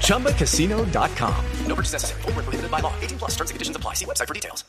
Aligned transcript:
ChumbaCasino.com. 0.00 1.44
No 1.66 1.74
purchase 1.74 1.92
necessary. 1.92 2.22
Full 2.22 2.32
prohibited 2.32 2.70
by 2.70 2.80
law. 2.80 2.94
18 3.02 3.18
plus 3.18 3.32
terms 3.32 3.50
and 3.50 3.56
conditions 3.56 3.76
apply. 3.76 3.94
See 3.94 4.06
website 4.06 4.28
for 4.28 4.34
details. 4.34 4.64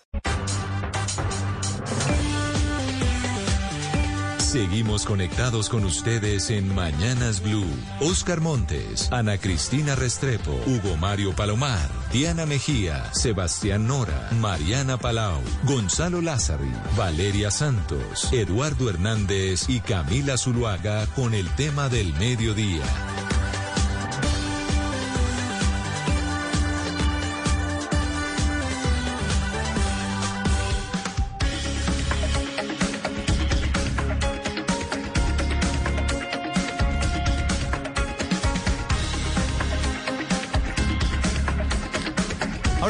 Seguimos 4.55 5.05
conectados 5.05 5.67
con 5.67 5.83
ustedes 5.83 6.49
en 6.49 6.73
Mañanas 6.73 7.41
Blue. 7.41 7.67
Oscar 7.99 8.39
Montes, 8.39 9.11
Ana 9.11 9.37
Cristina 9.37 9.95
Restrepo, 9.95 10.53
Hugo 10.65 10.95
Mario 10.95 11.35
Palomar, 11.35 11.89
Diana 12.13 12.45
Mejía, 12.45 13.13
Sebastián 13.13 13.85
Nora, 13.85 14.29
Mariana 14.39 14.97
Palau, 14.97 15.41
Gonzalo 15.63 16.21
Lázari, 16.21 16.71
Valeria 16.95 17.51
Santos, 17.51 18.31
Eduardo 18.31 18.89
Hernández 18.89 19.67
y 19.67 19.81
Camila 19.81 20.37
Zuluaga 20.37 21.05
con 21.07 21.33
el 21.33 21.53
tema 21.55 21.89
del 21.89 22.13
mediodía. 22.13 22.85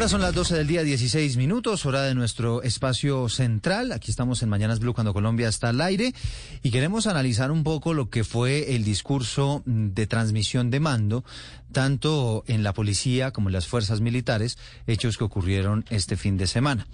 Son 0.08 0.22
las 0.22 0.36
12 0.36 0.58
del 0.58 0.68
día, 0.68 0.84
16 0.84 1.36
minutos, 1.36 1.84
hora 1.88 2.04
de 2.04 2.14
nuestro 2.14 2.62
espacio 2.62 3.28
central. 3.28 3.92
Aquí 3.92 4.12
estamos 4.12 4.44
en 4.44 4.50
Mañanas 4.50 4.80
Blue 4.80 4.94
cuando 4.94 5.14
Colombia 5.14 5.48
está 5.48 5.70
al 5.70 5.82
aire 5.82 6.14
y 6.62 6.70
queremos 6.70 7.08
analizar 7.08 7.50
un 7.50 7.64
poco 7.64 7.96
lo 7.96 8.12
que 8.12 8.24
fue 8.24 8.76
el 8.76 8.84
discurso 8.84 9.64
de 9.66 10.06
transmisión 10.06 10.70
de 10.70 10.80
mando, 10.80 11.26
tanto 11.72 12.44
en 12.46 12.62
la 12.62 12.74
policía 12.74 13.32
como 13.32 13.50
en 13.50 13.54
las 13.54 13.66
fuerzas 13.66 14.00
militares, 14.00 14.60
hechos 14.86 15.18
que 15.18 15.24
ocurrieron 15.24 15.86
este 15.90 16.18
fin 16.18 16.38
de 16.38 16.46
semana. 16.46 16.86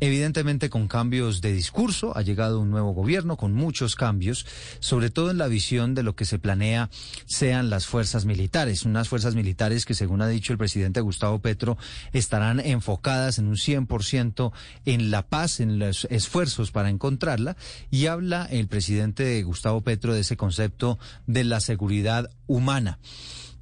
Evidentemente 0.00 0.70
con 0.70 0.88
cambios 0.88 1.42
de 1.42 1.52
discurso, 1.52 2.16
ha 2.16 2.22
llegado 2.22 2.60
un 2.60 2.70
nuevo 2.70 2.92
gobierno 2.92 3.36
con 3.36 3.52
muchos 3.52 3.96
cambios, 3.96 4.46
sobre 4.78 5.10
todo 5.10 5.30
en 5.30 5.36
la 5.38 5.46
visión 5.46 5.94
de 5.94 6.02
lo 6.02 6.16
que 6.16 6.24
se 6.24 6.38
planea 6.38 6.88
sean 7.26 7.68
las 7.68 7.86
fuerzas 7.86 8.24
militares, 8.24 8.84
unas 8.84 9.08
fuerzas 9.10 9.34
militares 9.34 9.84
que 9.84 9.94
según 9.94 10.22
ha 10.22 10.28
dicho 10.28 10.52
el 10.52 10.58
presidente 10.58 11.02
Gustavo 11.02 11.40
Petro 11.40 11.76
estarán 12.12 12.60
enfocadas 12.60 13.38
en 13.38 13.48
un 13.48 13.56
100% 13.56 14.52
en 14.86 15.10
la 15.10 15.26
paz, 15.28 15.60
en 15.60 15.78
los 15.78 16.06
esfuerzos 16.10 16.70
para 16.70 16.88
encontrarla. 16.88 17.56
Y 17.90 18.06
habla 18.06 18.46
el 18.50 18.68
presidente 18.68 19.42
Gustavo 19.42 19.82
Petro 19.82 20.14
de 20.14 20.20
ese 20.20 20.36
concepto 20.36 20.98
de 21.26 21.44
la 21.44 21.60
seguridad 21.60 22.30
humana 22.46 22.98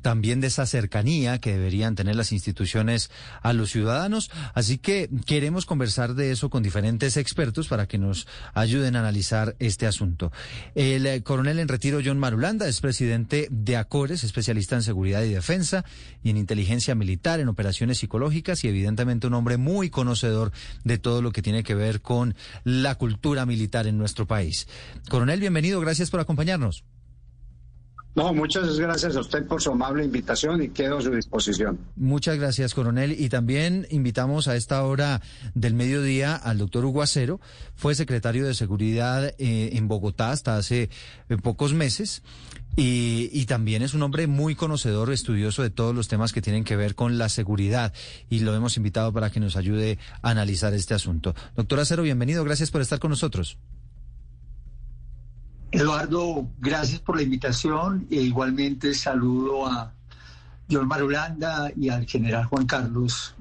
también 0.02 0.40
de 0.40 0.48
esa 0.48 0.66
cercanía 0.66 1.38
que 1.38 1.52
deberían 1.52 1.94
tener 1.94 2.16
las 2.16 2.32
instituciones 2.32 3.10
a 3.42 3.52
los 3.52 3.70
ciudadanos. 3.70 4.30
Así 4.54 4.78
que 4.78 5.08
queremos 5.26 5.66
conversar 5.66 6.14
de 6.14 6.30
eso 6.30 6.50
con 6.50 6.62
diferentes 6.62 7.16
expertos 7.16 7.68
para 7.68 7.86
que 7.86 7.98
nos 7.98 8.26
ayuden 8.54 8.96
a 8.96 9.00
analizar 9.00 9.56
este 9.58 9.86
asunto. 9.86 10.32
El 10.74 11.06
eh, 11.06 11.22
coronel 11.22 11.58
en 11.58 11.68
retiro 11.68 12.00
John 12.04 12.18
Marulanda 12.18 12.68
es 12.68 12.80
presidente 12.80 13.48
de 13.50 13.76
ACORES, 13.76 14.24
especialista 14.24 14.76
en 14.76 14.82
seguridad 14.82 15.22
y 15.22 15.32
defensa 15.32 15.84
y 16.22 16.30
en 16.30 16.36
inteligencia 16.36 16.94
militar, 16.94 17.40
en 17.40 17.48
operaciones 17.48 17.98
psicológicas 17.98 18.64
y 18.64 18.68
evidentemente 18.68 19.26
un 19.26 19.34
hombre 19.34 19.56
muy 19.56 19.90
conocedor 19.90 20.52
de 20.84 20.98
todo 20.98 21.22
lo 21.22 21.32
que 21.32 21.42
tiene 21.42 21.62
que 21.62 21.74
ver 21.74 22.00
con 22.00 22.34
la 22.64 22.94
cultura 22.94 23.46
militar 23.46 23.86
en 23.86 23.98
nuestro 23.98 24.26
país. 24.26 24.68
Coronel, 25.08 25.40
bienvenido, 25.40 25.80
gracias 25.80 26.10
por 26.10 26.20
acompañarnos. 26.20 26.84
No, 28.14 28.34
muchas 28.34 28.78
gracias 28.78 29.14
a 29.16 29.20
usted 29.20 29.46
por 29.46 29.62
su 29.62 29.70
amable 29.70 30.04
invitación 30.04 30.62
y 30.62 30.70
quedo 30.70 30.98
a 30.98 31.02
su 31.02 31.10
disposición. 31.10 31.78
Muchas 31.94 32.36
gracias, 32.36 32.74
coronel. 32.74 33.12
Y 33.12 33.28
también 33.28 33.86
invitamos 33.90 34.48
a 34.48 34.56
esta 34.56 34.82
hora 34.82 35.22
del 35.54 35.74
mediodía 35.74 36.34
al 36.34 36.58
doctor 36.58 36.84
Hugo 36.84 37.02
Acero. 37.02 37.40
Fue 37.76 37.94
secretario 37.94 38.46
de 38.46 38.54
Seguridad 38.54 39.34
eh, 39.38 39.70
en 39.74 39.86
Bogotá 39.86 40.32
hasta 40.32 40.56
hace 40.56 40.90
eh, 41.28 41.36
pocos 41.36 41.74
meses. 41.74 42.22
Y, 42.76 43.30
y, 43.32 43.46
también 43.46 43.82
es 43.82 43.94
un 43.94 44.02
hombre 44.02 44.28
muy 44.28 44.54
conocedor, 44.54 45.12
estudioso 45.12 45.62
de 45.62 45.70
todos 45.70 45.94
los 45.94 46.06
temas 46.06 46.32
que 46.32 46.42
tienen 46.42 46.62
que 46.62 46.76
ver 46.76 46.94
con 46.94 47.18
la 47.18 47.28
seguridad. 47.28 47.92
Y 48.30 48.40
lo 48.40 48.54
hemos 48.54 48.76
invitado 48.76 49.12
para 49.12 49.30
que 49.30 49.40
nos 49.40 49.56
ayude 49.56 49.98
a 50.22 50.30
analizar 50.30 50.74
este 50.74 50.94
asunto. 50.94 51.34
Doctor 51.56 51.80
Acero, 51.80 52.04
bienvenido. 52.04 52.44
Gracias 52.44 52.70
por 52.70 52.80
estar 52.80 53.00
con 53.00 53.10
nosotros. 53.10 53.58
Eduardo, 55.70 56.48
gracias 56.58 57.00
por 57.00 57.16
la 57.16 57.22
invitación 57.22 58.06
e 58.10 58.16
igualmente 58.16 58.94
saludo 58.94 59.66
a 59.66 59.92
John 60.70 60.88
Marulanda 60.88 61.70
y 61.76 61.90
al 61.90 62.06
general 62.06 62.46
Juan 62.46 62.66
Carlos 62.66 63.34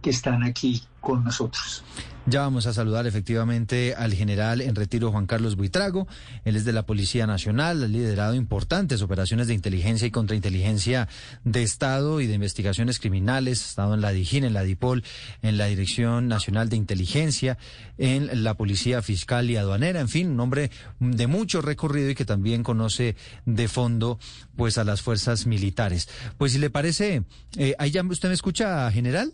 que 0.00 0.10
están 0.10 0.42
aquí 0.42 0.82
con 1.00 1.24
nosotros. 1.24 1.84
Ya 2.30 2.42
vamos 2.42 2.66
a 2.66 2.74
saludar 2.74 3.06
efectivamente 3.06 3.94
al 3.96 4.12
general 4.12 4.60
en 4.60 4.74
retiro 4.74 5.10
Juan 5.10 5.26
Carlos 5.26 5.56
Buitrago. 5.56 6.06
Él 6.44 6.56
es 6.56 6.66
de 6.66 6.74
la 6.74 6.84
Policía 6.84 7.26
Nacional, 7.26 7.82
ha 7.82 7.88
liderado 7.88 8.34
importantes 8.34 9.00
operaciones 9.00 9.46
de 9.46 9.54
inteligencia 9.54 10.06
y 10.06 10.10
contrainteligencia 10.10 11.08
de 11.44 11.62
Estado 11.62 12.20
y 12.20 12.26
de 12.26 12.34
investigaciones 12.34 12.98
criminales. 12.98 13.62
Ha 13.62 13.68
estado 13.68 13.94
en 13.94 14.02
la 14.02 14.10
DIGIN, 14.10 14.44
en 14.44 14.52
la 14.52 14.62
DIPOL, 14.62 15.04
en 15.40 15.56
la 15.56 15.66
Dirección 15.66 16.28
Nacional 16.28 16.68
de 16.68 16.76
Inteligencia, 16.76 17.56
en 17.96 18.44
la 18.44 18.52
Policía 18.58 19.00
Fiscal 19.00 19.48
y 19.48 19.56
Aduanera. 19.56 20.00
En 20.00 20.10
fin, 20.10 20.28
un 20.28 20.40
hombre 20.40 20.70
de 21.00 21.26
mucho 21.28 21.62
recorrido 21.62 22.10
y 22.10 22.14
que 22.14 22.26
también 22.26 22.62
conoce 22.62 23.16
de 23.46 23.68
fondo 23.68 24.18
pues 24.54 24.76
a 24.76 24.84
las 24.84 25.00
fuerzas 25.00 25.46
militares. 25.46 26.10
Pues 26.36 26.52
si 26.52 26.58
le 26.58 26.68
parece, 26.68 27.22
eh, 27.56 27.74
ahí 27.78 27.90
ya 27.90 28.02
usted 28.02 28.28
me 28.28 28.34
escucha, 28.34 28.90
general. 28.90 29.32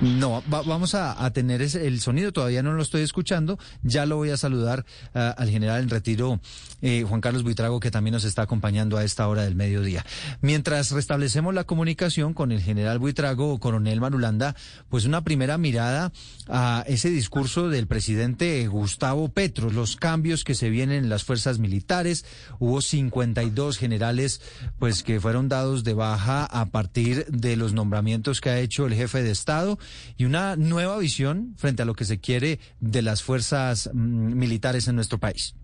No, 0.00 0.42
vamos 0.46 0.94
a, 0.94 1.30
tener 1.30 1.62
el 1.62 2.00
sonido, 2.00 2.32
todavía 2.32 2.62
no 2.62 2.72
lo 2.72 2.82
estoy 2.82 3.02
escuchando. 3.02 3.58
Ya 3.82 4.06
lo 4.06 4.16
voy 4.16 4.30
a 4.30 4.36
saludar 4.36 4.84
uh, 5.14 5.18
al 5.36 5.48
general 5.48 5.82
en 5.82 5.88
retiro, 5.88 6.40
eh, 6.82 7.04
Juan 7.08 7.20
Carlos 7.20 7.42
Buitrago, 7.42 7.80
que 7.80 7.90
también 7.90 8.12
nos 8.12 8.24
está 8.24 8.42
acompañando 8.42 8.96
a 8.96 9.04
esta 9.04 9.26
hora 9.28 9.42
del 9.42 9.54
mediodía. 9.54 10.04
Mientras 10.40 10.90
restablecemos 10.90 11.54
la 11.54 11.64
comunicación 11.64 12.34
con 12.34 12.52
el 12.52 12.60
general 12.60 12.98
Buitrago, 12.98 13.58
coronel 13.60 14.00
Marulanda, 14.00 14.56
pues 14.88 15.04
una 15.04 15.22
primera 15.22 15.58
mirada 15.58 16.12
a 16.48 16.84
ese 16.86 17.08
discurso 17.10 17.68
del 17.68 17.86
presidente 17.86 18.66
Gustavo 18.66 19.28
Petro, 19.28 19.70
los 19.70 19.96
cambios 19.96 20.44
que 20.44 20.54
se 20.54 20.70
vienen 20.70 21.04
en 21.04 21.08
las 21.08 21.24
fuerzas 21.24 21.58
militares. 21.58 22.24
Hubo 22.58 22.82
52 22.82 23.78
generales, 23.78 24.40
pues 24.78 25.02
que 25.02 25.20
fueron 25.20 25.48
dados 25.48 25.84
de 25.84 25.94
baja 25.94 26.44
a 26.44 26.66
partir 26.66 27.26
de 27.26 27.56
los 27.56 27.72
nombramientos 27.72 28.40
que 28.40 28.50
ha 28.50 28.58
hecho 28.58 28.86
el 28.86 28.94
jefe 28.94 29.22
de 29.22 29.30
Estado 29.30 29.78
y 30.16 30.24
una 30.24 30.56
nueva 30.56 30.98
visión 30.98 31.54
frente 31.56 31.82
a 31.82 31.84
lo 31.84 31.94
que 31.94 32.04
se 32.04 32.18
quiere 32.18 32.60
de 32.80 33.02
las 33.02 33.22
fuerzas 33.22 33.90
mm, 33.92 34.34
militares 34.34 34.88
en 34.88 34.96
nuestro 34.96 35.18
país. 35.18 35.54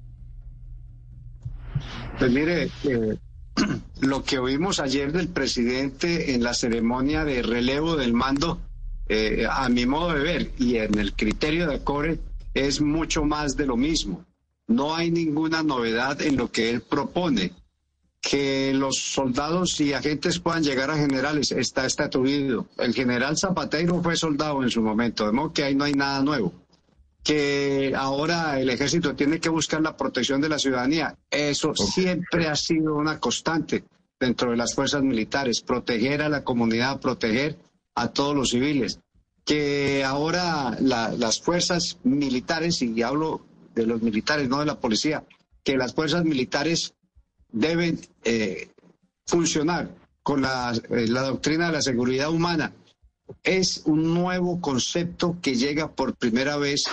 Pues 2.19 2.31
mire, 2.31 2.71
eh, 2.85 3.17
lo 4.01 4.25
que 4.25 4.39
oímos 4.39 4.81
ayer 4.81 5.13
del 5.13 5.29
presidente 5.29 6.35
en 6.35 6.43
la 6.43 6.55
ceremonia 6.55 7.25
de 7.25 7.43
relevo 7.43 7.97
del 7.97 8.13
mando, 8.13 8.61
eh, 9.09 9.47
a 9.51 9.69
mi 9.69 9.87
modo 9.87 10.15
de 10.15 10.21
ver 10.21 10.51
y 10.59 10.77
en 10.77 10.99
el 10.99 11.15
criterio 11.15 11.67
de 11.67 11.77
ACORE, 11.77 12.19
es 12.55 12.81
mucho 12.81 13.25
más 13.25 13.57
de 13.57 13.67
lo 13.67 13.77
mismo. 13.77 14.25
No 14.67 14.95
hay 14.95 15.11
ninguna 15.11 15.63
novedad 15.63 16.21
en 16.23 16.37
lo 16.37 16.51
que 16.51 16.71
él 16.71 16.81
propone 16.81 17.53
que 18.21 18.73
los 18.75 18.99
soldados 18.99 19.81
y 19.81 19.95
agentes 19.95 20.39
puedan 20.39 20.63
llegar 20.63 20.91
a 20.91 20.97
generales 20.97 21.53
está 21.53 21.87
estatuido. 21.87 22.67
El 22.77 22.93
general 22.93 23.39
Zapatero 23.39 24.03
fue 24.03 24.17
soldado 24.17 24.63
en 24.63 24.71
su 24.71 24.83
momento, 24.83 25.27
de 25.27 25.33
modo 25.33 25.53
que 25.53 25.65
ahí 25.65 25.75
no 25.75 25.85
hay 25.85 25.95
nada 25.95 26.23
nuevo. 26.23 26.53
Que 27.23 27.93
ahora 27.97 28.61
el 28.61 28.69
ejército 28.71 29.15
tiene 29.15 29.41
que 29.41 29.49
buscar 29.49 29.81
la 29.81 29.97
protección 29.97 30.41
de 30.41 30.49
la 30.49 30.59
ciudadanía. 30.59 31.17
Eso 31.31 31.75
siempre 31.75 32.49
ha 32.49 32.57
sido 32.57 32.95
una 32.95 33.19
constante 33.19 33.85
dentro 34.19 34.51
de 34.51 34.57
las 34.57 34.75
fuerzas 34.75 35.03
militares, 35.03 35.63
proteger 35.63 36.23
a 36.23 36.29
la 36.29 36.45
comunidad, 36.45 37.01
proteger 37.01 37.57
a 37.95 38.09
todos 38.09 38.35
los 38.37 38.51
civiles. 38.51 39.01
Que 39.45 40.05
ahora 40.05 40.77
las 40.81 41.41
fuerzas 41.41 41.99
militares, 42.05 42.83
y 42.83 43.03
hablo 43.03 43.47
de 43.75 43.87
los 43.87 44.03
militares, 44.03 44.49
no 44.49 44.61
de 44.61 44.67
la 44.67 44.79
policía, 44.79 45.25
que 45.65 45.77
las 45.77 45.95
fuerzas 45.95 46.25
militares 46.25 46.95
deben 47.53 48.01
eh, 48.25 48.71
funcionar 49.27 49.91
con 50.23 50.43
la, 50.43 50.73
eh, 50.91 51.07
la, 51.09 51.23
doctrina 51.23 51.67
de 51.67 51.73
la 51.73 51.83
seguridad 51.83 52.31
humana, 52.31 52.73
es 53.43 53.83
un 53.87 54.15
nuevo 54.15 54.61
concepto 54.61 55.37
que 55.41 55.55
llega 55.55 55.93
por 55.93 56.17
primera 56.17 56.57
vez 56.57 56.85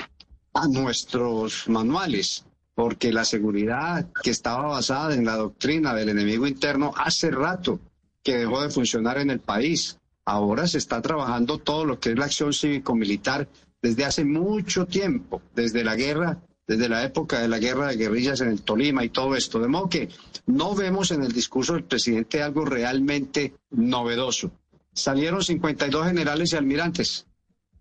a 0.54 0.68
nuestros 0.68 1.68
manuales, 1.68 2.45
porque 2.74 3.12
la 3.12 3.25
seguridad 3.25 4.07
que 4.24 4.30
estaba 4.30 4.68
basada 4.68 5.13
en 5.15 5.25
la 5.25 5.36
doctrina 5.36 5.94
del 5.94 6.09
enemigo 6.09 6.48
interno 6.48 6.94
hace 6.95 7.31
rato 7.31 7.80
que 8.24 8.38
dejó 8.38 8.62
de 8.62 8.69
funcionar 8.69 9.18
en 9.18 9.30
el 9.30 9.39
país. 9.39 10.00
Ahora 10.25 10.68
se 10.68 10.77
está 10.77 11.01
trabajando 11.01 11.57
todo 11.57 11.86
lo 11.86 12.00
que 12.00 12.12
es 12.12 12.18
la 12.18 12.25
acción 12.25 12.54
cívico-militar 12.54 13.48
desde 13.81 14.06
hace 14.06 14.25
mucho 14.25 14.86
tiempo, 14.86 15.42
desde 15.56 15.83
la 15.83 15.95
guerra, 15.95 16.38
desde 16.68 16.90
la 16.90 17.04
época 17.04 17.40
de 17.40 17.48
la 17.48 17.60
guerra 17.60 17.88
de 17.88 17.96
guerrillas 17.96 18.42
en 18.42 18.50
el 18.50 18.62
Tolima 18.62 19.04
y 19.04 19.10
todo 19.10 19.36
esto. 19.36 19.60
De 19.60 19.69
modo 19.69 19.90
que 19.90 20.10
no 20.48 20.75
vemos 20.75 21.12
en 21.12 21.24
el 21.24 21.31
discurso 21.31 21.74
del 21.74 21.86
presidente 21.86 22.44
algo 22.44 22.66
realmente 22.66 23.54
novedoso. 23.72 24.52
Salieron 24.94 25.42
52 25.42 26.08
generales 26.08 26.52
y 26.52 26.56
almirantes. 26.58 27.25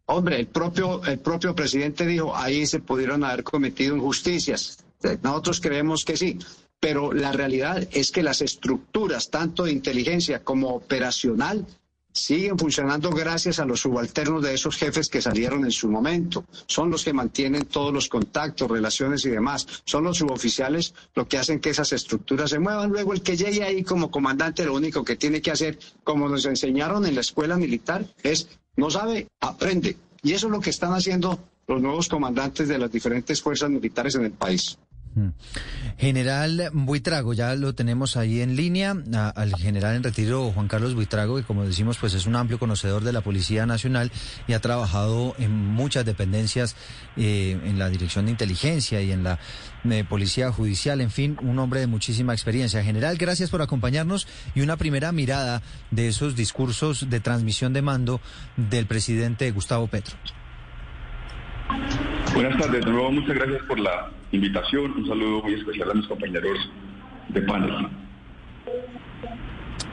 Hombre, 0.06 0.38
el 0.38 0.46
propio, 0.46 1.04
el 1.04 1.18
propio 1.18 1.54
presidente 1.54 2.06
dijo, 2.06 2.36
ahí 2.36 2.64
se 2.66 2.78
pudieron 2.78 3.24
haber 3.24 3.42
cometido 3.42 3.96
injusticias. 3.96 4.84
Nosotros 5.22 5.60
creemos 5.60 6.04
que 6.04 6.16
sí, 6.16 6.38
pero 6.78 7.12
la 7.12 7.32
realidad 7.32 7.88
es 7.90 8.12
que 8.12 8.22
las 8.22 8.40
estructuras, 8.40 9.30
tanto 9.30 9.64
de 9.64 9.72
inteligencia 9.72 10.44
como 10.44 10.68
operacional, 10.68 11.66
siguen 12.16 12.58
funcionando 12.58 13.10
gracias 13.10 13.60
a 13.60 13.64
los 13.64 13.80
subalternos 13.80 14.42
de 14.42 14.54
esos 14.54 14.76
jefes 14.76 15.08
que 15.08 15.20
salieron 15.20 15.64
en 15.64 15.70
su 15.70 15.88
momento. 15.88 16.44
Son 16.66 16.90
los 16.90 17.04
que 17.04 17.12
mantienen 17.12 17.66
todos 17.66 17.92
los 17.92 18.08
contactos, 18.08 18.70
relaciones 18.70 19.24
y 19.26 19.30
demás. 19.30 19.66
Son 19.84 20.04
los 20.04 20.18
suboficiales 20.18 20.94
lo 21.14 21.28
que 21.28 21.38
hacen 21.38 21.60
que 21.60 21.70
esas 21.70 21.92
estructuras 21.92 22.50
se 22.50 22.58
muevan. 22.58 22.90
Luego 22.90 23.12
el 23.12 23.22
que 23.22 23.36
llegue 23.36 23.62
ahí 23.62 23.84
como 23.84 24.10
comandante 24.10 24.64
lo 24.64 24.74
único 24.74 25.04
que 25.04 25.16
tiene 25.16 25.42
que 25.42 25.50
hacer, 25.50 25.78
como 26.04 26.28
nos 26.28 26.46
enseñaron 26.46 27.04
en 27.06 27.14
la 27.14 27.20
escuela 27.20 27.56
militar, 27.56 28.06
es 28.22 28.48
no 28.76 28.90
sabe, 28.90 29.28
aprende. 29.40 29.96
Y 30.22 30.32
eso 30.32 30.46
es 30.46 30.52
lo 30.52 30.60
que 30.60 30.70
están 30.70 30.92
haciendo 30.92 31.38
los 31.66 31.80
nuevos 31.80 32.08
comandantes 32.08 32.68
de 32.68 32.78
las 32.78 32.90
diferentes 32.90 33.42
fuerzas 33.42 33.70
militares 33.70 34.14
en 34.14 34.24
el 34.24 34.32
país. 34.32 34.78
Mm. 35.16 35.28
General 35.96 36.70
Buitrago, 36.74 37.32
ya 37.32 37.54
lo 37.54 37.74
tenemos 37.74 38.18
ahí 38.18 38.42
en 38.42 38.54
línea, 38.54 38.94
al 39.34 39.56
general 39.56 39.96
en 39.96 40.02
retiro 40.02 40.52
Juan 40.52 40.68
Carlos 40.68 40.94
Buitrago, 40.94 41.36
que 41.36 41.42
como 41.42 41.64
decimos, 41.64 41.96
pues 41.98 42.12
es 42.12 42.26
un 42.26 42.36
amplio 42.36 42.58
conocedor 42.58 43.02
de 43.02 43.14
la 43.14 43.22
Policía 43.22 43.64
Nacional 43.64 44.12
y 44.46 44.52
ha 44.52 44.60
trabajado 44.60 45.34
en 45.38 45.52
muchas 45.52 46.04
dependencias, 46.04 46.76
eh, 47.16 47.58
en 47.64 47.78
la 47.78 47.88
Dirección 47.88 48.26
de 48.26 48.32
Inteligencia 48.32 49.00
y 49.00 49.10
en 49.10 49.24
la 49.24 49.38
eh, 49.84 50.04
Policía 50.06 50.52
Judicial, 50.52 51.00
en 51.00 51.10
fin, 51.10 51.38
un 51.40 51.58
hombre 51.60 51.80
de 51.80 51.86
muchísima 51.86 52.34
experiencia. 52.34 52.84
General, 52.84 53.16
gracias 53.16 53.48
por 53.48 53.62
acompañarnos 53.62 54.28
y 54.54 54.60
una 54.60 54.76
primera 54.76 55.12
mirada 55.12 55.62
de 55.90 56.08
esos 56.08 56.36
discursos 56.36 57.08
de 57.08 57.20
transmisión 57.20 57.72
de 57.72 57.80
mando 57.80 58.20
del 58.58 58.86
presidente 58.86 59.50
Gustavo 59.50 59.86
Petro. 59.86 60.14
Buenas 62.36 62.58
tardes, 62.60 62.84
de 62.84 62.90
nuevo 62.90 63.10
muchas 63.10 63.34
gracias 63.34 63.62
por 63.62 63.80
la 63.80 64.12
invitación. 64.30 64.92
Un 64.92 65.08
saludo 65.08 65.42
muy 65.42 65.54
especial 65.54 65.90
a 65.90 65.94
mis 65.94 66.06
compañeros 66.06 66.58
de 67.30 67.40
panel. 67.40 67.88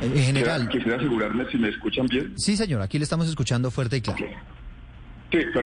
En 0.02 0.18
eh, 0.18 0.22
general. 0.22 0.68
Quisiera, 0.68 0.98
asegurarme 0.98 1.50
si 1.50 1.58
me 1.58 1.70
escuchan 1.70 2.06
bien. 2.08 2.38
Sí, 2.38 2.58
señor, 2.58 2.82
aquí 2.82 2.98
le 2.98 3.06
estamos 3.06 3.30
escuchando 3.30 3.72
fuerte 3.72 3.96
y 3.96 4.02
claro. 4.02 4.26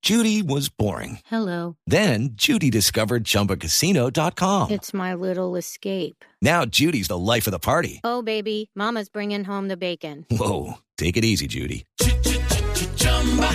Judy 0.04 0.44
was 0.44 0.70
boring. 0.70 1.18
Hello. 1.26 1.78
Then 1.88 2.36
Judy 2.36 2.70
discovered 2.70 3.24
chumbacasino.com. 3.24 4.70
It's 4.70 4.94
my 4.94 5.16
little 5.16 5.56
escape. 5.58 6.24
Now 6.44 6.64
Judy's 6.64 7.08
the 7.08 7.18
life 7.18 7.48
of 7.48 7.54
the 7.54 7.60
party. 7.60 8.02
Oh, 8.04 8.22
baby, 8.22 8.70
Mama's 8.76 9.10
bringing 9.10 9.46
home 9.46 9.68
the 9.68 9.78
bacon. 9.78 10.28
Whoa. 10.30 10.76
Take 10.96 11.18
it 11.18 11.26
easy, 11.26 11.48
Judy. 11.48 11.86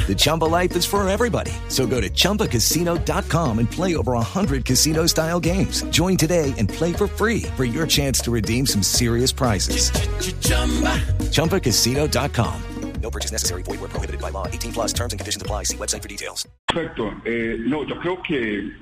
The 0.06 0.14
Chumba 0.14 0.44
life 0.44 0.76
is 0.76 0.84
for 0.84 1.08
everybody. 1.08 1.52
So 1.68 1.86
go 1.86 2.00
to 2.00 2.10
ChumbaCasino.com 2.10 3.58
and 3.58 3.70
play 3.70 3.96
over 3.96 4.12
100 4.12 4.66
casino 4.66 5.06
style 5.06 5.40
games. 5.40 5.82
Join 5.84 6.18
today 6.18 6.52
and 6.58 6.68
play 6.68 6.92
for 6.92 7.06
free 7.06 7.44
for 7.56 7.64
your 7.64 7.86
chance 7.86 8.20
to 8.20 8.30
redeem 8.30 8.66
some 8.66 8.82
serious 8.82 9.32
prizes. 9.32 9.90
Ch-ch-chumba. 9.90 10.98
ChumbaCasino.com. 11.32 12.62
No 13.00 13.10
purchase 13.10 13.32
necessary. 13.32 13.62
Void 13.62 13.80
where 13.80 13.88
prohibited 13.88 14.20
by 14.20 14.30
law. 14.30 14.46
18 14.46 14.72
plus 14.72 14.92
terms 14.92 15.12
and 15.12 15.18
conditions 15.18 15.42
apply. 15.42 15.64
See 15.64 15.76
website 15.76 16.02
for 16.02 16.08
details. 16.08 16.46
Perfecto. 16.68 17.10
Eh, 17.24 17.56
no, 17.66 17.84
yo 17.84 17.96
creo 17.96 18.22
que 18.22 18.72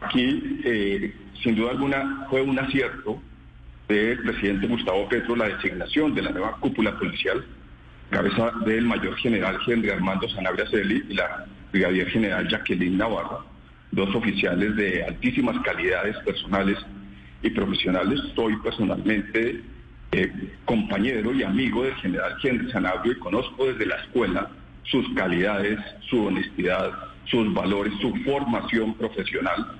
aquí, 0.00 0.60
eh, 0.64 1.14
sin 1.42 1.54
duda 1.54 1.70
alguna, 1.70 2.26
fue 2.28 2.42
un 2.42 2.58
acierto 2.58 3.20
del 3.88 4.22
presidente 4.22 4.66
Gustavo 4.66 5.08
Petro 5.08 5.36
la 5.36 5.48
designación 5.48 6.14
de 6.14 6.22
la 6.22 6.30
nueva 6.30 6.56
cúpula 6.58 6.98
policial 6.98 7.44
cabeza 8.12 8.52
del 8.66 8.84
mayor 8.84 9.16
general 9.16 9.58
Henry 9.66 9.90
Armando 9.90 10.28
Sanabria 10.28 10.68
Celi 10.70 11.02
y 11.08 11.14
la 11.14 11.46
brigadier 11.72 12.08
general 12.10 12.46
Jacqueline 12.48 12.98
Navarro, 12.98 13.44
dos 13.90 14.14
oficiales 14.14 14.76
de 14.76 15.02
altísimas 15.02 15.56
calidades 15.64 16.16
personales 16.18 16.78
y 17.42 17.50
profesionales. 17.50 18.20
Soy 18.36 18.54
personalmente 18.58 19.62
eh, 20.12 20.32
compañero 20.66 21.32
y 21.32 21.42
amigo 21.42 21.84
del 21.84 21.94
general 21.96 22.36
Henry 22.42 22.70
Sanabria 22.70 23.12
y 23.12 23.18
conozco 23.18 23.66
desde 23.66 23.86
la 23.86 23.96
escuela 23.96 24.50
sus 24.84 25.08
calidades, 25.14 25.78
su 26.10 26.26
honestidad, 26.26 26.92
sus 27.24 27.52
valores, 27.54 27.94
su 28.00 28.14
formación 28.24 28.94
profesional. 28.94 29.78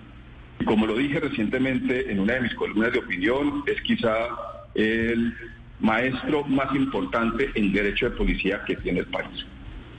Y 0.59 0.65
como 0.65 0.87
lo 0.87 0.97
dije 0.97 1.21
recientemente 1.21 2.11
en 2.11 2.21
una 2.21 2.35
de 2.35 2.41
mis 2.41 2.55
columnas 2.55 2.93
de 2.93 3.01
opinión, 3.01 3.63
es 3.67 3.81
quizá 3.83 4.29
el 4.75 5.35
maestro 5.83 6.45
más 6.45 6.75
importante 6.75 7.51
en 7.55 7.73
derecho 7.73 8.09
de 8.09 8.17
policía 8.17 8.63
que 8.65 8.77
tiene 8.77 9.01
el 9.01 9.07
país. 9.07 9.45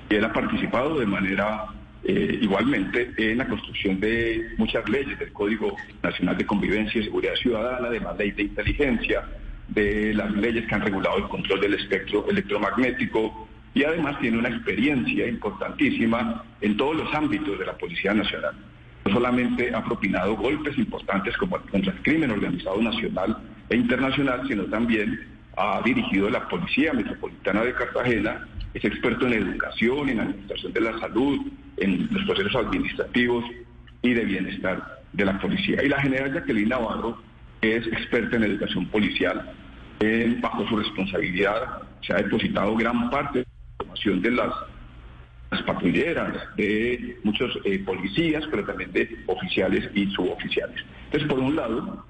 Él 0.10 0.24
ha 0.24 0.34
participado 0.34 0.98
de 0.98 1.06
manera 1.06 1.66
eh, 2.06 2.40
igualmente 2.42 3.14
en 3.18 3.38
la 3.38 3.48
construcción 3.48 4.00
de 4.00 4.54
muchas 4.58 4.88
leyes 4.90 5.20
del 5.20 5.32
Código 5.34 5.76
Nacional 6.02 6.38
de 6.38 6.46
Convivencia 6.46 7.02
y 7.02 7.06
Seguridad 7.06 7.36
Ciudadana, 7.36 7.90
de 7.90 8.00
la 8.00 8.14
ley 8.14 8.32
de 8.32 8.44
inteligencia, 8.44 9.24
de 9.68 10.14
las 10.14 10.32
leyes 10.32 10.66
que 10.68 10.76
han 10.76 10.82
regulado 10.82 11.18
el 11.18 11.28
control 11.28 11.62
del 11.62 11.74
espectro 11.76 12.30
electromagnético 12.30 13.48
y 13.74 13.84
además 13.84 14.20
tiene 14.20 14.38
una 14.38 14.50
experiencia 14.50 15.28
importantísima 15.28 16.44
en 16.62 16.78
todos 16.78 16.96
los 16.96 17.14
ámbitos 17.14 17.58
de 17.60 17.66
la 17.66 17.78
Policía 17.78 18.14
Nacional. 18.14 18.54
No 19.06 19.14
solamente 19.14 19.74
ha 19.74 19.84
propinado 19.84 20.36
golpes 20.36 20.78
importantes 20.78 21.36
como 21.38 21.58
contra 21.60 21.92
el 21.92 22.02
crimen 22.04 22.32
organizado 22.32 22.82
nacional 22.82 23.38
e 23.70 23.76
internacional, 23.76 24.48
sino 24.48 24.66
también 24.66 25.34
ha 25.56 25.82
dirigido 25.84 26.30
la 26.30 26.48
Policía 26.48 26.94
Metropolitana 26.94 27.64
de 27.64 27.74
Cartagena, 27.74 28.48
es 28.74 28.84
experto 28.84 29.28
en 29.28 29.34
educación, 29.34 30.10
en 30.10 30.20
administración 30.20 30.74
de 30.74 30.82
la 30.82 31.00
salud, 31.00 31.40
en 31.78 32.08
los 32.12 32.24
procesos 32.26 32.56
administrativos 32.56 33.46
y 34.02 34.14
de 34.14 34.26
bienestar 34.26 35.02
de 35.14 35.26
la 35.26 35.40
policía. 35.40 35.84
Y 35.84 35.90
la 35.90 36.02
general 36.02 36.34
Jacqueline 36.34 36.70
Navarro 36.70 37.22
es 37.62 37.86
experta 37.88 38.36
en 38.36 38.44
educación 38.44 38.88
policial. 38.88 39.54
bajo 40.42 40.68
su 40.68 40.78
responsabilidad 40.78 41.84
se 42.02 42.14
ha 42.14 42.18
depositado 42.18 42.76
gran 42.76 43.10
parte 43.10 43.40
de 43.40 43.46
la 43.46 43.78
formación 43.78 44.22
de 44.22 44.32
las, 44.32 44.54
patrulleras, 45.68 46.34
de 46.58 47.20
muchos 47.24 47.58
eh, 47.64 47.78
policías, 47.86 48.44
pero 48.50 48.66
también 48.66 48.92
de 48.92 49.24
oficiales 49.28 49.88
y 49.94 50.08
suboficiales. 50.08 50.84
Entonces, 51.06 51.30
por 51.30 51.40
un 51.40 51.56
lado, 51.56 52.06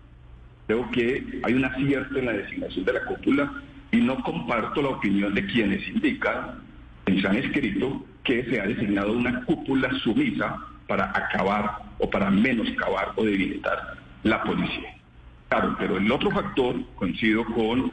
Creo 0.68 0.90
que 0.92 1.42
hay 1.44 1.54
un 1.54 1.66
acierto 1.66 2.18
en 2.20 2.26
la 2.26 2.34
designación 2.34 2.86
de 2.86 2.94
la 2.94 3.06
cúpula 3.06 3.52
y 3.92 3.98
no 3.98 4.22
comparto 4.24 4.82
la 4.82 4.90
opinión 4.90 5.34
de 5.34 5.46
quienes 5.46 5.88
indican, 5.88 6.62
quienes 7.06 7.26
han 7.26 7.36
escrito, 7.36 8.06
que 8.24 8.44
se 8.46 8.60
ha 8.60 8.66
designado 8.66 9.12
una 9.14 9.44
cúpula 9.44 9.90
sumisa 10.00 10.58
para 10.88 11.10
acabar 11.10 11.80
o 12.00 12.10
para 12.10 12.30
menoscabar 12.30 13.12
o 13.16 13.24
debilitar 13.24 13.98
la 14.24 14.42
policía. 14.44 14.96
Claro, 15.50 15.76
pero 15.78 15.98
el 15.98 16.12
otro 16.12 16.32
factor, 16.32 16.76
coincido 16.96 17.46
con, 17.46 17.92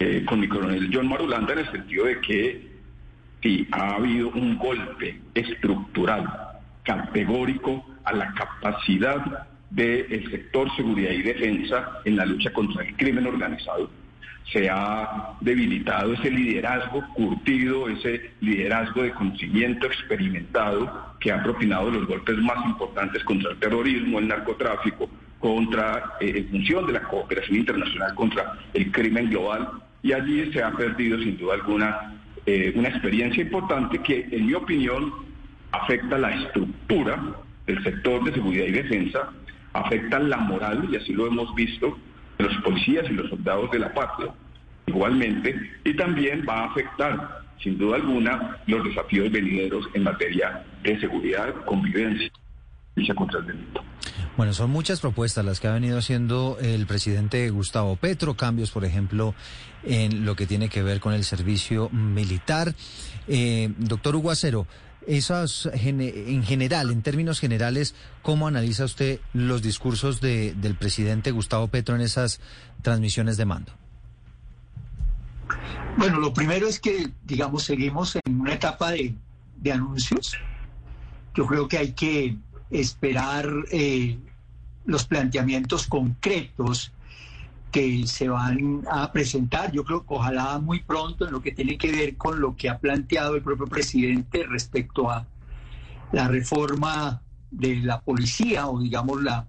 eh, 0.00 0.24
con 0.26 0.40
mi 0.40 0.48
coronel 0.48 0.90
John 0.92 1.08
Marulanda 1.08 1.52
en 1.52 1.60
el 1.60 1.70
sentido 1.70 2.06
de 2.06 2.20
que 2.20 2.76
si 3.42 3.68
ha 3.70 3.96
habido 3.96 4.30
un 4.30 4.56
golpe 4.56 5.20
estructural, 5.34 6.26
categórico 6.82 7.84
a 8.04 8.12
la 8.12 8.32
capacidad 8.32 9.46
del 9.70 10.30
sector 10.30 10.74
seguridad 10.76 11.10
y 11.10 11.22
defensa 11.22 12.00
en 12.04 12.16
la 12.16 12.26
lucha 12.26 12.52
contra 12.52 12.84
el 12.84 12.96
crimen 12.96 13.26
organizado. 13.26 13.90
Se 14.52 14.68
ha 14.70 15.32
debilitado 15.40 16.12
ese 16.12 16.30
liderazgo 16.30 17.04
curtido, 17.14 17.88
ese 17.88 18.30
liderazgo 18.40 19.02
de 19.02 19.10
conocimiento 19.10 19.86
experimentado 19.86 21.16
que 21.18 21.32
ha 21.32 21.42
propinado 21.42 21.90
los 21.90 22.06
golpes 22.06 22.36
más 22.38 22.64
importantes 22.64 23.24
contra 23.24 23.50
el 23.50 23.58
terrorismo, 23.58 24.20
el 24.20 24.28
narcotráfico, 24.28 25.10
contra, 25.40 26.12
eh, 26.20 26.32
en 26.36 26.48
función 26.48 26.86
de 26.86 26.92
la 26.92 27.02
cooperación 27.02 27.58
internacional 27.58 28.14
contra 28.14 28.52
el 28.72 28.92
crimen 28.92 29.30
global. 29.30 29.68
Y 30.02 30.12
allí 30.12 30.52
se 30.52 30.62
ha 30.62 30.70
perdido 30.70 31.18
sin 31.18 31.36
duda 31.36 31.54
alguna 31.54 32.16
eh, 32.46 32.72
una 32.76 32.88
experiencia 32.88 33.42
importante 33.42 33.98
que, 33.98 34.28
en 34.30 34.46
mi 34.46 34.54
opinión, 34.54 35.12
afecta 35.72 36.16
la 36.16 36.30
estructura 36.30 37.20
del 37.66 37.82
sector 37.82 38.22
de 38.22 38.34
seguridad 38.34 38.66
y 38.66 38.70
defensa 38.70 39.32
afectan 39.80 40.30
la 40.30 40.38
moral, 40.38 40.88
y 40.90 40.96
así 40.96 41.12
lo 41.12 41.26
hemos 41.26 41.54
visto, 41.54 41.96
de 42.38 42.44
los 42.44 42.54
policías 42.62 43.04
y 43.10 43.14
los 43.14 43.28
soldados 43.30 43.70
de 43.70 43.78
la 43.78 43.92
patria, 43.92 44.32
igualmente, 44.86 45.54
y 45.84 45.94
también 45.94 46.44
va 46.48 46.60
a 46.60 46.64
afectar 46.66 47.46
sin 47.62 47.78
duda 47.78 47.96
alguna, 47.96 48.58
los 48.66 48.84
desafíos 48.84 49.30
venideros 49.30 49.86
en 49.94 50.02
materia 50.04 50.64
de 50.82 51.00
seguridad, 51.00 51.54
convivencia 51.64 52.30
y 52.94 53.08
contra 53.14 53.40
el 53.40 53.46
delito. 53.46 53.82
Bueno, 54.36 54.52
son 54.52 54.70
muchas 54.70 55.00
propuestas 55.00 55.44
las 55.44 55.60
que 55.60 55.68
ha 55.68 55.72
venido 55.72 55.98
haciendo 55.98 56.58
el 56.60 56.86
presidente 56.86 57.48
Gustavo 57.50 57.96
Petro, 57.96 58.34
cambios, 58.34 58.70
por 58.70 58.84
ejemplo, 58.84 59.34
en 59.82 60.24
lo 60.26 60.36
que 60.36 60.46
tiene 60.46 60.68
que 60.68 60.82
ver 60.82 61.00
con 61.00 61.14
el 61.14 61.24
servicio 61.24 61.88
militar. 61.90 62.74
Eh, 63.28 63.72
doctor 63.78 64.14
Huguacero, 64.14 64.66
esas, 65.06 65.68
en 65.72 66.42
general, 66.44 66.90
en 66.90 67.02
términos 67.02 67.40
generales, 67.40 67.94
¿cómo 68.22 68.46
analiza 68.46 68.84
usted 68.84 69.20
los 69.32 69.62
discursos 69.62 70.20
de, 70.20 70.54
del 70.54 70.74
presidente 70.76 71.30
Gustavo 71.30 71.68
Petro 71.68 71.94
en 71.94 72.00
esas 72.00 72.40
transmisiones 72.82 73.36
de 73.36 73.44
mando? 73.44 73.72
Bueno, 75.96 76.18
lo 76.20 76.32
primero 76.34 76.66
es 76.66 76.78
que, 76.78 77.10
digamos, 77.24 77.64
seguimos 77.64 78.16
en 78.24 78.40
una 78.40 78.54
etapa 78.54 78.90
de, 78.90 79.14
anuncios. 79.72 80.36
Yo 81.34 81.46
creo 81.46 81.66
que 81.66 81.78
hay 81.78 81.92
que 81.92 82.36
esperar 82.70 83.48
eh, 83.72 84.18
los 84.84 85.06
planteamientos 85.06 85.86
concretos 85.86 86.92
que 87.76 88.06
se 88.06 88.26
van 88.26 88.86
a 88.90 89.12
presentar, 89.12 89.70
yo 89.70 89.84
creo 89.84 90.00
que 90.00 90.14
ojalá 90.14 90.58
muy 90.58 90.80
pronto 90.80 91.26
en 91.26 91.32
lo 91.32 91.42
que 91.42 91.52
tiene 91.52 91.76
que 91.76 91.92
ver 91.92 92.16
con 92.16 92.40
lo 92.40 92.56
que 92.56 92.70
ha 92.70 92.78
planteado 92.78 93.34
el 93.34 93.42
propio 93.42 93.66
presidente 93.66 94.44
respecto 94.48 95.10
a 95.10 95.26
la 96.10 96.26
reforma 96.26 97.20
de 97.50 97.76
la 97.76 98.00
policía 98.00 98.66
o 98.66 98.80
digamos 98.80 99.22
la, 99.22 99.46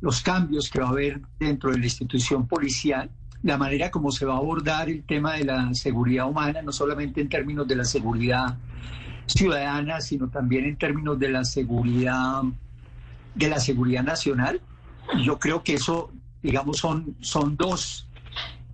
los 0.00 0.22
cambios 0.22 0.70
que 0.70 0.80
va 0.80 0.86
a 0.86 0.92
haber 0.92 1.20
dentro 1.38 1.72
de 1.72 1.78
la 1.78 1.84
institución 1.84 2.48
policial, 2.48 3.10
la 3.42 3.58
manera 3.58 3.90
como 3.90 4.12
se 4.12 4.24
va 4.24 4.32
a 4.32 4.38
abordar 4.38 4.88
el 4.88 5.04
tema 5.04 5.34
de 5.34 5.44
la 5.44 5.74
seguridad 5.74 6.30
humana, 6.30 6.62
no 6.62 6.72
solamente 6.72 7.20
en 7.20 7.28
términos 7.28 7.68
de 7.68 7.76
la 7.76 7.84
seguridad 7.84 8.56
ciudadana, 9.26 10.00
sino 10.00 10.28
también 10.28 10.64
en 10.64 10.78
términos 10.78 11.18
de 11.18 11.28
la 11.28 11.44
seguridad 11.44 12.44
de 13.34 13.50
la 13.50 13.60
seguridad 13.60 14.04
nacional. 14.04 14.62
Yo 15.22 15.38
creo 15.38 15.62
que 15.62 15.74
eso, 15.74 16.10
digamos, 16.42 16.78
son, 16.78 17.16
son 17.20 17.56
dos, 17.56 18.08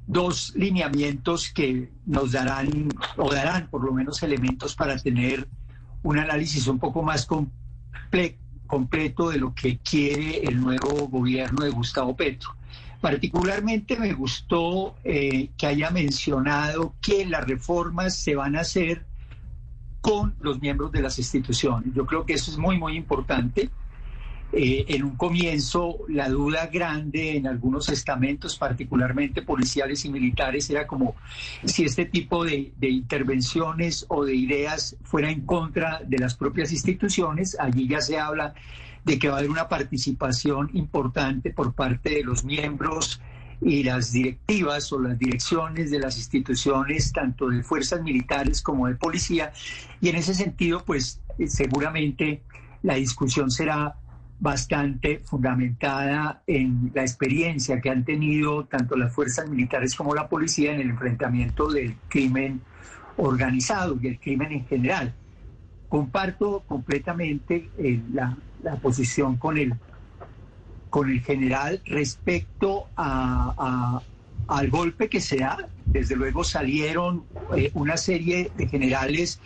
dos 0.06 0.52
lineamientos 0.56 1.50
que 1.52 1.90
nos 2.06 2.32
darán, 2.32 2.88
o 3.16 3.32
darán 3.32 3.68
por 3.68 3.84
lo 3.84 3.92
menos 3.92 4.22
elementos 4.22 4.74
para 4.74 4.96
tener 4.98 5.48
un 6.02 6.18
análisis 6.18 6.66
un 6.66 6.78
poco 6.78 7.02
más 7.02 7.26
completo 8.66 9.30
de 9.30 9.38
lo 9.38 9.54
que 9.54 9.78
quiere 9.78 10.42
el 10.44 10.60
nuevo 10.60 11.08
gobierno 11.08 11.64
de 11.64 11.70
Gustavo 11.70 12.16
Petro. 12.16 12.56
Particularmente 13.00 13.98
me 13.98 14.12
gustó 14.12 14.94
eh, 15.02 15.50
que 15.56 15.66
haya 15.66 15.90
mencionado 15.90 16.94
que 17.00 17.26
las 17.26 17.44
reformas 17.44 18.16
se 18.16 18.36
van 18.36 18.56
a 18.56 18.60
hacer 18.60 19.04
con 20.00 20.34
los 20.40 20.60
miembros 20.60 20.92
de 20.92 21.02
las 21.02 21.18
instituciones. 21.18 21.94
Yo 21.94 22.06
creo 22.06 22.26
que 22.26 22.34
eso 22.34 22.50
es 22.50 22.58
muy, 22.58 22.78
muy 22.78 22.96
importante. 22.96 23.70
Eh, 24.54 24.84
en 24.88 25.04
un 25.04 25.16
comienzo, 25.16 26.00
la 26.08 26.28
duda 26.28 26.66
grande 26.66 27.36
en 27.36 27.46
algunos 27.46 27.88
estamentos, 27.88 28.58
particularmente 28.58 29.40
policiales 29.40 30.04
y 30.04 30.10
militares, 30.10 30.68
era 30.68 30.86
como 30.86 31.16
si 31.64 31.84
este 31.84 32.04
tipo 32.04 32.44
de, 32.44 32.72
intervenciones 32.82 34.04
o 34.08 34.26
de 34.26 34.34
ideas 34.34 34.96
fuera 35.04 35.30
en 35.30 35.46
contra 35.46 36.02
de 36.06 36.18
las 36.18 36.34
propias 36.34 36.70
instituciones. 36.70 37.56
Allí 37.58 37.88
ya 37.88 38.02
se 38.02 38.18
habla 38.18 38.52
de 39.04 39.18
que 39.18 39.28
va 39.28 39.36
a 39.36 39.38
haber 39.38 39.50
una 39.50 39.68
participación 39.68 40.68
importante 40.74 41.50
por 41.50 41.72
parte 41.72 42.10
de 42.10 42.22
los 42.22 42.44
miembros 42.44 43.22
y 43.62 43.84
las 43.84 44.12
directivas 44.12 44.92
o 44.92 45.00
las 45.00 45.18
direcciones 45.18 45.90
de 45.90 45.98
las 45.98 46.18
instituciones, 46.18 47.10
tanto 47.12 47.48
de 47.48 47.62
fuerzas 47.62 48.02
militares 48.02 48.60
como 48.60 48.86
de 48.86 48.96
policía. 48.96 49.50
Y 50.02 50.10
en 50.10 50.16
ese 50.16 50.34
sentido, 50.34 50.84
pues 50.84 51.20
seguramente 51.46 52.42
la 52.82 52.94
discusión 52.94 53.50
será 53.50 53.96
bastante 54.42 55.20
fundamentada 55.24 56.42
en 56.48 56.90
la 56.94 57.02
experiencia 57.02 57.80
que 57.80 57.90
han 57.90 58.04
tenido 58.04 58.64
tanto 58.64 58.96
las 58.96 59.14
fuerzas 59.14 59.48
militares 59.48 59.94
como 59.94 60.16
la 60.16 60.28
policía 60.28 60.74
en 60.74 60.80
el 60.80 60.90
enfrentamiento 60.90 61.70
del 61.70 61.94
crimen 62.08 62.60
organizado 63.18 63.96
y 64.02 64.08
el 64.08 64.18
crimen 64.18 64.50
en 64.50 64.66
general. 64.66 65.14
Comparto 65.88 66.64
completamente 66.66 67.70
eh, 67.78 68.00
la, 68.12 68.36
posición 68.82 69.36
con 69.36 69.58
el, 69.58 69.74
con 70.90 71.08
el 71.08 71.20
general 71.20 71.80
respecto 71.86 72.88
a, 72.96 74.02
al 74.48 74.70
golpe 74.70 75.08
que 75.08 75.20
se 75.20 75.36
da. 75.36 75.68
Desde 75.86 76.16
luego 76.16 76.42
salieron 76.42 77.22
eh, 77.56 77.70
una 77.74 77.96
serie 77.96 78.50
de 78.56 78.66
generales 78.66 79.38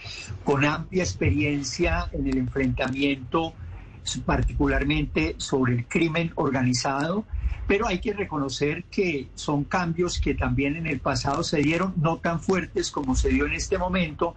con 0.42 0.64
amplia 0.64 1.02
experiencia 1.02 2.08
en 2.12 2.28
el 2.28 2.38
enfrentamiento 2.38 3.52
particularmente 4.24 5.34
sobre 5.38 5.74
el 5.74 5.86
crimen 5.86 6.32
organizado, 6.36 7.24
pero 7.66 7.88
hay 7.88 7.98
que 7.98 8.12
reconocer 8.12 8.84
que 8.84 9.28
son 9.34 9.64
cambios 9.64 10.20
que 10.20 10.34
también 10.34 10.76
en 10.76 10.86
el 10.86 11.00
pasado 11.00 11.42
se 11.42 11.58
dieron, 11.58 11.94
no 11.96 12.18
tan 12.18 12.40
fuertes 12.40 12.90
como 12.90 13.16
se 13.16 13.30
dio 13.30 13.46
en 13.46 13.54
este 13.54 13.76
momento, 13.76 14.34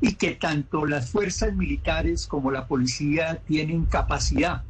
y 0.00 0.14
que 0.14 0.32
tanto 0.32 0.84
las 0.86 1.10
fuerzas 1.10 1.54
militares 1.54 2.26
como 2.26 2.50
la 2.50 2.66
policía 2.66 3.40
tienen 3.46 3.84
capacidad 3.86 4.64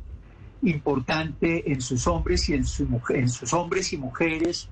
importante 0.63 1.73
en 1.73 1.81
sus 1.81 2.07
hombres 2.07 2.49
y 2.49 2.55
en, 2.55 2.65
en 3.11 3.29
sus 3.29 3.53
hombres 3.53 3.93
y 3.93 3.97
mujeres 3.97 4.69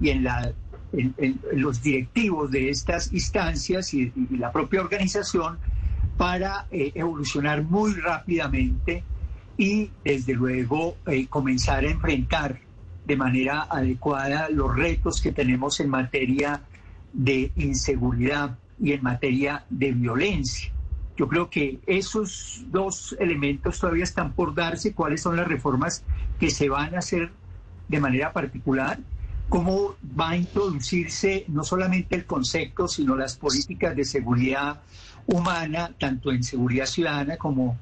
y 0.00 0.10
en, 0.10 0.24
la, 0.24 0.52
en, 0.92 1.40
los 1.52 1.82
directivos 1.82 2.50
de 2.50 2.70
estas 2.70 3.12
instancias 3.12 3.92
y, 3.94 4.12
la 4.30 4.52
propia 4.52 4.80
organización 4.80 5.58
para 6.16 6.66
eh, 6.70 6.92
evolucionar 6.94 7.62
muy 7.62 7.94
rápidamente 7.94 9.02
y 9.56 9.90
desde 10.04 10.34
luego 10.34 10.96
eh, 11.06 11.26
comenzar 11.26 11.84
a 11.84 11.90
enfrentar 11.90 12.60
de 13.04 13.16
manera 13.16 13.62
adecuada 13.62 14.48
los 14.48 14.74
retos 14.74 15.20
que 15.20 15.32
tenemos 15.32 15.78
en 15.80 15.90
materia 15.90 16.62
de 17.12 17.52
inseguridad 17.56 18.58
y 18.80 18.92
en 18.92 19.02
materia 19.02 19.64
de 19.70 19.92
violencia. 19.92 20.72
Yo 21.16 21.28
creo 21.28 21.48
que 21.48 21.78
esos 21.86 22.64
dos 22.70 23.14
elementos 23.20 23.78
todavía 23.78 24.02
están 24.02 24.32
por 24.32 24.54
darse, 24.54 24.94
cuáles 24.94 25.22
son 25.22 25.36
las 25.36 25.46
reformas 25.46 26.02
que 26.40 26.50
se 26.50 26.68
van 26.68 26.94
a 26.96 26.98
hacer 26.98 27.30
de 27.88 28.00
manera 28.00 28.32
particular, 28.32 28.98
cómo 29.48 29.94
va 30.18 30.30
a 30.30 30.36
introducirse 30.36 31.44
no 31.48 31.62
solamente 31.62 32.16
el 32.16 32.24
concepto, 32.24 32.88
sino 32.88 33.14
las 33.14 33.36
políticas 33.36 33.94
de 33.94 34.04
seguridad 34.04 34.80
humana, 35.26 35.92
tanto 35.98 36.32
en 36.32 36.42
seguridad 36.42 36.86
ciudadana 36.86 37.36
como 37.36 37.78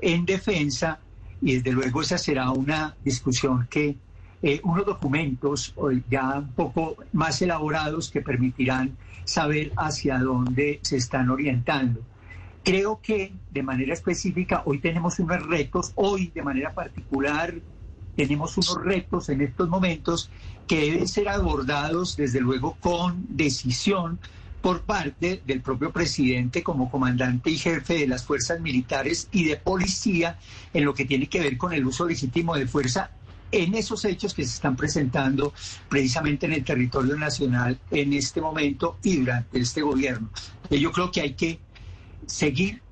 en 0.00 0.24
defensa, 0.24 1.00
y 1.40 1.54
desde 1.54 1.72
luego 1.72 2.02
esa 2.02 2.18
será 2.18 2.50
una 2.50 2.96
discusión 3.04 3.66
que 3.70 3.96
eh, 4.42 4.60
unos 4.64 4.84
documentos 4.84 5.74
ya 6.08 6.38
un 6.38 6.52
poco 6.52 6.96
más 7.12 7.40
elaborados 7.42 8.10
que 8.10 8.20
permitirán 8.20 8.96
saber 9.24 9.72
hacia 9.76 10.18
dónde 10.18 10.78
se 10.82 10.96
están 10.96 11.30
orientando. 11.30 12.00
Creo 12.62 13.00
que 13.02 13.32
de 13.50 13.62
manera 13.62 13.94
específica 13.94 14.62
hoy 14.64 14.78
tenemos 14.78 15.18
unos 15.18 15.42
retos, 15.46 15.92
hoy 15.94 16.30
de 16.34 16.42
manera 16.42 16.74
particular 16.74 17.54
tenemos 18.16 18.56
unos 18.56 18.82
retos 18.82 19.28
en 19.28 19.42
estos 19.42 19.68
momentos 19.68 20.30
que 20.66 20.80
deben 20.80 21.06
ser 21.06 21.28
abordados 21.28 22.16
desde 22.16 22.40
luego 22.40 22.76
con 22.80 23.24
decisión 23.28 24.18
por 24.66 24.82
parte 24.82 25.42
del 25.46 25.60
propio 25.60 25.92
presidente 25.92 26.64
como 26.64 26.90
comandante 26.90 27.50
y 27.50 27.56
jefe 27.56 27.98
de 27.98 28.08
las 28.08 28.24
fuerzas 28.24 28.58
militares 28.58 29.28
y 29.30 29.44
de 29.44 29.58
policía 29.58 30.40
en 30.74 30.84
lo 30.84 30.92
que 30.92 31.04
tiene 31.04 31.28
que 31.28 31.38
ver 31.38 31.56
con 31.56 31.72
el 31.72 31.86
uso 31.86 32.04
legítimo 32.04 32.56
de 32.56 32.66
fuerza 32.66 33.12
en 33.52 33.76
esos 33.76 34.04
hechos 34.04 34.34
que 34.34 34.44
se 34.44 34.54
están 34.54 34.74
presentando 34.74 35.54
precisamente 35.88 36.46
en 36.46 36.52
el 36.54 36.64
territorio 36.64 37.14
nacional 37.16 37.78
en 37.92 38.12
este 38.12 38.40
momento 38.40 38.98
y 39.04 39.18
durante 39.18 39.60
este 39.60 39.82
gobierno. 39.82 40.30
Yo 40.68 40.90
creo 40.90 41.12
que 41.12 41.20
hay 41.20 41.34
que 41.34 41.60
seguir 42.26 42.82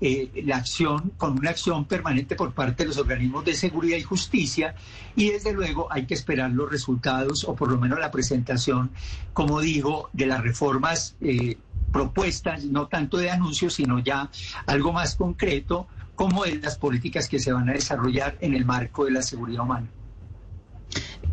eh, 0.00 0.42
la 0.44 0.56
acción, 0.56 1.12
con 1.16 1.38
una 1.38 1.50
acción 1.50 1.86
permanente 1.86 2.36
por 2.36 2.52
parte 2.52 2.82
de 2.82 2.88
los 2.88 2.98
organismos 2.98 3.44
de 3.44 3.54
seguridad 3.54 3.96
y 3.96 4.02
justicia 4.02 4.74
y 5.14 5.30
desde 5.30 5.52
luego 5.52 5.90
hay 5.90 6.06
que 6.06 6.14
esperar 6.14 6.50
los 6.50 6.70
resultados 6.70 7.44
o 7.44 7.54
por 7.54 7.70
lo 7.70 7.78
menos 7.78 7.98
la 7.98 8.10
presentación, 8.10 8.90
como 9.32 9.60
digo, 9.60 10.10
de 10.12 10.26
las 10.26 10.42
reformas 10.42 11.16
eh, 11.20 11.56
propuestas, 11.92 12.64
no 12.64 12.88
tanto 12.88 13.16
de 13.16 13.30
anuncios, 13.30 13.74
sino 13.74 13.98
ya 14.00 14.30
algo 14.66 14.92
más 14.92 15.16
concreto, 15.16 15.86
como 16.14 16.44
de 16.44 16.56
las 16.56 16.76
políticas 16.76 17.28
que 17.28 17.38
se 17.38 17.52
van 17.52 17.68
a 17.68 17.72
desarrollar 17.72 18.36
en 18.40 18.54
el 18.54 18.64
marco 18.64 19.04
de 19.04 19.12
la 19.12 19.22
seguridad 19.22 19.62
humana. 19.62 19.88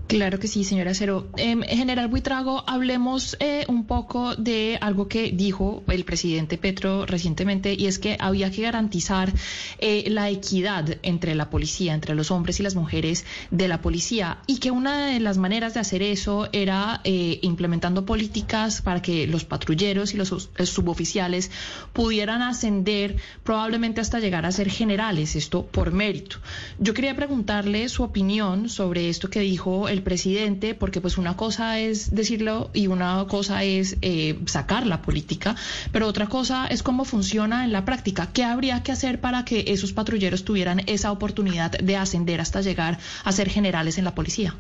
Claro 0.08 0.38
que 0.38 0.48
sí, 0.48 0.64
señora 0.64 0.94
Cero. 0.94 1.30
Eh, 1.38 1.56
General 1.70 2.08
Buitrago, 2.08 2.64
hablemos 2.68 3.38
eh, 3.40 3.66
un 3.68 3.86
poco 3.86 4.36
de 4.36 4.78
algo 4.82 5.08
que 5.08 5.32
dijo 5.32 5.82
el 5.88 6.04
presidente 6.04 6.58
Petro 6.58 7.06
recientemente 7.06 7.74
y 7.74 7.88
es 7.88 8.00
que 8.00 8.18
había 8.20 8.52
que 8.52 8.64
garantizar 8.64 9.34
eh, 9.80 10.04
la 10.10 10.30
equidad 10.30 10.98
entre 11.04 11.36
la 11.36 11.50
policía, 11.50 11.94
entre 11.94 12.16
los 12.16 12.32
hombres 12.32 12.60
y 12.60 12.64
las 12.64 12.76
mujeres 12.76 13.26
de 13.50 13.68
la 13.68 13.82
policía 13.82 14.40
y 14.46 14.58
que 14.58 14.72
una 14.72 15.08
de 15.08 15.20
las 15.20 15.38
maneras 15.38 15.74
de 15.74 15.80
hacer 15.80 16.04
eso 16.04 16.50
era 16.52 17.00
eh, 17.06 17.40
implementando 17.42 18.06
políticas 18.06 18.82
para 18.82 19.02
que 19.02 19.26
los 19.26 19.46
patrulleros 19.46 20.14
y 20.14 20.18
los 20.18 20.50
suboficiales 20.66 21.50
pudieran 21.94 22.42
ascender 22.42 23.16
probablemente 23.44 24.02
hasta 24.02 24.20
llegar 24.20 24.46
a 24.46 24.52
ser 24.52 24.70
generales, 24.70 25.36
esto 25.36 25.66
por 25.66 25.92
mérito. 25.92 26.38
Yo 26.78 26.94
quería 26.94 27.16
preguntarle 27.16 27.88
su 27.88 28.04
opinión 28.04 28.70
sobre 28.70 29.10
esto 29.10 29.30
que 29.30 29.40
dijo 29.40 29.88
el 29.94 30.02
presidente, 30.02 30.76
porque 30.76 31.00
pues 31.00 31.18
una 31.18 31.38
cosa 31.38 31.80
es 31.80 32.14
decirlo 32.14 32.70
y 32.74 32.88
una 32.88 33.26
cosa 33.28 33.64
es 33.64 33.98
eh, 34.02 34.40
sacar 34.46 34.86
la 34.86 35.02
política, 35.02 35.56
pero 35.92 36.08
otra 36.08 36.28
cosa 36.28 36.68
es 36.68 36.84
cómo 36.84 37.06
funciona 37.06 37.64
en 37.64 37.72
la 37.72 37.86
práctica. 37.86 38.30
¿Qué 38.34 38.44
habría 38.44 38.84
que 38.84 38.92
hacer 38.92 39.22
para 39.22 39.46
que 39.46 39.66
esos 39.68 39.94
patrulleros 39.94 40.44
tuvieran 40.44 40.82
esa 40.88 41.12
oportunidad 41.12 41.72
de 41.72 41.96
ascender 41.96 42.42
hasta 42.42 42.62
llegar 42.62 42.98
a 43.24 43.32
ser 43.32 43.50
generales 43.50 43.98
en 43.98 44.04
la 44.04 44.16
policía? 44.16 44.56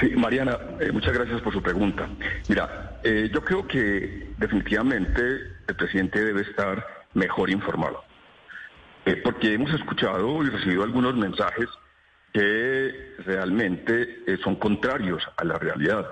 Sí, 0.00 0.10
Mariana, 0.16 0.58
eh, 0.80 0.90
muchas 0.90 1.12
gracias 1.12 1.40
por 1.42 1.52
su 1.52 1.62
pregunta. 1.62 2.08
Mira, 2.48 2.98
eh, 3.04 3.30
yo 3.32 3.44
creo 3.44 3.66
que 3.66 4.32
definitivamente 4.38 5.22
el 5.68 5.76
presidente 5.76 6.24
debe 6.24 6.42
estar 6.42 6.84
mejor 7.14 7.50
informado, 7.50 8.02
porque 9.22 9.54
hemos 9.54 9.72
escuchado 9.72 10.42
y 10.42 10.48
recibido 10.48 10.82
algunos 10.82 11.14
mensajes 11.14 11.68
que 12.34 13.14
realmente 13.24 14.24
eh, 14.26 14.36
son 14.42 14.56
contrarios 14.56 15.22
a 15.36 15.44
la 15.44 15.56
realidad. 15.56 16.04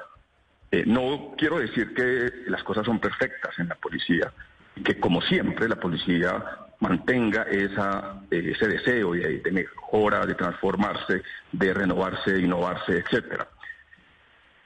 Eh, 0.71 0.85
no 0.87 1.35
quiero 1.37 1.59
decir 1.59 1.93
que 1.95 2.49
las 2.49 2.62
cosas 2.62 2.87
son 2.87 3.00
perfectas 3.00 3.59
en 3.59 3.69
la 3.69 3.75
policía, 3.75 4.33
que 4.85 5.00
como 5.00 5.21
siempre 5.21 5.69
la 5.69 5.76
policía 5.76 6.43
mantenga 6.79 7.47
eh, 7.50 7.69
ese 8.31 8.69
deseo 8.69 9.12
de, 9.14 9.41
de, 9.41 9.50
mejora, 9.50 10.25
de 10.25 10.35
transformarse, 10.37 11.23
de 11.50 11.75
renovarse, 11.75 12.38
innovarse, 12.38 12.99
etcétera. 12.99 13.49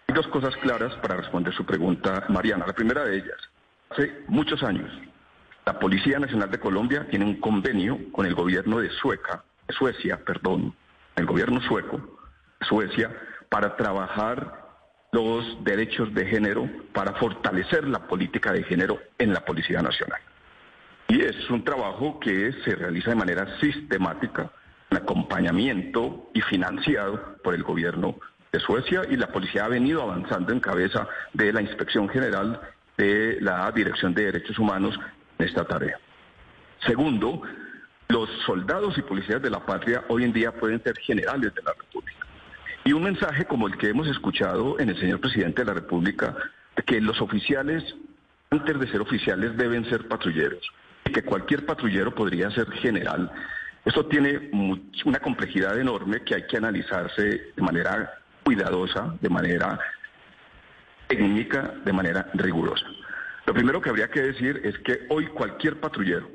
Hay 0.08 0.14
dos 0.14 0.26
cosas 0.28 0.54
claras 0.58 0.92
para 0.96 1.16
responder 1.16 1.54
su 1.54 1.64
pregunta, 1.64 2.26
Mariana. 2.28 2.66
La 2.66 2.74
primera 2.74 3.02
de 3.02 3.16
ellas, 3.16 3.38
hace 3.88 4.12
muchos 4.28 4.62
años, 4.62 4.92
la 5.64 5.78
Policía 5.78 6.18
Nacional 6.18 6.50
de 6.50 6.60
Colombia 6.60 7.06
tiene 7.10 7.24
un 7.24 7.40
convenio 7.40 7.98
con 8.12 8.26
el 8.26 8.34
gobierno 8.34 8.78
de 8.78 8.90
Sueca, 8.90 9.42
Suecia, 9.70 10.18
perdón, 10.22 10.74
el 11.16 11.26
gobierno 11.26 11.60
sueco, 11.62 12.00
Suecia, 12.60 13.10
para 13.48 13.76
trabajar 13.76 14.66
los 15.12 15.64
derechos 15.64 16.12
de 16.14 16.26
género, 16.26 16.68
para 16.92 17.14
fortalecer 17.14 17.86
la 17.88 18.06
política 18.06 18.52
de 18.52 18.62
género 18.64 18.98
en 19.18 19.32
la 19.32 19.40
Policía 19.40 19.80
Nacional. 19.80 20.20
Y 21.08 21.22
es 21.22 21.48
un 21.50 21.64
trabajo 21.64 22.18
que 22.20 22.52
se 22.64 22.74
realiza 22.74 23.10
de 23.10 23.16
manera 23.16 23.58
sistemática, 23.60 24.50
en 24.90 24.98
acompañamiento 24.98 26.30
y 26.34 26.40
financiado 26.42 27.38
por 27.42 27.54
el 27.54 27.62
gobierno 27.62 28.16
de 28.52 28.60
Suecia 28.60 29.02
y 29.08 29.16
la 29.16 29.28
policía 29.28 29.64
ha 29.64 29.68
venido 29.68 30.02
avanzando 30.02 30.52
en 30.52 30.60
cabeza 30.60 31.08
de 31.32 31.52
la 31.52 31.62
Inspección 31.62 32.08
General 32.08 32.60
de 32.96 33.38
la 33.40 33.70
Dirección 33.72 34.14
de 34.14 34.26
Derechos 34.26 34.58
Humanos 34.58 34.98
en 35.38 35.46
esta 35.46 35.64
tarea. 35.64 35.98
Segundo, 36.86 37.42
los 38.08 38.28
soldados 38.44 38.96
y 38.98 39.02
policías 39.02 39.42
de 39.42 39.50
la 39.50 39.64
patria 39.64 40.04
hoy 40.08 40.24
en 40.24 40.32
día 40.32 40.52
pueden 40.52 40.82
ser 40.82 40.96
generales 40.98 41.54
de 41.54 41.62
la 41.62 41.72
República. 41.72 42.26
Y 42.84 42.92
un 42.92 43.02
mensaje 43.02 43.44
como 43.46 43.66
el 43.66 43.76
que 43.76 43.88
hemos 43.88 44.06
escuchado 44.06 44.78
en 44.78 44.90
el 44.90 45.00
señor 45.00 45.20
presidente 45.20 45.62
de 45.62 45.66
la 45.66 45.74
República, 45.74 46.36
que 46.86 47.00
los 47.00 47.20
oficiales, 47.20 47.82
antes 48.50 48.78
de 48.78 48.88
ser 48.88 49.00
oficiales, 49.00 49.56
deben 49.56 49.84
ser 49.90 50.06
patrulleros, 50.06 50.62
y 51.04 51.10
que 51.10 51.22
cualquier 51.22 51.66
patrullero 51.66 52.14
podría 52.14 52.50
ser 52.50 52.70
general. 52.72 53.30
Esto 53.84 54.06
tiene 54.06 54.50
una 55.04 55.18
complejidad 55.18 55.78
enorme 55.78 56.22
que 56.22 56.36
hay 56.36 56.46
que 56.46 56.56
analizarse 56.56 57.52
de 57.56 57.62
manera 57.62 58.12
cuidadosa, 58.44 59.16
de 59.20 59.28
manera 59.28 59.78
técnica, 61.08 61.74
de 61.84 61.92
manera 61.92 62.28
rigurosa. 62.34 62.86
Lo 63.46 63.54
primero 63.54 63.80
que 63.80 63.90
habría 63.90 64.08
que 64.08 64.22
decir 64.22 64.60
es 64.64 64.78
que 64.78 65.06
hoy 65.08 65.26
cualquier 65.26 65.78
patrullero, 65.78 66.28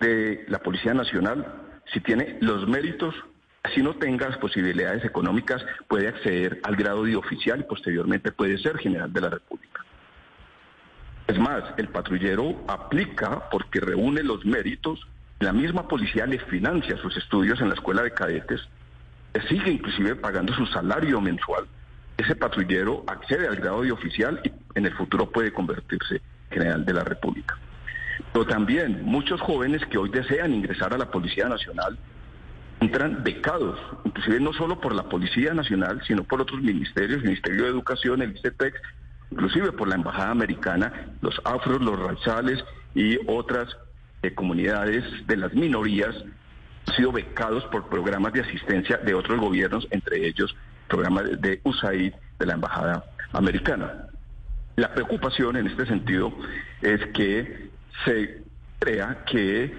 de 0.00 0.44
la 0.48 0.58
Policía 0.58 0.94
Nacional, 0.94 1.46
si 1.92 2.00
tiene 2.00 2.38
los 2.40 2.66
méritos, 2.66 3.14
si 3.74 3.82
no 3.82 3.94
tenga 3.94 4.28
las 4.28 4.38
posibilidades 4.38 5.04
económicas, 5.04 5.64
puede 5.88 6.08
acceder 6.08 6.60
al 6.64 6.76
grado 6.76 7.04
de 7.04 7.16
oficial 7.16 7.60
y 7.60 7.64
posteriormente 7.64 8.32
puede 8.32 8.58
ser 8.58 8.78
general 8.78 9.12
de 9.12 9.20
la 9.20 9.30
República. 9.30 9.84
Es 11.26 11.38
más, 11.38 11.62
el 11.76 11.88
patrullero 11.88 12.64
aplica 12.66 13.48
porque 13.50 13.80
reúne 13.80 14.22
los 14.22 14.44
méritos, 14.44 15.06
la 15.38 15.52
misma 15.52 15.86
policía 15.86 16.26
le 16.26 16.38
financia 16.38 16.96
sus 16.96 17.16
estudios 17.16 17.60
en 17.60 17.68
la 17.68 17.74
escuela 17.74 18.02
de 18.02 18.12
cadetes, 18.12 18.60
sigue 19.48 19.70
inclusive 19.70 20.16
pagando 20.16 20.52
su 20.54 20.66
salario 20.66 21.20
mensual. 21.20 21.66
Ese 22.16 22.34
patrullero 22.34 23.04
accede 23.06 23.46
al 23.46 23.56
grado 23.56 23.82
de 23.82 23.92
oficial 23.92 24.40
y 24.44 24.50
en 24.74 24.86
el 24.86 24.94
futuro 24.94 25.30
puede 25.30 25.52
convertirse 25.52 26.20
general 26.50 26.84
de 26.84 26.92
la 26.94 27.04
República. 27.04 27.56
Pero 28.32 28.46
también 28.46 29.04
muchos 29.04 29.40
jóvenes 29.40 29.84
que 29.86 29.98
hoy 29.98 30.10
desean 30.10 30.54
ingresar 30.54 30.94
a 30.94 30.98
la 30.98 31.10
Policía 31.10 31.48
Nacional 31.48 31.98
entran 32.80 33.22
becados, 33.22 33.78
inclusive 34.04 34.40
no 34.40 34.52
solo 34.54 34.80
por 34.80 34.94
la 34.94 35.04
Policía 35.04 35.52
Nacional, 35.52 36.00
sino 36.06 36.24
por 36.24 36.40
otros 36.40 36.62
ministerios, 36.62 37.18
el 37.18 37.24
Ministerio 37.24 37.64
de 37.64 37.70
Educación, 37.70 38.22
el 38.22 38.34
ICETEX, 38.36 38.80
inclusive 39.30 39.72
por 39.72 39.88
la 39.88 39.96
Embajada 39.96 40.30
Americana, 40.30 40.92
los 41.20 41.40
afros, 41.44 41.80
los 41.82 41.98
raizales 41.98 42.64
y 42.94 43.18
otras 43.26 43.68
eh, 44.22 44.34
comunidades 44.34 45.04
de 45.26 45.36
las 45.36 45.52
minorías 45.54 46.14
han 46.88 46.94
sido 46.96 47.12
becados 47.12 47.64
por 47.66 47.88
programas 47.88 48.32
de 48.32 48.40
asistencia 48.40 48.96
de 48.96 49.14
otros 49.14 49.38
gobiernos, 49.38 49.86
entre 49.90 50.26
ellos 50.26 50.56
programas 50.88 51.40
de 51.40 51.60
USAID 51.62 52.14
de 52.38 52.46
la 52.46 52.54
Embajada 52.54 53.04
Americana. 53.32 54.06
La 54.76 54.92
preocupación 54.94 55.56
en 55.56 55.66
este 55.66 55.86
sentido 55.86 56.32
es 56.80 57.04
que 57.14 57.70
se 58.04 58.42
crea 58.78 59.24
que, 59.30 59.72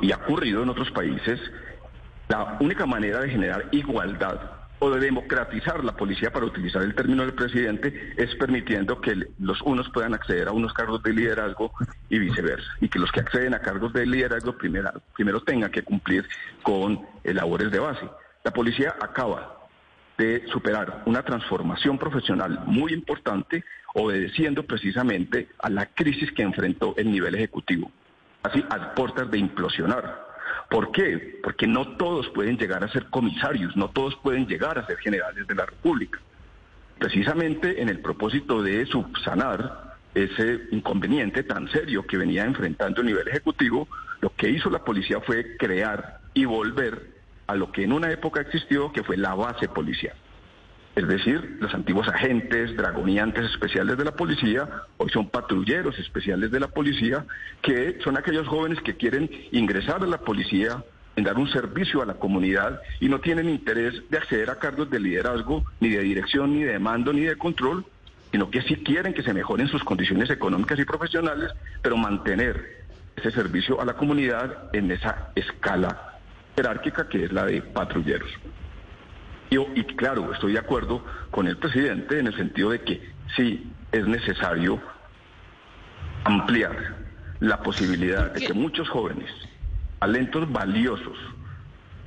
y 0.00 0.12
ha 0.12 0.16
ocurrido 0.16 0.62
en 0.62 0.70
otros 0.70 0.90
países, 0.90 1.40
la 2.28 2.56
única 2.60 2.86
manera 2.86 3.20
de 3.20 3.30
generar 3.30 3.68
igualdad 3.72 4.40
o 4.78 4.90
de 4.90 5.00
democratizar 5.00 5.82
la 5.84 5.96
policía, 5.96 6.30
para 6.30 6.46
utilizar 6.46 6.82
el 6.82 6.94
término 6.94 7.22
del 7.22 7.34
presidente, 7.34 8.12
es 8.16 8.34
permitiendo 8.36 9.00
que 9.00 9.14
los 9.38 9.62
unos 9.62 9.88
puedan 9.90 10.14
acceder 10.14 10.48
a 10.48 10.52
unos 10.52 10.72
cargos 10.74 11.02
de 11.02 11.14
liderazgo 11.14 11.72
y 12.10 12.18
viceversa, 12.18 12.68
y 12.80 12.88
que 12.88 12.98
los 12.98 13.10
que 13.10 13.20
acceden 13.20 13.54
a 13.54 13.60
cargos 13.60 13.92
de 13.92 14.04
liderazgo 14.04 14.56
primero, 14.56 14.90
primero 15.14 15.40
tengan 15.40 15.70
que 15.70 15.82
cumplir 15.82 16.26
con 16.62 17.06
eh, 17.24 17.32
labores 17.32 17.70
de 17.70 17.78
base. 17.78 18.06
La 18.44 18.52
policía 18.52 18.94
acaba 19.00 19.56
de 20.18 20.46
superar 20.48 21.02
una 21.06 21.22
transformación 21.22 21.98
profesional 21.98 22.60
muy 22.66 22.92
importante, 22.92 23.64
obedeciendo 23.98 24.62
precisamente 24.62 25.48
a 25.58 25.70
la 25.70 25.86
crisis 25.86 26.30
que 26.32 26.42
enfrentó 26.42 26.94
el 26.98 27.10
nivel 27.10 27.34
ejecutivo, 27.34 27.90
así 28.42 28.62
a 28.68 28.94
puertas 28.94 29.30
de 29.30 29.38
implosionar. 29.38 30.26
¿Por 30.68 30.92
qué? 30.92 31.40
Porque 31.42 31.66
no 31.66 31.96
todos 31.96 32.28
pueden 32.28 32.58
llegar 32.58 32.84
a 32.84 32.92
ser 32.92 33.06
comisarios, 33.06 33.74
no 33.74 33.88
todos 33.88 34.14
pueden 34.16 34.46
llegar 34.46 34.78
a 34.78 34.86
ser 34.86 34.98
generales 34.98 35.46
de 35.46 35.54
la 35.54 35.64
República. 35.64 36.20
Precisamente 36.98 37.80
en 37.80 37.88
el 37.88 38.00
propósito 38.00 38.62
de 38.62 38.84
subsanar 38.84 39.96
ese 40.14 40.60
inconveniente 40.72 41.42
tan 41.42 41.70
serio 41.70 42.06
que 42.06 42.18
venía 42.18 42.44
enfrentando 42.44 43.00
el 43.00 43.06
nivel 43.06 43.28
ejecutivo, 43.28 43.88
lo 44.20 44.30
que 44.30 44.50
hizo 44.50 44.68
la 44.68 44.84
policía 44.84 45.20
fue 45.20 45.56
crear 45.56 46.20
y 46.34 46.44
volver 46.44 47.14
a 47.46 47.54
lo 47.54 47.72
que 47.72 47.84
en 47.84 47.92
una 47.92 48.10
época 48.10 48.42
existió, 48.42 48.92
que 48.92 49.04
fue 49.04 49.16
la 49.16 49.34
base 49.34 49.68
policial. 49.68 50.16
Es 50.96 51.06
decir, 51.06 51.58
los 51.60 51.74
antiguos 51.74 52.08
agentes, 52.08 52.74
dragoniantes 52.74 53.44
especiales 53.50 53.98
de 53.98 54.04
la 54.04 54.12
policía, 54.12 54.66
hoy 54.96 55.10
son 55.10 55.28
patrulleros 55.28 55.98
especiales 55.98 56.50
de 56.50 56.58
la 56.58 56.68
policía, 56.68 57.26
que 57.60 57.98
son 58.02 58.16
aquellos 58.16 58.48
jóvenes 58.48 58.80
que 58.80 58.96
quieren 58.96 59.30
ingresar 59.52 60.02
a 60.02 60.06
la 60.06 60.16
policía, 60.16 60.82
en 61.14 61.24
dar 61.24 61.36
un 61.36 61.50
servicio 61.50 62.00
a 62.00 62.06
la 62.06 62.14
comunidad 62.14 62.80
y 62.98 63.10
no 63.10 63.20
tienen 63.20 63.50
interés 63.50 64.08
de 64.08 64.16
acceder 64.16 64.48
a 64.48 64.58
cargos 64.58 64.88
de 64.88 64.98
liderazgo, 64.98 65.64
ni 65.80 65.90
de 65.90 66.00
dirección, 66.00 66.54
ni 66.54 66.62
de 66.62 66.78
mando, 66.78 67.12
ni 67.12 67.22
de 67.22 67.36
control, 67.36 67.84
sino 68.30 68.50
que 68.50 68.62
sí 68.62 68.76
quieren 68.76 69.12
que 69.12 69.22
se 69.22 69.34
mejoren 69.34 69.68
sus 69.68 69.84
condiciones 69.84 70.30
económicas 70.30 70.78
y 70.78 70.84
profesionales, 70.86 71.52
pero 71.82 71.98
mantener 71.98 72.86
ese 73.16 73.30
servicio 73.32 73.82
a 73.82 73.84
la 73.84 73.94
comunidad 73.94 74.74
en 74.74 74.90
esa 74.90 75.30
escala 75.34 76.18
jerárquica 76.54 77.06
que 77.06 77.24
es 77.24 77.32
la 77.32 77.44
de 77.44 77.60
patrulleros. 77.60 78.30
Y, 79.50 79.58
y, 79.58 79.84
claro, 79.96 80.32
estoy 80.32 80.52
de 80.54 80.58
acuerdo 80.58 81.04
con 81.30 81.46
el 81.46 81.56
presidente 81.56 82.18
en 82.18 82.26
el 82.26 82.36
sentido 82.36 82.70
de 82.70 82.80
que 82.80 83.00
sí 83.36 83.72
es 83.92 84.06
necesario 84.06 84.80
ampliar 86.24 86.96
la 87.40 87.62
posibilidad 87.62 88.32
de 88.32 88.46
que 88.46 88.54
muchos 88.54 88.88
jóvenes, 88.88 89.30
talentos 90.00 90.50
valiosos, 90.50 91.16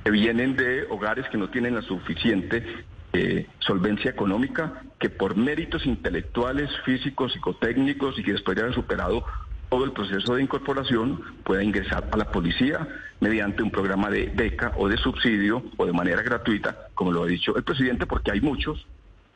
que 0.04 0.10
vienen 0.10 0.56
de 0.56 0.86
hogares 0.90 1.28
que 1.28 1.38
no 1.38 1.48
tienen 1.50 1.74
la 1.74 1.82
suficiente 1.82 2.84
eh, 3.12 3.46
solvencia 3.58 4.10
económica, 4.10 4.82
que 4.98 5.10
por 5.10 5.36
méritos 5.36 5.86
intelectuales, 5.86 6.70
físicos, 6.84 7.32
psicotécnicos 7.32 8.18
y 8.18 8.22
que 8.22 8.32
después 8.32 8.56
de 8.56 8.62
haber 8.62 8.74
superado 8.74 9.24
todo 9.70 9.84
el 9.84 9.92
proceso 9.92 10.34
de 10.34 10.42
incorporación 10.42 11.22
pueda 11.44 11.62
ingresar 11.62 12.08
a 12.10 12.16
la 12.16 12.30
policía 12.30 12.86
mediante 13.20 13.62
un 13.62 13.70
programa 13.70 14.10
de 14.10 14.26
beca 14.26 14.72
o 14.76 14.88
de 14.88 14.96
subsidio 14.96 15.62
o 15.76 15.86
de 15.86 15.92
manera 15.92 16.22
gratuita, 16.22 16.88
como 16.94 17.12
lo 17.12 17.22
ha 17.22 17.26
dicho 17.26 17.56
el 17.56 17.62
presidente, 17.62 18.04
porque 18.04 18.32
hay 18.32 18.40
muchos 18.40 18.86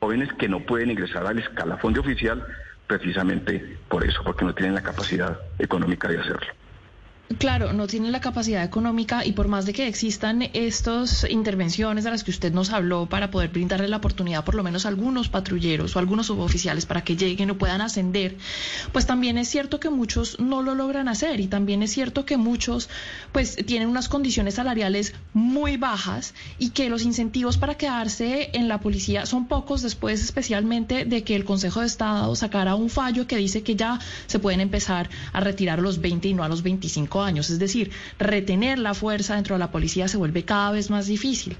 jóvenes 0.01 0.33
que 0.35 0.49
no 0.49 0.61
pueden 0.61 0.91
ingresar 0.91 1.27
al 1.27 1.39
escalafón 1.39 1.95
de 1.95 2.01
oficial 2.01 2.45
precisamente 2.87 3.79
por 3.89 4.05
eso, 4.05 4.23
porque 4.25 4.45
no 4.45 4.55
tienen 4.55 4.75
la 4.75 4.83
capacidad 4.83 5.39
económica 5.59 6.09
de 6.09 6.19
hacerlo. 6.19 6.53
Claro, 7.39 7.73
no 7.73 7.87
tienen 7.87 8.13
la 8.13 8.21
capacidad 8.21 8.63
económica 8.63 9.25
y 9.25 9.33
por 9.33 9.49
más 9.49 9.65
de 9.65 9.73
que 9.73 9.89
existan 9.89 10.43
estas 10.53 11.27
intervenciones 11.29 12.05
de 12.05 12.11
las 12.11 12.23
que 12.23 12.31
usted 12.31 12.53
nos 12.53 12.71
habló 12.71 13.07
para 13.07 13.31
poder 13.31 13.49
brindarle 13.49 13.89
la 13.89 13.97
oportunidad 13.97 14.45
por 14.45 14.55
lo 14.55 14.63
menos 14.63 14.85
a 14.85 14.91
algunos 14.91 15.31
patrulleros 15.31 15.97
o 15.97 15.99
algunos 15.99 16.27
suboficiales 16.27 16.85
para 16.85 17.03
que 17.03 17.17
lleguen 17.17 17.51
o 17.51 17.57
puedan 17.57 17.81
ascender, 17.81 18.37
pues 18.93 19.07
también 19.07 19.39
es 19.39 19.49
cierto 19.49 19.81
que 19.81 19.89
muchos 19.89 20.39
no 20.39 20.63
lo 20.63 20.75
logran 20.75 21.09
hacer 21.09 21.41
y 21.41 21.47
también 21.47 21.83
es 21.83 21.93
cierto 21.93 22.27
que 22.27 22.37
muchos 22.37 22.91
pues 23.33 23.57
tienen 23.57 23.89
unas 23.89 24.11
condiciones 24.11 24.55
salariales 24.55 25.15
muy 25.33 25.79
bajas 25.79 26.35
y 26.59 26.71
que 26.71 26.91
los 26.91 27.05
incentivos 27.05 27.57
para 27.57 27.77
quedarse 27.77 28.51
en 28.53 28.69
la 28.69 28.81
policía 28.81 29.25
son 29.25 29.49
pocos 29.49 29.81
después 29.81 30.23
especialmente 30.23 31.07
de 31.07 31.25
que 31.25 31.37
el 31.37 31.47
Consejo 31.47 31.81
de 31.81 31.87
Estado 31.87 32.37
sacara 32.37 32.75
un 32.75 32.91
fallo 32.91 33.27
que 33.27 33.39
dice 33.39 33.63
que 33.63 33.77
ya 33.77 33.99
se 34.27 34.39
pueden 34.39 34.61
empezar 34.61 35.09
a 35.33 35.41
retirar 35.41 35.81
los 35.81 36.03
20 36.03 36.29
y 36.29 36.35
no 36.35 36.45
a 36.45 36.49
los 36.49 36.63
25 36.63 37.14
años. 37.23 37.51
Es 37.51 37.59
decir, 37.59 37.91
retener 38.19 38.79
la 38.79 38.95
fuerza 38.95 39.35
dentro 39.35 39.55
de 39.55 39.61
la 39.61 39.71
policía 39.71 40.09
se 40.09 40.17
vuelve 40.17 40.45
cada 40.45 40.73
vez 40.73 40.91
más 40.91 41.07
difícil. 41.07 41.57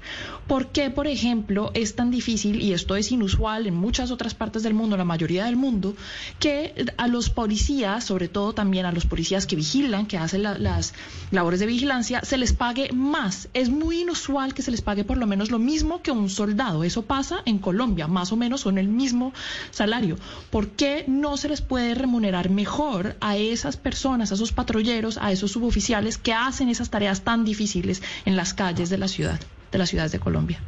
¿Por 0.47 0.67
qué, 0.67 0.89
por 0.89 1.07
ejemplo, 1.07 1.71
es 1.73 1.95
tan 1.95 2.11
difícil, 2.11 2.61
y 2.61 2.73
esto 2.73 2.95
es 2.95 3.11
inusual 3.11 3.67
en 3.67 3.75
muchas 3.75 4.11
otras 4.11 4.35
partes 4.35 4.63
del 4.63 4.73
mundo, 4.73 4.97
la 4.97 5.05
mayoría 5.05 5.45
del 5.45 5.55
mundo, 5.55 5.95
que 6.39 6.85
a 6.97 7.07
los 7.07 7.29
policías, 7.29 8.03
sobre 8.03 8.27
todo 8.27 8.53
también 8.53 8.85
a 8.85 8.91
los 8.91 9.05
policías 9.05 9.45
que 9.45 9.55
vigilan, 9.55 10.05
que 10.05 10.17
hacen 10.17 10.43
las 10.43 10.93
labores 11.31 11.59
de 11.59 11.65
vigilancia, 11.65 12.21
se 12.23 12.37
les 12.37 12.53
pague 12.53 12.91
más? 12.91 13.49
Es 13.53 13.69
muy 13.69 14.01
inusual 14.01 14.53
que 14.53 14.61
se 14.61 14.71
les 14.71 14.81
pague 14.81 15.03
por 15.03 15.17
lo 15.17 15.27
menos 15.27 15.51
lo 15.51 15.59
mismo 15.59 16.01
que 16.01 16.11
un 16.11 16.29
soldado. 16.29 16.83
Eso 16.83 17.03
pasa 17.03 17.41
en 17.45 17.59
Colombia, 17.59 18.07
más 18.07 18.31
o 18.31 18.35
menos 18.35 18.61
son 18.61 18.77
el 18.77 18.87
mismo 18.87 19.33
salario. 19.71 20.17
¿Por 20.51 20.69
qué 20.69 21.05
no 21.07 21.37
se 21.37 21.49
les 21.49 21.61
puede 21.61 21.95
remunerar 21.95 22.49
mejor 22.49 23.15
a 23.21 23.37
esas 23.37 23.77
personas, 23.77 24.31
a 24.31 24.35
esos 24.35 24.51
patrulleros, 24.51 25.17
a 25.17 25.31
esos 25.31 25.44
suboficiales 25.51 26.17
que 26.17 26.33
hacen 26.33 26.69
esas 26.69 26.89
tareas 26.89 27.23
tan 27.23 27.45
difíciles 27.45 28.01
en 28.25 28.35
las 28.35 28.53
calles 28.53 28.89
de 28.89 28.97
la 28.97 29.07
ciudad, 29.07 29.39
de 29.71 29.77
las 29.77 29.89
ciudades 29.89 30.11
de 30.11 30.19
Colombia. 30.19 30.59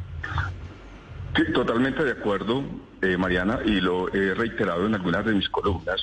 Sí, 1.36 1.42
totalmente 1.52 2.04
de 2.04 2.12
acuerdo, 2.12 2.64
eh, 3.02 3.16
Mariana, 3.16 3.60
y 3.64 3.80
lo 3.80 4.12
he 4.12 4.34
reiterado 4.34 4.86
en 4.86 4.94
algunas 4.94 5.24
de 5.24 5.34
mis 5.34 5.48
columnas, 5.48 6.00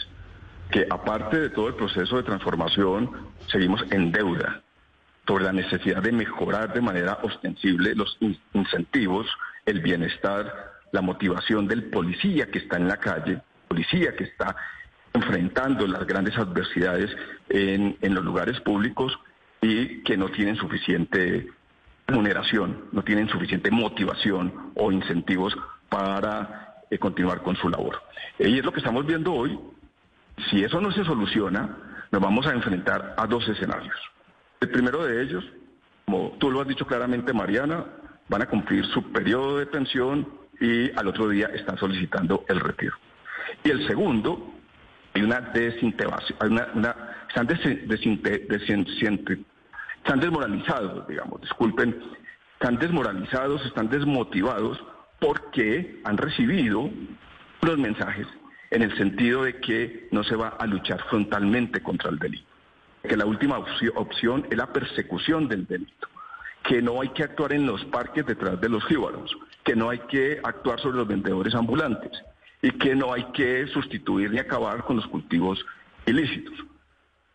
que 0.72 0.88
aparte 0.90 1.40
de 1.40 1.50
todo 1.50 1.68
el 1.68 1.76
proceso 1.76 2.18
de 2.18 2.24
transformación, 2.24 3.12
seguimos 3.52 3.82
en 3.92 4.12
deuda 4.12 4.62
sobre 5.28 5.46
la 5.46 5.54
necesidad 5.54 6.02
de 6.02 6.12
mejorar 6.12 6.74
de 6.74 6.82
manera 6.82 7.20
ostensible 7.24 7.96
los 7.96 8.18
incentivos, 8.54 9.28
el 9.66 9.82
bienestar, 9.82 10.74
la 10.92 11.02
motivación 11.02 11.68
del 11.68 11.86
policía 11.86 12.48
que 12.48 12.60
está 12.60 12.78
en 12.78 12.88
la 12.88 12.98
calle, 12.98 13.42
policía 13.68 14.16
que 14.16 14.26
está 14.26 14.56
enfrentando 15.16 15.88
las 15.88 16.06
grandes 16.06 16.38
adversidades 16.38 17.10
en, 17.50 17.98
los 18.02 18.24
lugares 18.24 18.60
públicos 18.62 19.18
y 19.62 20.04
que 20.04 20.18
no 20.18 20.30
tienen 20.30 20.58
suficiente 20.58 21.48
remuneración, 22.06 22.86
no 22.92 23.02
tienen 23.02 23.30
suficiente 23.30 23.72
motivación 23.72 24.72
o 24.76 24.92
incentivos 24.92 25.56
para 25.90 26.84
eh, 26.92 27.00
continuar 27.00 27.42
con 27.42 27.56
su 27.56 27.70
labor. 27.70 28.02
Eh, 28.38 28.50
y 28.50 28.60
es 28.60 28.66
lo 28.66 28.72
que 28.72 28.80
estamos 28.80 29.06
viendo 29.06 29.34
hoy. 29.34 29.58
Si 30.50 30.64
eso 30.64 30.82
no 30.82 30.92
se 30.92 31.06
soluciona, 31.06 31.78
nos 32.12 32.22
vamos 32.22 32.46
a 32.46 32.54
enfrentar 32.54 33.16
a 33.18 33.26
dos 33.26 33.48
escenarios. 33.48 33.96
El 34.60 34.70
primero 34.70 35.06
de 35.06 35.24
ellos, 35.24 35.46
como 36.06 36.36
tú 36.40 36.52
lo 36.52 36.62
has 36.62 36.68
dicho 36.68 36.86
claramente, 36.86 37.34
Mariana, 37.34 37.86
van 38.28 38.42
a 38.42 38.48
cumplir 38.48 38.86
su 38.88 39.12
periodo 39.12 39.60
de 39.60 39.66
pensión 39.66 40.28
y 40.60 40.92
al 40.98 41.08
otro 41.08 41.30
día 41.30 41.48
están 41.54 41.78
solicitando 41.78 42.44
el 42.50 42.60
retiro. 42.60 42.96
Y 43.64 43.70
el 43.70 43.88
segundo 43.88 44.55
hay 45.16 45.22
una 45.22 45.40
desintegración, 45.40 46.38
hay 46.42 46.50
una, 46.50 47.16
están, 47.30 47.48
están 50.04 50.20
desmoralizados, 50.20 51.08
digamos, 51.08 51.42
disculpen, 51.42 52.04
están 52.54 52.78
desmoralizados, 52.78 53.66
están 53.66 53.90
desmotivados 53.90 54.78
porque 55.20 56.02
han 56.04 56.18
recibido 56.18 56.90
los 57.62 57.78
mensajes 57.78 58.28
en 58.72 58.82
el 58.82 58.96
sentido 58.98 59.44
de 59.44 59.60
que 59.62 60.10
no 60.12 60.24
se 60.26 60.36
va 60.36 60.50
a 60.50 60.68
luchar 60.68 61.02
frontalmente 61.10 61.82
contra 61.82 62.10
el 62.10 62.20
delito, 62.20 62.52
que 63.08 63.16
la 63.16 63.26
última 63.26 63.58
opción 63.58 64.46
es 64.52 64.58
la 64.58 64.74
persecución 64.74 65.48
del 65.48 65.66
delito, 65.66 66.10
que 66.64 66.82
no 66.82 67.00
hay 67.00 67.10
que 67.10 67.24
actuar 67.24 67.54
en 67.54 67.66
los 67.66 67.86
parques 67.86 68.26
detrás 68.26 68.60
de 68.60 68.68
los 68.68 68.84
jíbaros, 68.86 69.34
que 69.64 69.78
no 69.78 69.90
hay 69.90 70.00
que 70.00 70.42
actuar 70.44 70.82
sobre 70.82 70.98
los 70.98 71.08
vendedores 71.08 71.56
ambulantes, 71.56 72.12
y 72.66 72.72
que 72.72 72.96
no 72.96 73.14
hay 73.14 73.26
que 73.26 73.68
sustituir 73.68 74.32
ni 74.32 74.40
acabar 74.40 74.84
con 74.86 74.96
los 74.96 75.06
cultivos 75.06 75.64
ilícitos. 76.08 76.56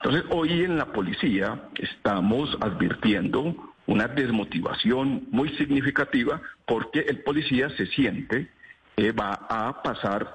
Entonces, 0.00 0.24
hoy 0.30 0.64
en 0.64 0.76
la 0.76 0.86
policía 0.86 1.68
estamos 1.76 2.58
advirtiendo 2.60 3.54
una 3.86 4.08
desmotivación 4.08 5.28
muy 5.30 5.50
significativa 5.50 6.42
porque 6.66 7.02
el 7.02 7.22
policía 7.22 7.70
se 7.76 7.86
siente 7.86 8.50
que 8.96 9.12
va 9.12 9.46
a 9.48 9.80
pasar 9.84 10.34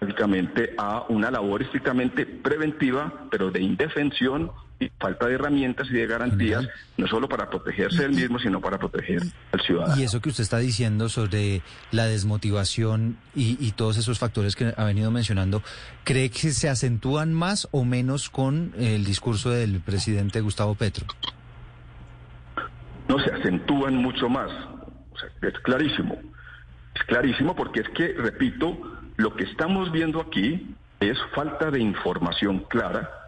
básicamente 0.00 0.74
a 0.78 1.06
una 1.08 1.32
labor 1.32 1.62
estrictamente 1.62 2.24
preventiva, 2.24 3.26
pero 3.32 3.50
de 3.50 3.62
indefensión 3.62 4.52
falta 4.98 5.26
de 5.26 5.34
herramientas 5.34 5.88
y 5.90 5.94
de 5.94 6.06
garantías, 6.06 6.68
no 6.96 7.06
solo 7.06 7.28
para 7.28 7.48
protegerse 7.48 8.04
él 8.04 8.12
mismo, 8.12 8.38
sino 8.38 8.60
para 8.60 8.78
proteger 8.78 9.22
al 9.52 9.60
ciudadano. 9.60 10.00
Y 10.00 10.04
eso 10.04 10.20
que 10.20 10.28
usted 10.28 10.42
está 10.42 10.58
diciendo 10.58 11.08
sobre 11.08 11.62
la 11.92 12.06
desmotivación 12.06 13.16
y, 13.34 13.56
y, 13.64 13.72
todos 13.72 13.96
esos 13.96 14.18
factores 14.18 14.56
que 14.56 14.74
ha 14.76 14.84
venido 14.84 15.10
mencionando, 15.10 15.62
¿cree 16.04 16.30
que 16.30 16.50
se 16.50 16.68
acentúan 16.68 17.32
más 17.32 17.68
o 17.70 17.84
menos 17.84 18.28
con 18.28 18.72
el 18.78 19.04
discurso 19.04 19.50
del 19.50 19.80
presidente 19.80 20.40
Gustavo 20.40 20.74
Petro? 20.74 21.06
No, 23.08 23.18
se 23.20 23.32
acentúan 23.32 23.96
mucho 23.96 24.28
más. 24.28 24.50
O 24.50 25.18
sea, 25.18 25.48
es 25.48 25.58
clarísimo. 25.60 26.18
Es 26.94 27.02
clarísimo 27.04 27.54
porque 27.54 27.80
es 27.80 27.88
que, 27.90 28.12
repito, 28.14 28.78
lo 29.16 29.34
que 29.36 29.44
estamos 29.44 29.92
viendo 29.92 30.20
aquí 30.20 30.74
es 31.00 31.16
falta 31.34 31.70
de 31.70 31.80
información 31.80 32.60
clara 32.68 33.25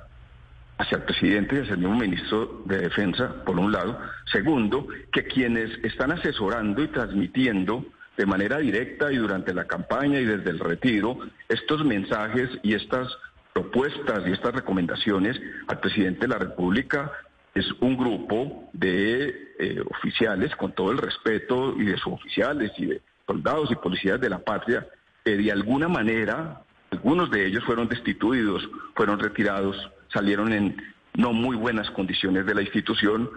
hacia 0.79 0.99
el 0.99 1.03
presidente 1.03 1.57
y 1.57 1.59
hacia 1.61 1.75
el 1.75 1.81
mismo 1.81 1.97
ministro 1.97 2.63
de 2.65 2.79
Defensa, 2.79 3.45
por 3.45 3.59
un 3.59 3.73
lado. 3.73 3.99
Segundo, 4.33 4.87
que 5.13 5.25
quienes 5.25 5.71
están 5.83 6.13
asesorando 6.13 6.83
y 6.83 6.89
transmitiendo 6.89 7.85
de 8.17 8.27
manera 8.27 8.59
directa 8.59 9.13
y 9.13 9.17
durante 9.17 9.53
la 9.55 9.67
campaña 9.67 10.19
y 10.19 10.25
desde 10.25 10.51
el 10.51 10.59
retiro 10.59 11.19
estos 11.49 11.85
mensajes 11.85 12.49
y 12.63 12.75
estas 12.75 13.09
propuestas 13.53 14.23
y 14.27 14.33
estas 14.33 14.55
recomendaciones 14.55 15.41
al 15.67 15.81
presidente 15.81 16.21
de 16.23 16.29
la 16.29 16.39
República 16.39 17.13
es 17.55 17.67
un 17.81 17.97
grupo 17.97 18.71
de 18.73 19.55
eh, 19.59 19.83
oficiales, 19.91 20.55
con 20.57 20.73
todo 20.73 20.93
el 20.93 20.99
respeto, 20.99 21.75
y 21.77 21.85
de 21.85 21.97
suboficiales 21.97 22.71
y 22.79 22.87
de 22.87 23.03
soldados 23.27 23.71
y 23.71 23.77
policías 23.77 24.21
de 24.21 24.31
la 24.31 24.39
patria, 24.39 24.87
que 25.25 25.37
de 25.37 25.51
alguna 25.51 25.89
manera, 25.89 26.63
algunos 26.91 27.31
de 27.31 27.47
ellos 27.47 27.65
fueron 27.65 27.89
destituidos, 27.89 28.69
fueron 28.95 29.19
retirados 29.19 29.77
salieron 30.13 30.53
en 30.53 30.77
no 31.15 31.33
muy 31.33 31.57
buenas 31.57 31.91
condiciones 31.91 32.47
de 32.47 32.55
la 32.55 32.63
institución. 32.63 33.29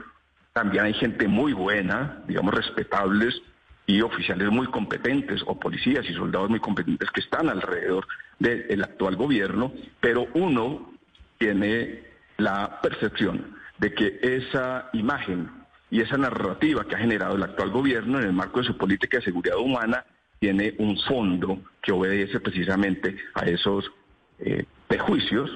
También 0.53 0.85
hay 0.85 0.93
gente 0.93 1.27
muy 1.27 1.53
buena, 1.53 2.21
digamos, 2.27 2.53
respetables 2.53 3.41
y 3.87 4.01
oficiales 4.01 4.49
muy 4.49 4.67
competentes, 4.67 5.41
o 5.45 5.59
policías 5.59 6.07
y 6.09 6.13
soldados 6.13 6.49
muy 6.49 6.59
competentes 6.59 7.09
que 7.11 7.21
están 7.21 7.49
alrededor 7.49 8.07
del 8.39 8.83
actual 8.83 9.15
gobierno, 9.15 9.73
pero 9.99 10.27
uno 10.33 10.93
tiene 11.37 12.03
la 12.37 12.79
percepción 12.81 13.55
de 13.79 13.93
que 13.93 14.19
esa 14.21 14.89
imagen 14.93 15.49
y 15.89 16.01
esa 16.01 16.17
narrativa 16.17 16.85
que 16.85 16.95
ha 16.95 16.99
generado 16.99 17.35
el 17.35 17.43
actual 17.43 17.71
gobierno 17.71 18.19
en 18.19 18.25
el 18.25 18.33
marco 18.33 18.59
de 18.59 18.67
su 18.67 18.77
política 18.77 19.17
de 19.17 19.25
seguridad 19.25 19.57
humana 19.57 20.05
tiene 20.39 20.73
un 20.77 20.97
fondo 20.97 21.59
que 21.81 21.91
obedece 21.91 22.39
precisamente 22.39 23.17
a 23.33 23.45
esos 23.45 23.91
eh, 24.39 24.65
prejuicios 24.87 25.49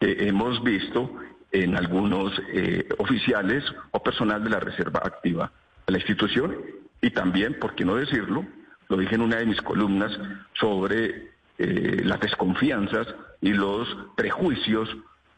que 0.00 0.26
hemos 0.26 0.62
visto 0.64 1.14
en 1.52 1.76
algunos 1.76 2.32
eh, 2.52 2.88
oficiales 2.98 3.62
o 3.90 4.02
personal 4.02 4.42
de 4.42 4.50
la 4.50 4.60
Reserva 4.60 5.02
Activa 5.04 5.52
de 5.86 5.92
la 5.92 5.98
institución. 5.98 6.56
Y 7.02 7.10
también, 7.10 7.58
por 7.60 7.74
qué 7.74 7.84
no 7.84 7.96
decirlo, 7.96 8.44
lo 8.88 8.96
dije 8.96 9.14
en 9.14 9.22
una 9.22 9.36
de 9.36 9.46
mis 9.46 9.60
columnas 9.60 10.10
sobre 10.54 11.30
eh, 11.58 12.02
las 12.04 12.18
desconfianzas 12.20 13.06
y 13.40 13.52
los 13.52 13.88
prejuicios 14.16 14.88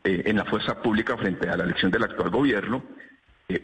eh, 0.05 0.23
en 0.27 0.37
la 0.37 0.45
fuerza 0.45 0.81
pública 0.81 1.17
frente 1.17 1.49
a 1.49 1.57
la 1.57 1.65
elección 1.65 1.91
del 1.91 2.05
actual 2.05 2.31
gobierno, 2.31 2.83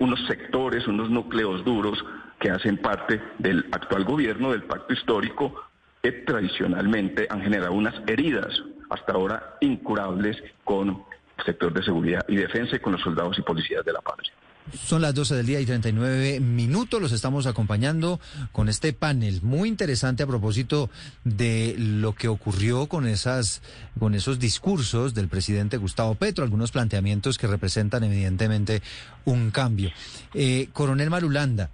unos 0.01 0.21
sectores, 0.27 0.87
unos 0.87 1.09
núcleos 1.09 1.65
duros 1.65 2.05
que 2.39 2.51
hacen 2.51 2.77
parte 2.77 3.23
del 3.39 3.65
actual 3.73 4.05
gobierno, 4.05 4.51
del 4.51 4.65
pacto 4.65 4.93
histórico, 4.93 5.55
que 6.03 6.13
tradicionalmente 6.13 7.27
han 7.31 7.41
generado 7.41 7.73
unas 7.73 7.95
heridas 8.07 8.63
hasta 8.91 9.13
ahora 9.13 9.57
incurables 9.61 10.37
con 10.65 11.05
el 11.39 11.45
sector 11.45 11.73
de 11.73 11.83
seguridad 11.83 12.25
y 12.29 12.37
defensa 12.37 12.77
y 12.77 12.81
con 12.81 12.93
los 12.93 13.03
soldados 13.03 13.39
y 13.39 13.43
policías 13.43 13.85
de 13.85 13.93
la 13.93 14.01
patria. 14.01 14.33
Son 14.75 15.01
las 15.01 15.15
12 15.15 15.35
del 15.35 15.47
día 15.47 15.61
y 15.61 15.67
39 15.67 16.41
minutos. 16.41 17.01
Los 17.01 17.13
estamos 17.13 17.47
acompañando 17.47 18.21
con 18.53 18.69
este 18.69 18.93
panel 18.93 19.41
muy 19.43 19.69
interesante 19.69 20.23
a 20.23 20.27
propósito 20.27 20.91
de 21.25 21.75
lo 21.79 22.15
que 22.15 22.29
ocurrió 22.29 22.87
con 22.87 23.07
esas, 23.07 23.63
con 23.99 24.15
esos 24.15 24.39
discursos 24.39 25.15
del 25.15 25.29
presidente 25.29 25.79
Gustavo 25.79 26.15
Petro, 26.17 26.45
algunos 26.45 26.71
planteamientos 26.71 27.39
que 27.39 27.47
representan 27.47 28.05
evidentemente 28.05 28.83
un 29.25 29.51
cambio. 29.51 29.91
Eh, 30.35 30.69
Coronel 30.73 31.09
Marulanda 31.09 31.71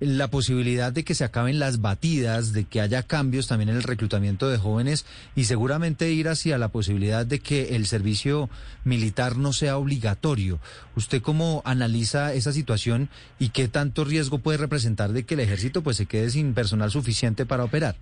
la 0.00 0.28
posibilidad 0.28 0.92
de 0.92 1.04
que 1.04 1.14
se 1.14 1.24
acaben 1.24 1.58
las 1.58 1.80
batidas, 1.80 2.52
de 2.52 2.64
que 2.64 2.80
haya 2.80 3.02
cambios 3.02 3.48
también 3.48 3.70
en 3.70 3.76
el 3.76 3.82
reclutamiento 3.82 4.48
de 4.48 4.58
jóvenes 4.58 5.06
y 5.34 5.44
seguramente 5.44 6.10
ir 6.12 6.28
hacia 6.28 6.58
la 6.58 6.68
posibilidad 6.68 7.26
de 7.26 7.40
que 7.40 7.76
el 7.76 7.86
servicio 7.86 8.48
militar 8.84 9.36
no 9.36 9.52
sea 9.52 9.76
obligatorio. 9.76 10.60
¿Usted 10.96 11.22
cómo 11.22 11.62
analiza 11.64 12.32
esa 12.32 12.52
situación 12.52 13.08
y 13.38 13.50
qué 13.50 13.68
tanto 13.68 14.04
riesgo 14.04 14.38
puede 14.38 14.58
representar 14.58 15.12
de 15.12 15.24
que 15.24 15.34
el 15.34 15.40
ejército 15.40 15.82
pues 15.82 15.96
se 15.96 16.06
quede 16.06 16.30
sin 16.30 16.54
personal 16.54 16.90
suficiente 16.90 17.46
para 17.46 17.64
operar? 17.64 17.96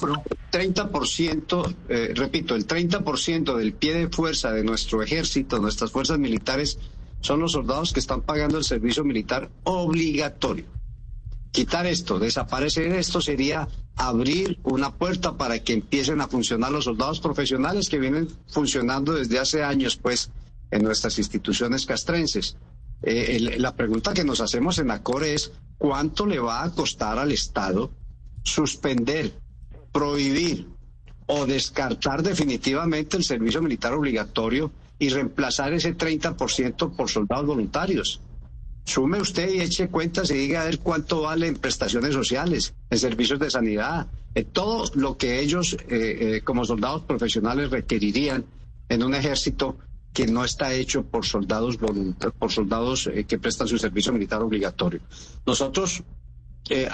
30%, 0.00 1.74
eh, 1.88 2.12
repito, 2.14 2.54
el 2.54 2.66
30% 2.66 3.56
del 3.56 3.72
pie 3.72 3.94
de 3.94 4.08
fuerza 4.08 4.52
de 4.52 4.64
nuestro 4.64 5.02
ejército, 5.02 5.58
nuestras 5.58 5.90
fuerzas 5.90 6.18
militares, 6.18 6.78
son 7.20 7.40
los 7.40 7.52
soldados 7.52 7.92
que 7.92 8.00
están 8.00 8.22
pagando 8.22 8.58
el 8.58 8.64
servicio 8.64 9.04
militar 9.04 9.50
obligatorio. 9.64 10.64
Quitar 11.52 11.86
esto, 11.86 12.18
desaparecer 12.18 12.92
esto 12.92 13.20
sería 13.20 13.68
abrir 13.96 14.58
una 14.62 14.94
puerta 14.94 15.36
para 15.36 15.58
que 15.58 15.74
empiecen 15.74 16.20
a 16.20 16.28
funcionar 16.28 16.72
los 16.72 16.84
soldados 16.84 17.20
profesionales 17.20 17.88
que 17.88 17.98
vienen 17.98 18.28
funcionando 18.48 19.12
desde 19.12 19.38
hace 19.38 19.62
años, 19.62 19.96
pues, 19.96 20.30
en 20.70 20.84
nuestras 20.84 21.18
instituciones 21.18 21.86
castrenses. 21.86 22.56
Eh, 23.02 23.56
la 23.58 23.74
pregunta 23.74 24.14
que 24.14 24.24
nos 24.24 24.40
hacemos 24.40 24.78
en 24.78 24.90
ACORE 24.90 25.34
es, 25.34 25.52
¿cuánto 25.78 26.26
le 26.26 26.38
va 26.38 26.62
a 26.62 26.72
costar 26.72 27.18
al 27.18 27.32
Estado 27.32 27.90
suspender 28.42 29.32
prohibir 29.92 30.68
o 31.26 31.46
descartar 31.46 32.22
definitivamente 32.22 33.16
el 33.16 33.24
servicio 33.24 33.62
militar 33.62 33.92
obligatorio 33.92 34.72
y 34.98 35.08
reemplazar 35.08 35.72
ese 35.72 35.96
30% 35.96 36.94
por 36.94 37.08
soldados 37.08 37.46
voluntarios. 37.46 38.20
Sume 38.84 39.20
usted 39.20 39.52
y 39.52 39.60
eche 39.60 39.88
cuentas 39.88 40.30
y 40.30 40.34
diga 40.34 40.62
a 40.62 40.64
ver 40.64 40.80
cuánto 40.80 41.22
vale 41.22 41.46
en 41.46 41.56
prestaciones 41.56 42.12
sociales, 42.12 42.74
en 42.90 42.98
servicios 42.98 43.38
de 43.38 43.50
sanidad, 43.50 44.08
en 44.34 44.46
todo 44.46 44.90
lo 44.94 45.16
que 45.16 45.40
ellos 45.40 45.74
eh, 45.74 45.86
eh, 45.88 46.40
como 46.42 46.64
soldados 46.64 47.02
profesionales 47.02 47.70
requerirían 47.70 48.44
en 48.88 49.02
un 49.02 49.14
ejército 49.14 49.76
que 50.12 50.26
no 50.26 50.44
está 50.44 50.72
hecho 50.74 51.04
por 51.04 51.24
soldados 51.24 51.78
por 52.38 52.50
soldados 52.50 53.06
eh, 53.06 53.24
que 53.24 53.38
prestan 53.38 53.68
su 53.68 53.78
servicio 53.78 54.12
militar 54.12 54.42
obligatorio. 54.42 55.00
Nosotros, 55.46 56.02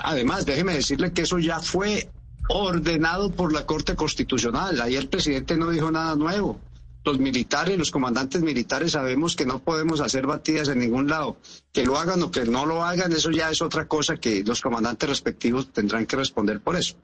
además, 0.03 0.45
déjeme 0.45 0.75
decirle 0.75 1.13
que 1.13 1.23
eso 1.23 1.39
ya 1.39 1.61
fue 1.61 2.11
ordenado 2.49 3.31
por 3.31 3.53
la 3.53 3.67
Corte 3.67 3.97
Constitucional. 3.97 4.81
Ayer 4.81 5.03
el 5.03 5.09
presidente 5.09 5.57
no 5.57 5.71
dijo 5.71 5.91
nada 5.91 6.15
nuevo. 6.17 6.61
Los 7.05 7.19
militares, 7.19 7.79
los 7.79 7.93
comandantes 7.93 8.43
militares 8.43 8.93
sabemos 8.93 9.37
que 9.37 9.47
no 9.47 9.61
podemos 9.61 10.01
hacer 10.01 10.27
batidas 10.27 10.69
en 10.69 10.81
ningún 10.81 11.09
lado. 11.09 11.37
Que 11.73 11.85
lo 11.85 11.99
hagan 11.99 12.23
o 12.23 12.31
que 12.31 12.45
no 12.45 12.67
lo 12.67 12.85
hagan, 12.85 13.13
eso 13.13 13.31
ya 13.31 13.51
es 13.51 13.63
otra 13.63 13.87
cosa 13.87 14.17
que 14.17 14.43
los 14.45 14.61
comandantes 14.61 15.09
respectivos 15.09 15.73
tendrán 15.73 16.07
que 16.07 16.17
responder 16.17 16.61
por 16.61 16.77
eso. 16.77 16.97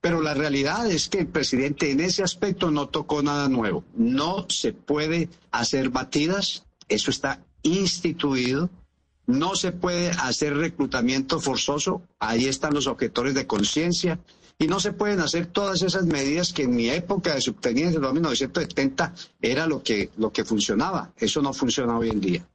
Pero 0.00 0.20
la 0.20 0.34
realidad 0.34 0.90
es 0.90 1.08
que 1.08 1.20
el 1.20 1.28
presidente 1.28 1.90
en 1.90 2.00
ese 2.00 2.22
aspecto 2.22 2.70
no 2.70 2.88
tocó 2.88 3.22
nada 3.22 3.48
nuevo. 3.48 3.84
No 3.94 4.46
se 4.48 4.72
puede 4.72 5.28
hacer 5.52 5.90
batidas, 5.90 6.64
eso 6.88 7.10
está 7.10 7.40
instituido. 7.62 8.70
No 9.26 9.54
se 9.54 9.72
puede 9.72 10.10
hacer 10.10 10.54
reclutamiento 10.56 11.40
forzoso, 11.40 12.02
ahí 12.18 12.46
están 12.46 12.74
los 12.74 12.86
objetores 12.86 13.32
de 13.32 13.46
conciencia 13.46 14.18
y 14.58 14.66
no 14.66 14.80
se 14.80 14.92
pueden 14.92 15.20
hacer 15.20 15.46
todas 15.46 15.82
esas 15.82 16.06
medidas 16.06 16.52
que 16.52 16.62
en 16.62 16.74
mi 16.74 16.88
época 16.88 17.34
de 17.34 17.40
subteniente 17.40 17.98
de 17.98 18.12
1970 18.12 19.14
era 19.42 19.66
lo 19.66 19.82
que, 19.82 20.10
lo 20.16 20.32
que 20.32 20.44
funcionaba. 20.44 21.12
Eso 21.16 21.42
no 21.42 21.52
funciona 21.52 21.98
hoy 21.98 22.10
en 22.10 22.20
día. 22.20 22.46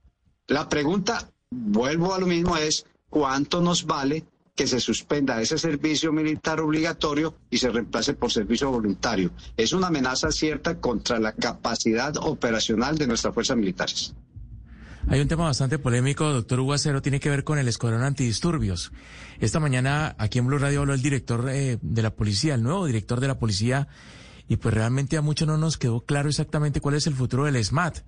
La 0.48 0.68
pregunta, 0.70 1.30
vuelvo 1.50 2.14
a 2.14 2.20
lo 2.20 2.28
mismo, 2.28 2.58
es 2.58 2.86
cuánto 3.10 3.62
nos 3.62 3.86
vale 3.86 4.26
que 4.56 4.68
se 4.68 4.80
suspenda 4.80 5.42
ese 5.42 5.58
servicio 5.58 6.12
militar 6.12 6.60
obligatorio 6.60 7.34
y 7.50 7.58
se 7.58 7.70
reemplace 7.70 8.14
por 8.14 8.32
servicio 8.32 8.70
voluntario. 8.70 9.32
Es 9.56 9.72
una 9.72 9.88
amenaza 9.88 10.32
cierta 10.32 10.80
contra 10.82 11.20
la 11.20 11.32
capacidad 11.34 12.16
operacional 12.18 12.98
de 12.98 13.08
nuestras 13.08 13.34
fuerzas 13.34 13.56
militares. 13.56 14.14
Hay 15.10 15.20
un 15.20 15.28
tema 15.28 15.46
bastante 15.46 15.80
polémico, 15.80 16.32
doctor 16.32 16.60
Hugo 16.60 16.76
tiene 17.02 17.20
que 17.20 17.32
ver 17.32 17.44
con 17.44 17.58
el 17.58 17.68
escuadrón 17.68 18.04
antidisturbios. 18.04 18.92
Esta 19.40 19.60
mañana 19.60 20.16
aquí 20.20 20.38
en 20.38 20.46
Blue 20.46 20.60
Radio 20.60 20.82
habló 20.82 20.94
el 20.94 21.02
director 21.02 21.50
eh, 21.50 21.80
de 21.82 22.02
la 22.04 22.12
policía, 22.12 22.54
el 22.54 22.62
nuevo 22.62 22.86
director 22.86 23.20
de 23.20 23.28
la 23.28 23.40
policía, 23.40 23.88
y 24.48 24.58
pues 24.58 24.72
realmente 24.72 25.18
a 25.18 25.24
muchos 25.24 25.48
no 25.48 25.58
nos 25.58 25.80
quedó 25.80 26.02
claro 26.02 26.30
exactamente 26.30 26.80
cuál 26.80 26.94
es 26.94 27.08
el 27.08 27.16
futuro 27.16 27.46
del 27.46 27.64
SMAT. 27.64 28.02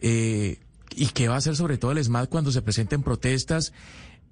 Eh, 0.00 0.60
y 0.94 1.06
qué 1.06 1.26
va 1.26 1.34
a 1.34 1.38
hacer 1.38 1.56
sobre 1.56 1.76
todo 1.76 1.90
el 1.90 2.04
SMAT 2.04 2.28
cuando 2.28 2.52
se 2.52 2.62
presenten 2.62 3.02
protestas 3.02 3.72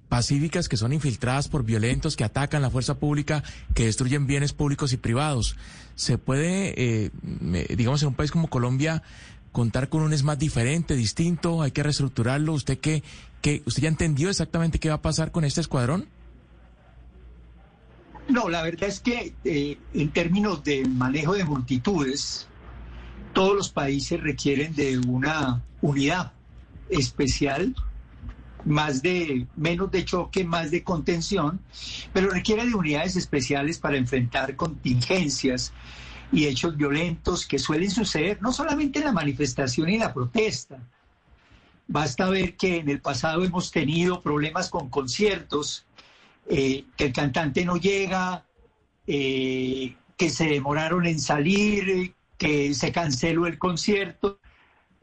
pacíficas 0.07 0.69
que 0.69 0.77
son 0.77 0.93
infiltradas 0.93 1.49
por 1.49 1.65
violentos 1.65 2.15
que 2.15 2.23
atacan 2.23 2.61
la 2.61 2.69
fuerza 2.69 2.95
pública, 2.95 3.43
que 3.73 3.85
destruyen 3.85 4.27
bienes 4.27 4.53
públicos 4.53 4.93
y 4.93 4.97
privados. 4.97 5.57
Se 5.95 6.17
puede, 6.17 6.73
eh, 6.77 7.11
digamos, 7.75 8.01
en 8.01 8.09
un 8.09 8.15
país 8.15 8.31
como 8.31 8.49
Colombia, 8.49 9.03
contar 9.57 9.89
con 9.89 10.03
un 10.03 10.15
SMAT 10.15 10.37
diferente, 10.37 10.95
distinto, 10.95 11.63
hay 11.63 11.71
que 11.71 11.81
reestructurarlo. 11.81 12.53
¿Usted 12.53 12.77
qué, 12.77 13.01
qué, 13.41 13.63
usted 13.65 13.81
ya 13.81 13.89
entendió 13.89 14.29
exactamente 14.29 14.77
qué 14.77 14.89
va 14.89 14.95
a 14.95 15.01
pasar 15.01 15.31
con 15.31 15.43
este 15.45 15.61
escuadrón? 15.61 16.07
No, 18.29 18.49
la 18.49 18.61
verdad 18.61 18.87
es 18.87 18.99
que 18.99 19.33
eh, 19.43 19.79
en 19.95 20.11
términos 20.11 20.63
de 20.63 20.87
manejo 20.87 21.33
de 21.33 21.43
multitudes, 21.43 22.47
todos 23.33 23.55
los 23.55 23.69
países 23.69 24.21
requieren 24.21 24.75
de 24.75 24.99
una 24.99 25.63
unidad 25.81 26.33
especial, 26.91 27.73
más 28.63 29.01
de 29.01 29.47
menos 29.55 29.89
de 29.89 30.05
choque, 30.05 30.43
más 30.43 30.69
de 30.69 30.83
contención, 30.83 31.59
pero 32.13 32.29
requiere 32.29 32.63
de 32.67 32.75
unidades 32.75 33.15
especiales 33.15 33.79
para 33.79 33.97
enfrentar 33.97 34.55
contingencias 34.55 35.73
y 36.31 36.45
hechos 36.45 36.75
violentos 36.75 37.45
que 37.45 37.59
suelen 37.59 37.91
suceder 37.91 38.41
no 38.41 38.51
solamente 38.51 38.99
en 38.99 39.05
la 39.05 39.11
manifestación 39.11 39.89
y 39.89 39.97
la 39.97 40.13
protesta. 40.13 40.77
Basta 41.87 42.29
ver 42.29 42.57
que 42.57 42.77
en 42.77 42.89
el 42.89 42.99
pasado 42.99 43.43
hemos 43.45 43.71
tenido 43.71 44.21
problemas 44.21 44.69
con 44.69 44.89
conciertos, 44.89 45.85
eh, 46.49 46.83
que 46.97 47.05
el 47.05 47.13
cantante 47.13 47.63
no 47.63 47.77
llega, 47.77 48.45
eh, 49.05 49.95
que 50.17 50.29
se 50.29 50.47
demoraron 50.47 51.05
en 51.05 51.19
salir, 51.19 52.13
que 52.37 52.73
se 52.73 52.91
canceló 52.91 53.47
el 53.47 53.57
concierto. 53.57 54.39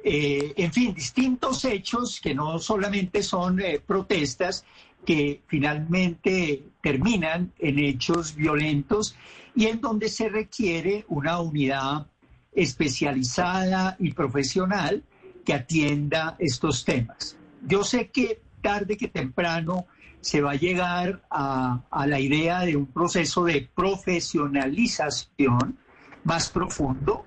Eh, 0.05 0.53
en 0.57 0.73
fin, 0.73 0.93
distintos 0.93 1.65
hechos 1.65 2.21
que 2.21 2.35
no 2.35 2.59
solamente 2.59 3.23
son 3.23 3.63
protestas, 3.87 4.67
que 5.05 5.43
finalmente 5.47 6.65
terminan 6.83 7.53
en 7.59 7.79
hechos 7.79 8.35
violentos 8.35 9.17
y 9.55 9.67
en 9.67 9.81
donde 9.81 10.09
se 10.09 10.29
requiere 10.29 11.05
una 11.09 11.41
unidad 11.41 12.07
especializada 12.53 13.97
y 13.99 14.13
profesional 14.13 15.03
que 15.45 15.55
atienda 15.55 16.37
estos 16.39 16.85
temas. 16.85 17.37
Yo 17.67 17.83
sé 17.85 18.11
que 18.11 18.41
tarde 18.63 18.97
que 18.97 19.09
temprano 19.09 19.87
se 20.21 20.41
va 20.41 20.53
a 20.53 20.57
llegar 20.57 21.21
a, 21.31 21.83
la 22.07 22.19
idea 22.19 22.61
de 22.61 22.77
un 22.77 22.87
proceso 22.87 23.45
de 23.45 23.69
profesionalización 23.75 25.77
más 26.25 26.49
profundo 26.49 27.27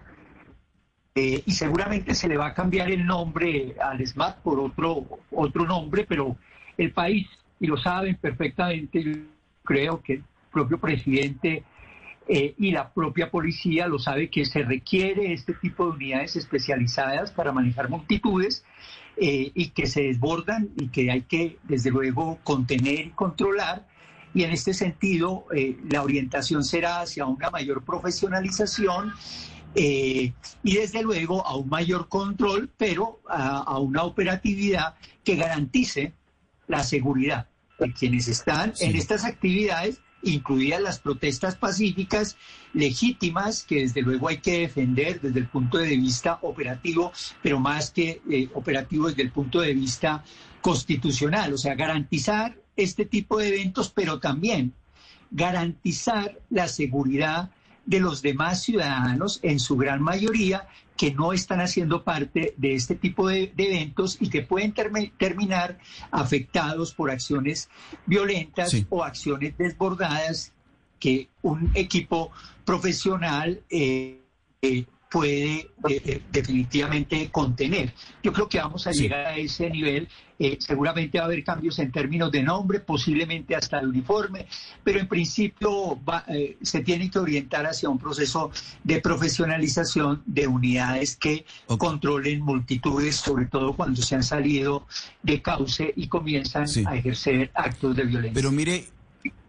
eh, 1.13 1.43
y 1.45 1.51
seguramente 1.51 2.15
se 2.15 2.27
le 2.27 2.37
va 2.37 2.47
a 2.47 2.55
cambiar 2.55 2.89
el 2.89 3.05
nombre 3.05 3.75
al 3.79 4.03
SMAT 4.05 4.39
por 4.39 4.59
otro, 4.59 5.05
otro 5.31 5.65
nombre, 5.65 6.05
pero 6.09 6.35
el 6.77 6.91
país, 6.91 7.27
y 7.59 7.67
lo 7.67 7.77
saben 7.77 8.15
perfectamente, 8.15 9.03
yo 9.03 9.13
creo 9.63 10.01
que 10.01 10.13
el 10.13 10.23
propio 10.51 10.79
presidente 10.79 11.63
eh, 12.27 12.53
y 12.57 12.71
la 12.71 12.89
propia 12.89 13.29
policía 13.31 13.87
lo 13.87 13.99
sabe 13.99 14.29
que 14.29 14.45
se 14.45 14.63
requiere 14.63 15.33
este 15.33 15.53
tipo 15.53 15.85
de 15.85 15.91
unidades 15.91 16.35
especializadas 16.35 17.31
para 17.31 17.51
manejar 17.51 17.89
multitudes 17.89 18.65
eh, 19.15 19.51
y 19.55 19.69
que 19.69 19.87
se 19.87 20.03
desbordan 20.03 20.69
y 20.75 20.89
que 20.89 21.09
hay 21.09 21.21
que, 21.21 21.57
desde 21.63 21.89
luego, 21.89 22.39
contener 22.43 23.07
y 23.07 23.09
controlar. 23.09 23.87
Y 24.33 24.43
en 24.43 24.51
este 24.51 24.73
sentido, 24.73 25.45
eh, 25.55 25.77
la 25.89 26.03
orientación 26.03 26.63
será 26.63 27.01
hacia 27.01 27.25
una 27.25 27.49
mayor 27.49 27.83
profesionalización 27.83 29.13
eh, 29.73 30.33
y 30.63 30.75
desde 30.75 31.01
luego 31.03 31.45
a 31.45 31.55
un 31.55 31.69
mayor 31.69 32.09
control, 32.09 32.69
pero 32.77 33.19
a, 33.27 33.77
una 33.79 34.03
operatividad 34.03 34.95
que 35.23 35.35
garantice 35.35 36.13
la 36.67 36.83
seguridad 36.83 37.47
de 37.79 37.93
quienes 37.93 38.27
están 38.27 38.73
en 38.79 38.95
estas 38.95 39.23
actividades, 39.23 40.01
incluidas 40.23 40.81
las 40.81 40.99
protestas 40.99 41.55
pacíficas 41.55 42.37
legítimas 42.73 43.63
que 43.63 43.81
desde 43.81 44.01
luego 44.01 44.29
hay 44.29 44.37
que 44.37 44.59
defender 44.59 45.21
desde 45.21 45.39
el 45.39 45.47
punto 45.47 45.77
de 45.77 45.95
vista 45.95 46.39
operativo, 46.41 47.11
pero 47.41 47.59
más 47.59 47.91
que 47.91 48.21
eh, 48.29 48.49
operativo 48.53 49.07
desde 49.07 49.21
el 49.21 49.31
punto 49.31 49.61
de 49.61 49.73
vista 49.73 50.23
constitucional, 50.61 51.53
o 51.53 51.57
sea, 51.57 51.75
garantizar 51.75 52.57
este 52.75 53.05
tipo 53.05 53.37
de 53.37 53.49
eventos, 53.49 53.91
pero 53.91 54.19
también 54.19 54.73
garantizar 55.31 56.39
la 56.49 56.67
seguridad 56.67 57.51
de 57.87 57.99
los 58.01 58.21
demás 58.21 58.61
ciudadanos, 58.61 59.39
en 59.41 59.59
su 59.59 59.77
gran 59.77 60.01
mayoría, 60.01 60.67
que 60.97 61.13
no 61.13 61.31
están 61.31 61.61
haciendo 61.61 62.03
parte 62.03 62.53
de 62.57 62.75
este 62.75 62.95
tipo 62.95 63.27
de, 63.27 63.53
eventos 63.57 64.17
y 64.19 64.29
que 64.29 64.41
pueden 64.41 64.73
terminar 64.73 65.79
afectados 66.11 66.93
por 66.93 67.09
acciones 67.09 67.69
violentas 68.05 68.75
o 68.89 69.03
acciones 69.03 69.57
desbordadas 69.57 70.51
que 70.99 71.29
un 71.43 71.71
equipo 71.75 72.31
profesional 72.65 73.61
eh, 73.69 74.21
eh, 74.61 74.85
puede 75.09 75.55
eh, 75.55 75.69
eh, 75.87 76.21
definitivamente 76.31 77.29
contener. 77.31 77.93
Yo 78.23 78.33
creo 78.33 78.49
que 78.49 78.59
vamos 78.59 78.87
a 78.87 78.91
llegar 78.91 79.25
a 79.27 79.37
ese 79.37 79.69
nivel. 79.69 80.07
Eh, 80.39 80.57
seguramente 80.59 81.17
va 81.17 81.23
a 81.23 81.27
haber 81.27 81.43
cambios 81.43 81.79
en 81.79 81.91
términos 81.91 82.31
de 82.31 82.43
nombre, 82.43 82.79
posiblemente 82.79 83.55
hasta 83.55 83.79
de 83.79 83.87
uniforme, 83.87 84.45
pero 84.83 84.99
en 84.99 85.07
principio 85.07 85.99
se 86.61 86.81
tiene 86.81 87.09
que 87.09 87.17
orientar 87.17 87.65
hacia 87.65 87.89
un 87.89 87.97
proceso 87.97 88.51
de 88.83 89.01
profesionalización 89.01 90.21
de 90.27 90.45
unidades 90.45 91.15
que 91.15 91.43
controlen 91.79 92.41
multitudes, 92.41 93.15
sobre 93.15 93.45
todo 93.45 93.75
cuando 93.75 94.03
se 94.03 94.13
han 94.13 94.21
salido 94.21 94.85
de 95.23 95.41
cauce 95.41 95.91
y 95.95 96.07
comienzan 96.07 96.67
a 96.85 96.95
ejercer 96.95 97.49
actos 97.55 97.95
de 97.95 98.03
violencia. 98.03 98.35
Pero 98.35 98.51
mire, 98.51 98.85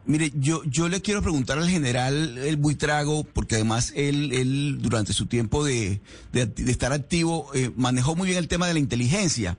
Mire, 0.08 0.32
yo, 0.34 0.64
yo 0.64 0.88
le 0.88 1.02
quiero 1.02 1.20
preguntar 1.20 1.58
al 1.58 1.68
general 1.68 2.38
el 2.38 2.56
Buitrago, 2.56 3.24
porque 3.24 3.56
además 3.56 3.92
él, 3.94 4.32
él 4.32 4.78
durante 4.80 5.12
su 5.12 5.26
tiempo 5.26 5.62
de, 5.62 6.00
estar 6.66 6.94
activo 6.94 7.50
eh, 7.54 7.70
manejó 7.76 8.16
muy 8.16 8.28
bien 8.28 8.38
el 8.38 8.48
tema 8.48 8.66
de 8.66 8.72
la 8.72 8.78
inteligencia. 8.78 9.58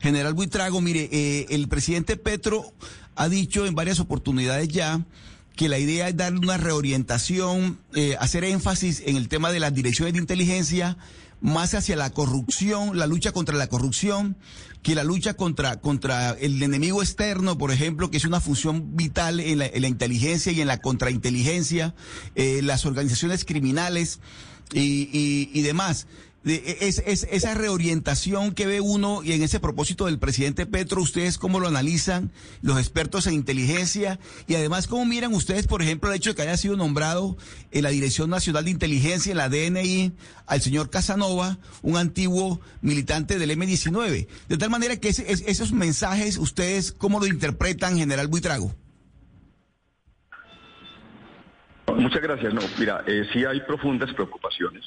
General 0.00 0.34
Buitrago, 0.34 0.80
mire, 0.80 1.08
eh, 1.12 1.46
el 1.50 1.68
presidente 1.68 2.16
Petro 2.16 2.72
ha 3.14 3.28
dicho 3.28 3.66
en 3.66 3.76
varias 3.76 4.00
oportunidades 4.00 4.66
ya 4.66 5.06
que 5.54 5.68
la 5.68 5.78
idea 5.78 6.08
es 6.08 6.16
darle 6.16 6.40
una 6.40 6.56
reorientación, 6.56 7.78
eh, 7.94 8.16
hacer 8.18 8.42
énfasis 8.42 9.00
en 9.06 9.16
el 9.16 9.28
tema 9.28 9.52
de 9.52 9.60
las 9.60 9.72
direcciones 9.74 10.14
de 10.14 10.18
inteligencia, 10.18 10.98
más 11.40 11.74
hacia 11.74 11.96
la 11.96 12.10
corrupción, 12.10 12.98
la 12.98 13.06
lucha 13.06 13.32
contra 13.32 13.56
la 13.56 13.66
corrupción, 13.66 14.36
que 14.82 14.94
la 14.94 15.04
lucha 15.04 15.34
contra, 15.34 15.80
contra 15.80 16.32
el 16.32 16.62
enemigo 16.62 17.02
externo, 17.02 17.56
por 17.58 17.72
ejemplo, 17.72 18.10
que 18.10 18.18
es 18.18 18.24
una 18.24 18.40
función 18.40 18.96
vital 18.96 19.40
en 19.40 19.58
la, 19.58 19.88
inteligencia 19.88 20.52
y 20.52 20.60
en 20.60 20.66
la 20.66 20.78
contrainteligencia, 20.78 21.94
eh, 22.34 22.60
las 22.62 22.84
organizaciones 22.86 23.44
criminales 23.44 24.20
y, 24.72 25.08
y, 25.12 25.50
y 25.52 25.62
demás. 25.62 26.06
E, 26.46 26.78
es, 26.82 27.02
es, 27.06 27.26
esa 27.30 27.54
reorientación 27.54 28.52
que 28.52 28.66
ve 28.66 28.80
uno 28.80 29.22
y 29.22 29.32
en 29.32 29.42
ese 29.42 29.60
propósito 29.60 30.06
del 30.06 30.18
presidente 30.18 30.66
Petro, 30.66 31.00
ustedes 31.00 31.38
cómo 31.38 31.58
lo 31.58 31.68
analizan, 31.68 32.32
los 32.60 32.78
expertos 32.78 33.26
en 33.26 33.34
inteligencia 33.34 34.18
y 34.46 34.54
además 34.54 34.86
cómo 34.86 35.06
miran 35.06 35.32
ustedes, 35.32 35.66
por 35.66 35.80
ejemplo, 35.80 36.10
el 36.10 36.16
hecho 36.16 36.30
de 36.30 36.36
que 36.36 36.42
haya 36.42 36.56
sido 36.56 36.76
nombrado 36.76 37.36
en 37.70 37.82
la 37.82 37.88
Dirección 37.88 38.28
Nacional 38.28 38.64
de 38.64 38.72
Inteligencia, 38.72 39.30
en 39.30 39.38
la 39.38 39.48
DNI, 39.48 40.12
al 40.46 40.60
señor 40.60 40.90
Casanova, 40.90 41.58
un 41.82 41.96
antiguo 41.96 42.60
militante 42.82 43.38
del 43.38 43.50
M-19. 43.52 44.26
De 44.48 44.58
tal 44.58 44.68
manera 44.68 44.98
que 44.98 45.08
esos 45.08 45.72
mensajes, 45.72 46.36
ustedes 46.36 46.92
cómo 46.92 47.20
lo 47.20 47.26
interpretan, 47.26 47.96
general 47.96 48.28
Buitrago. 48.28 48.74
Muchas 51.96 52.20
gracias. 52.20 52.52
No, 52.52 52.60
mira, 52.78 53.02
eh, 53.06 53.24
sí 53.32 53.44
hay 53.44 53.60
profundas 53.60 54.12
preocupaciones 54.12 54.84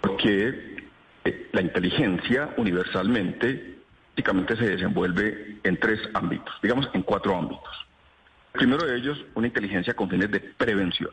porque 0.00 0.86
eh, 1.24 1.48
la 1.52 1.62
inteligencia 1.62 2.50
universalmente 2.56 3.78
prácticamente 4.18 4.56
se 4.56 4.70
desenvuelve 4.70 5.58
en 5.62 5.78
tres 5.78 6.00
ámbitos, 6.12 6.52
digamos 6.60 6.88
en 6.92 7.02
cuatro 7.02 7.36
ámbitos. 7.36 7.86
El 8.54 8.60
primero 8.60 8.84
de 8.84 8.96
ellos, 8.96 9.24
una 9.34 9.46
inteligencia 9.46 9.94
con 9.94 10.10
fines 10.10 10.28
de 10.30 10.40
prevención. 10.40 11.12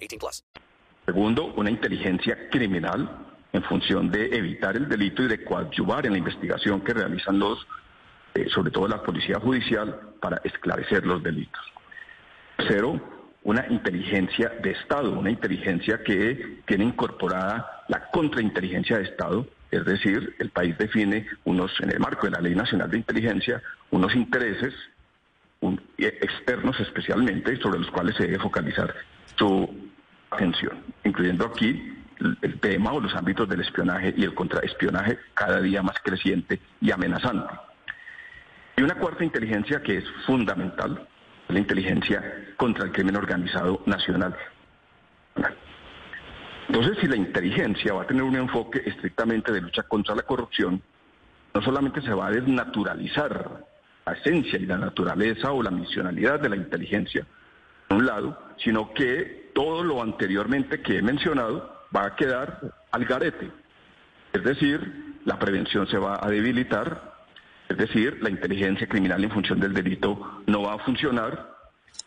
18 0.01 0.19
plus. 0.19 0.43
Segundo, 1.05 1.53
una 1.55 1.69
inteligencia 1.69 2.49
criminal 2.49 3.09
en 3.53 3.63
función 3.63 4.11
de 4.11 4.35
evitar 4.35 4.75
el 4.75 4.87
delito 4.87 5.23
y 5.23 5.27
de 5.27 5.43
coadyuvar 5.43 6.05
en 6.05 6.13
la 6.13 6.17
investigación 6.17 6.81
que 6.81 6.93
realizan 6.93 7.39
los, 7.39 7.65
eh, 8.33 8.47
sobre 8.49 8.71
todo 8.71 8.87
la 8.87 9.01
policía 9.01 9.39
judicial, 9.39 10.13
para 10.19 10.41
esclarecer 10.43 11.05
los 11.05 11.21
delitos. 11.21 11.61
Tercero, 12.57 12.99
una 13.43 13.65
inteligencia 13.69 14.49
de 14.61 14.71
Estado, 14.71 15.11
una 15.11 15.31
inteligencia 15.31 16.03
que 16.03 16.59
tiene 16.65 16.85
incorporada 16.85 17.83
la 17.87 18.09
contrainteligencia 18.11 18.97
de 18.97 19.03
Estado 19.03 19.47
es 19.71 19.85
decir, 19.85 20.35
el 20.39 20.49
país 20.49 20.77
define 20.77 21.25
unos, 21.45 21.71
en 21.79 21.91
el 21.91 21.99
marco 21.99 22.27
de 22.27 22.31
la 22.31 22.41
Ley 22.41 22.53
Nacional 22.53 22.91
de 22.91 22.97
Inteligencia, 22.97 23.61
unos 23.89 24.13
intereses 24.15 24.73
externos 25.97 26.79
especialmente 26.79 27.55
sobre 27.57 27.79
los 27.79 27.89
cuales 27.91 28.15
se 28.15 28.23
debe 28.23 28.39
focalizar 28.39 28.93
su 29.37 29.90
atención, 30.31 30.83
incluyendo 31.03 31.45
aquí 31.45 31.93
el, 32.41 32.59
tema 32.59 32.93
o 32.93 33.01
los 33.01 33.13
ámbitos 33.15 33.47
del 33.47 33.61
espionaje 33.61 34.13
y 34.17 34.23
el 34.23 34.33
contraespionaje 34.33 35.19
cada 35.33 35.59
día 35.61 35.81
más 35.81 35.95
creciente 36.03 36.59
y 36.79 36.91
amenazante. 36.91 37.53
Y 38.77 38.83
una 38.83 38.95
cuarta 38.95 39.23
inteligencia 39.23 39.81
que 39.81 39.97
es 39.97 40.05
fundamental, 40.25 41.07
la 41.47 41.59
inteligencia 41.59 42.23
contra 42.57 42.85
el 42.85 42.91
crimen 42.91 43.17
organizado 43.17 43.81
nacional. 43.85 44.35
Entonces, 46.67 46.97
si 47.01 47.07
la 47.07 47.17
inteligencia 47.17 47.93
va 47.93 48.03
a 48.03 48.07
tener 48.07 48.23
un 48.23 48.35
enfoque 48.35 48.81
estrictamente 48.85 49.51
de 49.51 49.61
lucha 49.61 49.83
contra 49.83 50.15
la 50.15 50.21
corrupción, 50.21 50.81
no 51.53 51.61
solamente 51.61 52.01
se 52.01 52.13
va 52.13 52.27
a 52.27 52.31
desnaturalizar 52.31 53.65
la 54.05 54.13
esencia 54.13 54.57
y 54.57 54.65
la 54.65 54.77
naturaleza 54.77 55.51
o 55.51 55.61
la 55.61 55.71
misionalidad 55.71 56.39
de 56.39 56.49
la 56.49 56.55
inteligencia, 56.55 57.25
por 57.87 57.97
un 57.97 58.05
lado, 58.05 58.39
sino 58.57 58.93
que 58.93 59.40
todo 59.53 59.83
lo 59.83 60.01
anteriormente 60.01 60.81
que 60.81 60.97
he 60.97 61.01
mencionado 61.01 61.85
va 61.95 62.05
a 62.05 62.15
quedar 62.15 62.73
al 62.91 63.05
garete. 63.05 63.51
Es 64.33 64.43
decir, 64.43 65.19
la 65.25 65.37
prevención 65.37 65.87
se 65.87 65.97
va 65.97 66.19
a 66.21 66.29
debilitar, 66.29 67.15
es 67.69 67.77
decir, 67.77 68.17
la 68.21 68.29
inteligencia 68.29 68.87
criminal 68.87 69.23
en 69.23 69.31
función 69.31 69.59
del 69.59 69.73
delito 69.73 70.41
no 70.47 70.63
va 70.63 70.75
a 70.75 70.79
funcionar, 70.79 71.55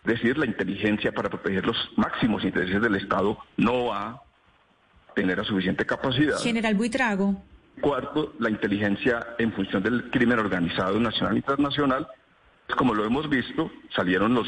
es 0.05 0.15
decir, 0.15 0.37
la 0.39 0.47
inteligencia 0.47 1.13
para 1.13 1.29
proteger 1.29 1.67
los 1.67 1.77
máximos 1.97 2.45
intereses 2.45 2.81
del 2.81 2.97
Estado 2.97 3.39
no 3.57 3.87
va 3.87 4.23
tener 5.15 5.39
la 5.39 5.45
suficiente 5.45 5.87
capacidad. 5.87 6.39
General 6.39 6.75
Buitrago. 6.75 7.43
Cuarto, 7.81 8.35
la 8.39 8.51
inteligencia 8.51 9.35
en 9.39 9.53
función 9.53 9.83
del 9.83 10.11
crimen 10.11 10.39
organizado 10.39 10.99
nacional 11.01 11.35
e 11.35 11.39
internacional. 11.39 12.07
Como 12.77 12.95
lo 12.95 13.05
hemos 13.05 13.29
visto, 13.29 13.71
salieron 13.95 14.35
los 14.35 14.47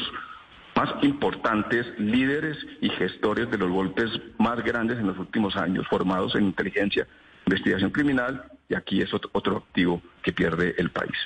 más 0.77 0.93
importantes 1.01 1.87
líderes 1.97 2.55
y 2.81 2.89
gestores 2.89 3.49
de 3.49 3.57
los 3.57 3.71
golpes 3.71 4.11
más 4.37 4.63
grandes 4.63 4.99
en 4.99 5.07
los 5.07 5.17
últimos 5.17 5.55
años, 5.55 5.87
formados 5.87 6.35
en 6.35 6.43
inteligencia, 6.43 7.07
investigación 7.47 7.89
criminal, 7.89 8.43
y 8.69 8.75
aquí 8.75 9.01
es 9.01 9.11
otro 9.11 9.57
activo 9.57 10.03
que 10.21 10.33
pierde 10.33 10.75
el 10.77 10.91
país. 10.91 11.17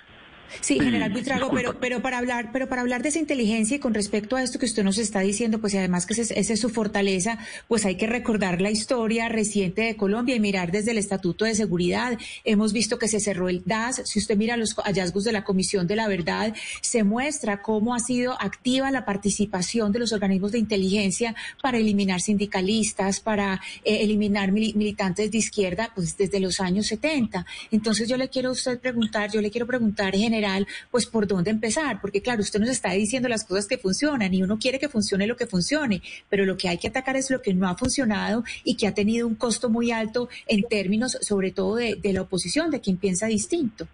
Sí, 0.60 0.80
general 0.80 1.12
Buitrago, 1.14 1.50
pero, 1.52 1.80
pero 1.80 2.02
para 2.02 2.18
hablar, 2.18 2.52
pero 2.52 2.68
para 2.68 2.82
hablar 2.82 3.02
de 3.02 3.10
esa 3.10 3.20
inteligencia 3.20 3.78
y 3.78 3.80
con 3.80 3.94
respecto 3.94 4.36
a 4.36 4.44
esto 4.44 4.60
que 4.60 4.66
usted 4.66 4.84
nos 4.84 4.98
está 4.98 5.22
diciendo, 5.22 5.60
pues 5.60 5.74
y 5.74 5.78
además 5.78 6.06
que 6.06 6.14
esa 6.14 6.34
es 6.34 6.60
su 6.60 6.70
fortaleza, 6.70 7.38
pues 7.68 7.86
hay 7.86 7.96
que 7.96 8.08
recordar 8.08 8.62
la 8.62 8.72
historia 8.72 9.30
reciente 9.30 9.84
de 9.84 9.96
Colombia 9.96 10.36
y 10.36 10.40
mirar 10.40 10.72
desde 10.72 10.92
el 10.92 10.98
Estatuto 10.98 11.46
de 11.46 11.56
Seguridad. 11.56 12.18
Hemos 12.44 12.74
visto 12.74 13.00
que 13.00 13.08
se 13.08 13.20
cerró 13.20 13.50
el 13.50 13.64
DAS. 13.66 14.02
Si 14.06 14.20
usted 14.20 14.38
mira 14.38 14.58
los 14.58 14.76
hallazgos 14.76 15.24
de 15.24 15.32
la 15.32 15.44
Comisión 15.44 15.88
de 15.88 15.96
la 15.96 16.08
Verdad, 16.08 16.54
se 16.82 17.04
muestra 17.04 17.62
cómo 17.62 17.96
ha 17.96 18.00
sido 18.00 18.40
activa 18.42 18.92
la 18.92 19.06
participación 19.06 19.92
de 19.92 20.00
los 20.00 20.12
organismos 20.12 20.52
de 20.52 20.60
inteligencia 20.60 21.36
para 21.62 21.78
eliminar 21.78 22.22
sindicalistas, 22.22 23.20
para 23.20 23.62
eh, 23.84 24.02
eliminar 24.02 24.52
militantes 24.52 25.32
de 25.32 25.38
izquierda, 25.38 25.92
pues 25.96 26.18
desde 26.18 26.40
los 26.40 26.60
años 26.60 26.88
70. 26.88 27.46
Entonces 27.72 28.10
yo 28.10 28.18
le 28.18 28.30
quiero 28.30 28.50
a 28.50 28.54
usted 28.54 28.80
preguntar, 28.80 29.32
yo 29.32 29.42
le 29.42 29.52
quiero 29.52 29.68
preguntar 29.68 30.16
en 30.16 30.34
general 30.42 30.68
pues 30.90 31.06
por 31.06 31.28
dónde 31.28 31.52
empezar, 31.52 32.02
porque 32.02 32.22
claro, 32.22 32.42
usted 32.42 32.60
nos 32.60 32.70
está 32.70 32.92
diciendo 32.92 33.30
las 33.30 33.44
cosas 33.44 33.68
que 33.68 33.78
funcionan 33.78 34.34
y 34.34 34.44
uno 34.44 34.58
quiere 34.58 34.80
que 34.80 34.90
funcione 34.90 35.28
lo 35.28 35.36
que 35.36 35.46
funcione, 35.46 36.02
pero 36.30 36.46
lo 36.46 36.58
que 36.58 36.68
hay 36.70 36.78
que 36.78 36.88
atacar 36.88 37.16
es 37.16 37.30
lo 37.30 37.42
que 37.42 37.54
no 37.54 37.68
ha 37.68 37.76
funcionado 37.76 38.44
y 38.64 38.76
que 38.76 38.88
ha 38.88 38.94
tenido 38.94 39.28
un 39.28 39.36
costo 39.36 39.70
muy 39.70 39.92
alto 39.92 40.30
en 40.48 40.64
términos 40.64 41.18
sobre 41.22 41.52
todo 41.52 41.76
de, 41.76 42.00
la 42.14 42.22
oposición, 42.22 42.72
de 42.72 42.82
quien 42.82 42.98
piensa 42.98 43.28
distinto. 43.28 43.88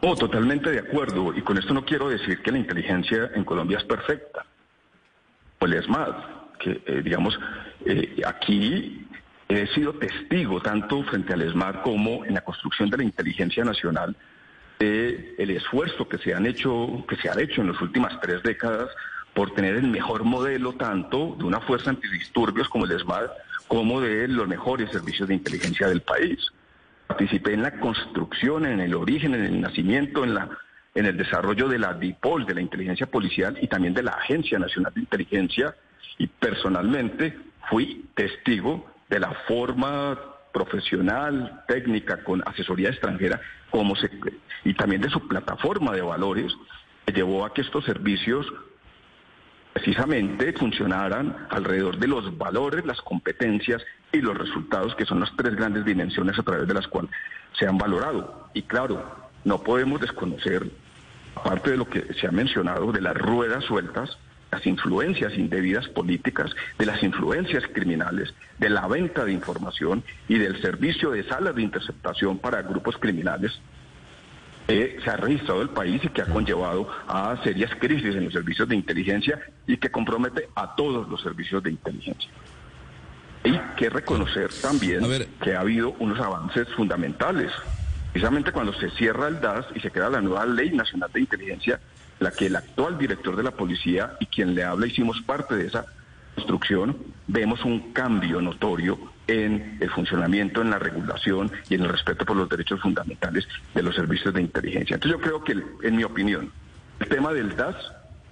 Oh, 0.00 0.14
totalmente 0.14 0.70
de 0.70 0.80
acuerdo. 0.80 1.34
Y 1.34 1.42
con 1.42 1.56
esto 1.58 1.72
no 1.72 1.84
quiero 1.84 2.08
decir 2.08 2.42
que 2.42 2.52
la 2.52 2.58
inteligencia 2.58 3.30
en 3.34 3.44
Colombia 3.44 3.78
es 3.78 3.84
perfecta. 3.84 4.44
Pues 5.58 5.72
es 5.72 5.88
más, 5.88 6.10
que 6.60 6.82
eh, 6.86 7.00
digamos, 7.02 7.38
eh, 7.86 8.20
aquí 8.26 9.06
he 9.48 9.66
sido 9.68 9.94
testigo 9.94 10.60
tanto 10.60 11.02
frente 11.04 11.32
al 11.32 11.42
ESMAD 11.42 11.82
como 11.82 12.24
en 12.24 12.34
la 12.34 12.42
construcción 12.42 12.90
de 12.90 12.98
la 12.98 13.04
inteligencia 13.04 13.64
nacional 13.64 14.14
el 14.78 15.50
esfuerzo 15.50 16.08
que 16.08 16.18
se 16.18 16.34
han 16.34 16.46
hecho, 16.46 17.04
que 17.08 17.16
se 17.16 17.28
ha 17.28 17.40
hecho 17.40 17.60
en 17.60 17.72
las 17.72 17.80
últimas 17.80 18.20
tres 18.20 18.42
décadas 18.42 18.90
por 19.32 19.54
tener 19.54 19.76
el 19.76 19.88
mejor 19.88 20.24
modelo 20.24 20.74
tanto 20.74 21.36
de 21.38 21.44
una 21.44 21.60
fuerza 21.60 21.90
antidisturbios 21.90 22.68
como 22.68 22.84
el 22.84 22.92
ESMAD, 22.92 23.30
como 23.68 24.00
de 24.00 24.28
los 24.28 24.46
mejores 24.46 24.90
servicios 24.90 25.28
de 25.28 25.34
inteligencia 25.34 25.88
del 25.88 26.02
país. 26.02 26.38
Participé 27.06 27.54
en 27.54 27.62
la 27.62 27.78
construcción, 27.80 28.66
en 28.66 28.80
el 28.80 28.94
origen, 28.94 29.34
en 29.34 29.44
el 29.44 29.60
nacimiento, 29.60 30.24
en 30.24 30.34
la 30.34 30.48
en 30.94 31.06
el 31.06 31.16
desarrollo 31.16 31.68
de 31.68 31.78
la 31.78 31.92
DIPOL, 31.92 32.46
de 32.46 32.54
la 32.54 32.60
inteligencia 32.60 33.06
policial 33.06 33.58
y 33.60 33.66
también 33.66 33.94
de 33.94 34.02
la 34.02 34.12
Agencia 34.12 34.58
Nacional 34.58 34.92
de 34.94 35.00
Inteligencia 35.00 35.74
y 36.18 36.28
personalmente 36.28 37.36
fui 37.68 38.06
testigo 38.14 38.88
de 39.08 39.18
la 39.18 39.32
forma 39.48 40.18
profesional, 40.54 41.64
técnica, 41.66 42.22
con 42.22 42.42
asesoría 42.46 42.88
extranjera, 42.88 43.40
como 43.70 43.96
se, 43.96 44.08
y 44.64 44.72
también 44.72 45.02
de 45.02 45.10
su 45.10 45.26
plataforma 45.28 45.92
de 45.92 46.00
valores, 46.00 46.54
que 47.04 47.12
llevó 47.12 47.44
a 47.44 47.52
que 47.52 47.62
estos 47.62 47.84
servicios 47.84 48.46
precisamente 49.74 50.52
funcionaran 50.52 51.48
alrededor 51.50 51.98
de 51.98 52.06
los 52.06 52.38
valores, 52.38 52.86
las 52.86 53.02
competencias 53.02 53.82
y 54.12 54.20
los 54.20 54.38
resultados, 54.38 54.94
que 54.94 55.04
son 55.04 55.18
las 55.20 55.34
tres 55.36 55.56
grandes 55.56 55.84
dimensiones 55.84 56.38
a 56.38 56.44
través 56.44 56.68
de 56.68 56.74
las 56.74 56.86
cuales 56.86 57.10
se 57.58 57.66
han 57.66 57.76
valorado. 57.76 58.48
Y 58.54 58.62
claro, 58.62 59.04
no 59.42 59.58
podemos 59.62 60.00
desconocer, 60.00 60.70
aparte 61.34 61.72
de 61.72 61.76
lo 61.76 61.88
que 61.88 62.14
se 62.14 62.28
ha 62.28 62.30
mencionado, 62.30 62.92
de 62.92 63.00
las 63.00 63.16
ruedas 63.16 63.64
sueltas, 63.64 64.16
las 64.54 64.66
influencias 64.66 65.36
indebidas 65.36 65.88
políticas, 65.88 66.52
de 66.78 66.86
las 66.86 67.02
influencias 67.02 67.64
criminales, 67.72 68.32
de 68.58 68.70
la 68.70 68.86
venta 68.86 69.24
de 69.24 69.32
información 69.32 70.04
y 70.28 70.38
del 70.38 70.60
servicio 70.62 71.10
de 71.10 71.24
salas 71.24 71.56
de 71.56 71.62
interceptación 71.62 72.38
para 72.38 72.62
grupos 72.62 72.96
criminales 72.98 73.60
se 74.66 75.10
ha 75.10 75.16
registrado 75.16 75.60
el 75.60 75.68
país 75.70 76.02
y 76.04 76.08
que 76.08 76.22
ha 76.22 76.26
conllevado 76.26 76.88
a 77.06 77.36
serias 77.42 77.70
crisis 77.78 78.14
en 78.14 78.24
los 78.24 78.32
servicios 78.32 78.68
de 78.68 78.76
inteligencia 78.76 79.38
y 79.66 79.76
que 79.76 79.90
compromete 79.90 80.48
a 80.54 80.74
todos 80.74 81.08
los 81.08 81.20
servicios 81.20 81.62
de 81.62 81.70
inteligencia. 81.70 82.30
Hay 83.44 83.60
que 83.76 83.90
reconocer 83.90 84.50
también 84.62 85.02
que 85.42 85.54
ha 85.54 85.60
habido 85.60 85.94
unos 85.98 86.18
avances 86.18 86.66
fundamentales. 86.74 87.52
Precisamente 88.12 88.52
cuando 88.52 88.72
se 88.72 88.88
cierra 88.92 89.28
el 89.28 89.40
DAS 89.40 89.66
y 89.74 89.80
se 89.80 89.90
crea 89.90 90.08
la 90.08 90.22
nueva 90.22 90.46
Ley 90.46 90.70
Nacional 90.70 91.10
de 91.12 91.20
Inteligencia, 91.20 91.80
la 92.20 92.30
que 92.30 92.46
el 92.46 92.56
actual 92.56 92.98
director 92.98 93.36
de 93.36 93.42
la 93.42 93.50
policía 93.50 94.16
y 94.20 94.26
quien 94.26 94.54
le 94.54 94.64
habla 94.64 94.86
hicimos 94.86 95.20
parte 95.22 95.56
de 95.56 95.66
esa 95.66 95.86
construcción, 96.34 96.96
vemos 97.26 97.64
un 97.64 97.92
cambio 97.92 98.40
notorio 98.40 98.98
en 99.26 99.78
el 99.80 99.90
funcionamiento, 99.90 100.60
en 100.62 100.70
la 100.70 100.78
regulación 100.78 101.50
y 101.68 101.74
en 101.74 101.82
el 101.82 101.88
respeto 101.88 102.24
por 102.24 102.36
los 102.36 102.48
derechos 102.48 102.80
fundamentales 102.80 103.46
de 103.74 103.82
los 103.82 103.94
servicios 103.94 104.34
de 104.34 104.42
inteligencia. 104.42 104.94
Entonces 104.94 105.18
yo 105.18 105.24
creo 105.24 105.44
que, 105.44 105.86
en 105.86 105.96
mi 105.96 106.04
opinión, 106.04 106.50
el 107.00 107.08
tema 107.08 107.32
del 107.32 107.56
DAS 107.56 107.76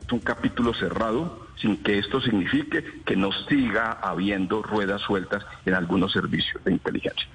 es 0.05 0.13
un 0.13 0.21
capítulo 0.21 0.75
cerrado 0.75 1.47
sin 1.61 1.77
que 1.83 1.99
esto 1.99 2.21
signifique 2.21 2.85
que 3.05 3.17
no 3.17 3.31
siga 3.49 3.93
habiendo 3.93 4.63
ruedas 4.63 5.01
sueltas 5.03 5.45
en 5.65 5.75
algunos 5.75 6.13
servicios 6.13 6.63
de 6.65 6.73
inteligencia. 6.73 7.27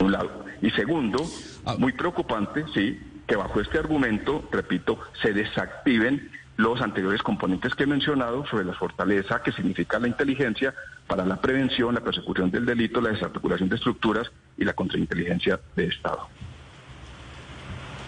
Un 0.00 0.12
lado. 0.12 0.44
Y 0.60 0.70
segundo, 0.70 1.24
ah. 1.64 1.76
muy 1.78 1.92
preocupante, 1.92 2.64
sí, 2.74 3.00
que 3.26 3.36
bajo 3.36 3.60
este 3.60 3.78
argumento, 3.78 4.48
repito, 4.52 4.98
se 5.22 5.32
desactiven 5.32 6.30
los 6.56 6.80
anteriores 6.80 7.22
componentes 7.22 7.74
que 7.74 7.84
he 7.84 7.86
mencionado 7.86 8.46
sobre 8.46 8.64
la 8.64 8.74
fortaleza 8.74 9.42
que 9.42 9.52
significa 9.52 9.98
la 9.98 10.08
inteligencia 10.08 10.74
para 11.06 11.24
la 11.24 11.40
prevención, 11.40 11.94
la 11.94 12.00
persecución 12.00 12.50
del 12.50 12.64
delito, 12.64 13.00
la 13.00 13.10
desarticulación 13.10 13.68
de 13.68 13.76
estructuras 13.76 14.30
y 14.56 14.64
la 14.64 14.72
contrainteligencia 14.72 15.60
de 15.74 15.86
Estado. 15.86 16.28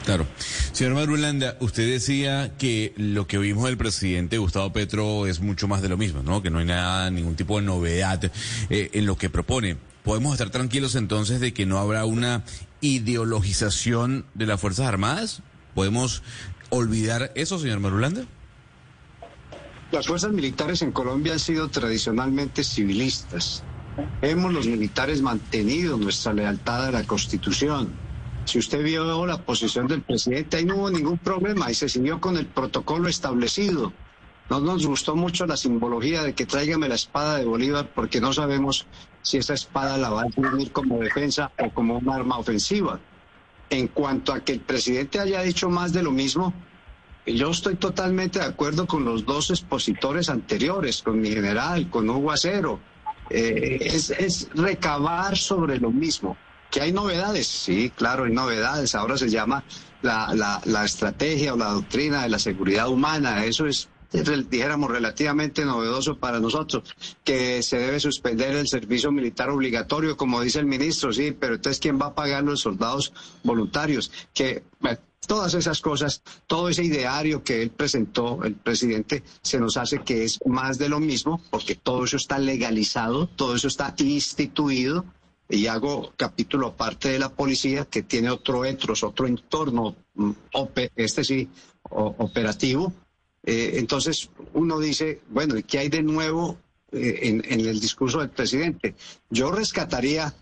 Claro. 0.05 0.25
Señor 0.39 0.95
Marulanda, 0.95 1.57
usted 1.59 1.91
decía 1.91 2.53
que 2.57 2.95
lo 2.97 3.27
que 3.27 3.39
vimos 3.39 3.65
del 3.65 3.77
presidente 3.77 4.39
Gustavo 4.39 4.73
Petro 4.73 5.27
es 5.27 5.41
mucho 5.41 5.67
más 5.67 5.83
de 5.83 5.89
lo 5.89 5.97
mismo, 5.97 6.23
¿no? 6.23 6.43
Que 6.43 6.51
no 6.51 6.61
hay 6.61 6.65
nada, 6.65 7.11
ningún 7.11 7.35
tipo 7.35 7.59
de 7.59 7.67
novedad 7.67 8.31
eh, 8.71 8.91
en 8.93 9.05
lo 9.05 9.17
que 9.17 9.31
propone. 9.31 9.77
¿Podemos 10.05 10.35
estar 10.35 10.51
tranquilos 10.51 10.95
entonces 10.95 11.41
de 11.41 11.53
que 11.53 11.67
no 11.67 11.79
habrá 11.79 12.05
una 12.05 12.45
ideologización 12.81 14.27
de 14.35 14.47
las 14.47 14.61
Fuerzas 14.61 14.87
Armadas? 14.87 15.43
¿Podemos 15.75 16.23
olvidar 16.71 17.33
eso, 17.35 17.59
señor 17.59 17.81
Marulanda? 17.81 18.25
Las 19.93 20.07
fuerzas 20.07 20.33
militares 20.33 20.83
en 20.83 20.91
Colombia 20.91 21.35
han 21.35 21.39
sido 21.39 21.69
tradicionalmente 21.69 22.65
civilistas. 22.65 23.63
Hemos 24.21 24.53
los 24.53 24.67
militares 24.67 25.23
mantenido 25.23 25.97
nuestra 25.97 26.33
lealtad 26.33 26.87
a 26.87 26.91
la 26.91 27.05
Constitución. 27.05 27.93
Si 28.45 28.59
usted 28.59 28.83
vio 28.83 29.27
la 29.27 29.43
posición 29.43 29.87
del 29.87 30.03
presidente, 30.03 30.57
ahí 30.57 30.65
no 30.65 30.77
hubo 30.77 30.91
ningún 30.91 31.19
problema 31.19 31.71
y 31.71 31.75
se 31.75 31.89
siguió 31.89 32.21
con 32.21 32.37
el 32.37 32.47
protocolo 32.47 33.09
establecido. 33.09 33.93
No 34.51 34.61
nos 34.61 34.87
gustó 34.87 35.17
mucho 35.17 35.47
la 35.47 35.57
simbología 35.57 36.23
de 36.23 36.35
que 36.35 36.47
tráigame 36.47 36.89
la 36.89 36.95
espada 36.95 37.39
de 37.39 37.45
Bolívar 37.45 37.91
porque 37.95 38.21
no 38.21 38.33
sabemos 38.33 38.87
si 39.27 39.39
esa 39.39 39.55
espada 39.55 39.99
la 39.99 40.09
va 40.09 40.23
a 40.23 40.27
imprimir 40.27 40.71
como 40.71 41.01
defensa 41.01 41.51
o 41.59 41.69
como 41.71 41.99
un 41.99 42.09
arma 42.09 42.39
ofensiva. 42.39 43.01
En 43.69 43.89
cuanto 43.89 44.33
a 44.33 44.39
que 44.39 44.53
el 44.53 44.61
presidente 44.61 45.19
haya 45.19 45.43
dicho 45.43 45.69
más 45.69 45.93
de 45.93 46.05
lo 46.05 46.13
mismo, 46.13 46.55
yo 47.27 47.51
estoy 47.51 47.75
totalmente 47.75 48.39
de 48.39 48.45
acuerdo 48.45 48.87
con 48.87 49.05
los 49.05 49.27
dos 49.27 49.51
expositores 49.51 50.29
anteriores, 50.29 51.03
con 51.03 51.21
mi 51.21 51.31
general, 51.31 51.91
con 51.91 52.09
Hugo 52.09 52.31
Acero. 52.31 52.79
Eh, 53.29 53.79
es, 53.83 54.49
recabar 54.55 55.37
sobre 55.37 55.81
lo 55.81 55.91
mismo. 55.91 56.37
¿Que 56.71 56.83
hay 56.83 56.93
novedades? 56.93 57.49
Sí, 57.49 57.91
claro, 57.97 58.27
hay 58.27 58.33
novedades. 58.33 58.95
Ahora 58.95 59.19
se 59.19 59.29
llama 59.29 59.65
la, 60.03 60.61
la 60.65 60.85
estrategia 60.85 61.53
o 61.53 61.57
la 61.57 61.71
doctrina 61.71 62.23
de 62.23 62.29
la 62.29 62.39
seguridad 62.39 62.89
humana. 62.89 63.45
Eso 63.45 63.67
es 63.67 63.89
dijéramos, 64.13 64.91
relativamente 64.91 65.65
novedoso 65.65 66.19
para 66.19 66.41
nosotros, 66.41 66.85
que 67.25 67.63
se 67.63 67.79
debe 67.79 68.01
suspender 68.01 68.55
el 68.55 68.69
servicio 68.69 69.11
militar 69.13 69.51
obligatorio, 69.51 70.17
como 70.17 70.41
dice 70.41 70.59
el 70.59 70.67
ministro, 70.67 71.13
sí, 71.13 71.33
pero 71.33 71.55
entonces, 71.55 71.81
¿quién 71.81 72.01
va 72.01 72.07
a 72.07 72.15
pagar 72.15 72.45
los 72.45 72.61
soldados 72.61 73.13
voluntarios? 73.43 74.11
Que 74.33 74.63
todas 75.27 75.55
esas 75.55 75.81
cosas, 75.81 76.23
todo 76.47 76.69
ese 76.69 76.85
ideario 76.85 77.43
que 77.43 77.63
él 77.63 77.71
presentó, 77.71 78.43
el 78.45 78.55
presidente, 78.55 79.23
se 79.43 79.59
nos 79.59 79.77
hace 79.77 80.01
que 80.01 80.25
es 80.25 80.39
más 80.47 80.79
de 80.79 80.89
lo 80.89 81.01
mismo, 81.01 81.41
porque 81.51 81.75
todo 81.75 82.05
eso 82.05 82.17
está 82.17 82.39
legalizado, 82.39 83.27
todo 83.27 83.55
eso 83.55 83.69
está 83.69 83.95
instituido, 83.99 85.05
y 85.49 85.67
hago 85.67 86.13
capítulo 86.17 86.69
aparte 86.69 87.09
de 87.09 87.19
la 87.19 87.29
policía, 87.29 87.85
que 87.85 88.03
tiene 88.03 88.31
otro 88.31 88.65
etros, 88.65 89.03
otro 89.03 89.27
entorno, 89.27 89.95
mm, 90.15 90.31
este 90.97 91.25
sí, 91.25 91.49
operativo, 91.91 92.93
eh, 93.47 93.75
entonces 93.79 94.29
uno 94.55 94.81
dice, 94.81 95.21
bueno, 95.31 95.57
¿y 95.57 95.63
qué 95.63 95.79
hay 95.79 95.89
de 95.89 96.03
nuevo 96.03 96.59
eh, 96.91 97.21
en, 97.23 97.61
el 97.61 97.81
discurso 97.81 98.19
del 98.19 98.31
presidente? 98.31 98.97
Yo 99.31 99.53
rescataría 99.53 100.35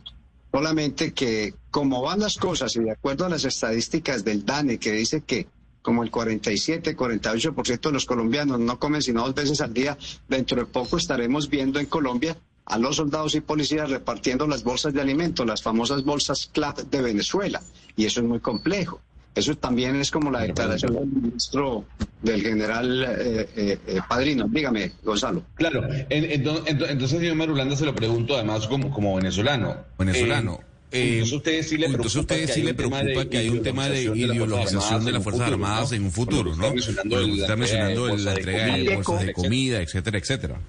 solamente 0.50 1.12
que 1.12 1.54
como 1.70 2.00
van 2.00 2.20
las 2.20 2.38
cosas 2.38 2.74
y 2.76 2.80
de 2.80 2.92
acuerdo 2.92 3.26
a 3.26 3.28
las 3.28 3.44
estadísticas 3.44 4.24
del 4.24 4.46
DANE 4.46 4.78
que 4.78 4.92
dice 4.92 5.20
que 5.20 5.46
como 5.82 6.02
el 6.02 6.10
47, 6.10 6.96
48% 6.96 7.80
de 7.80 7.92
los 7.92 8.06
colombianos 8.06 8.58
no 8.58 8.78
comen 8.78 9.02
sino 9.02 9.20
dos 9.20 9.34
veces 9.34 9.60
al 9.60 9.74
día, 9.74 9.98
dentro 10.26 10.58
de 10.58 10.64
poco 10.64 10.96
estaremos 10.96 11.50
viendo 11.50 11.78
en 11.78 11.86
Colombia 11.86 12.38
a 12.64 12.78
los 12.78 12.96
soldados 12.96 13.34
y 13.34 13.42
policías 13.42 13.90
repartiendo 13.90 14.46
las 14.46 14.64
bolsas 14.64 14.94
de 14.94 15.02
alimentos, 15.02 15.44
las 15.44 15.62
famosas 15.62 16.02
bolsas 16.04 16.48
CLAP 16.50 16.78
de 16.78 17.02
Venezuela. 17.02 17.60
Y 17.96 18.06
eso 18.06 18.20
es 18.20 18.26
muy 18.26 18.40
complejo. 18.40 19.02
Eso 19.34 19.56
también 19.56 19.96
es 19.96 20.10
como 20.12 20.30
la 20.30 20.42
declaración 20.42 20.94
del 20.94 21.06
ministro 21.06 21.84
del 22.22 22.40
general 22.40 23.02
eh, 23.02 23.48
eh, 23.56 23.78
eh, 23.86 24.00
Padrino. 24.08 24.46
Dígame, 24.48 24.92
Gonzalo. 25.02 25.42
Claro, 25.56 25.82
entonces, 26.08 27.10
señor 27.10 27.34
Marulanda, 27.34 27.74
se 27.74 27.84
lo 27.84 27.94
pregunto 27.94 28.36
además 28.36 28.68
como, 28.68 28.90
como 28.90 29.16
venezolano. 29.16 29.76
Venezolano. 29.98 30.60
entonces 30.92 31.32
a 31.32 31.36
ustedes 31.36 31.68
sí 31.68 31.76
le 31.76 31.86
entonces 31.86 32.14
ustedes 32.14 32.54
sí 32.54 32.62
le 32.62 32.74
preocupa 32.74 33.24
que 33.28 33.38
hay 33.38 33.48
un 33.48 33.62
tema 33.62 33.88
de 33.88 34.04
ideologización 34.04 35.04
de 35.04 35.12
las 35.12 35.22
Fuerzas 35.24 35.50
Armadas 35.50 35.90
en 35.92 36.04
un 36.04 36.12
futuro, 36.12 36.54
¿no? 36.54 36.66
Está 36.66 37.56
mencionando 37.56 38.16
la 38.16 38.34
entrega 38.34 38.76
de 38.76 38.94
bolsas 38.94 39.26
de 39.26 39.32
comida, 39.32 39.80
etcétera, 39.80 40.18
etcétera. 40.18 40.60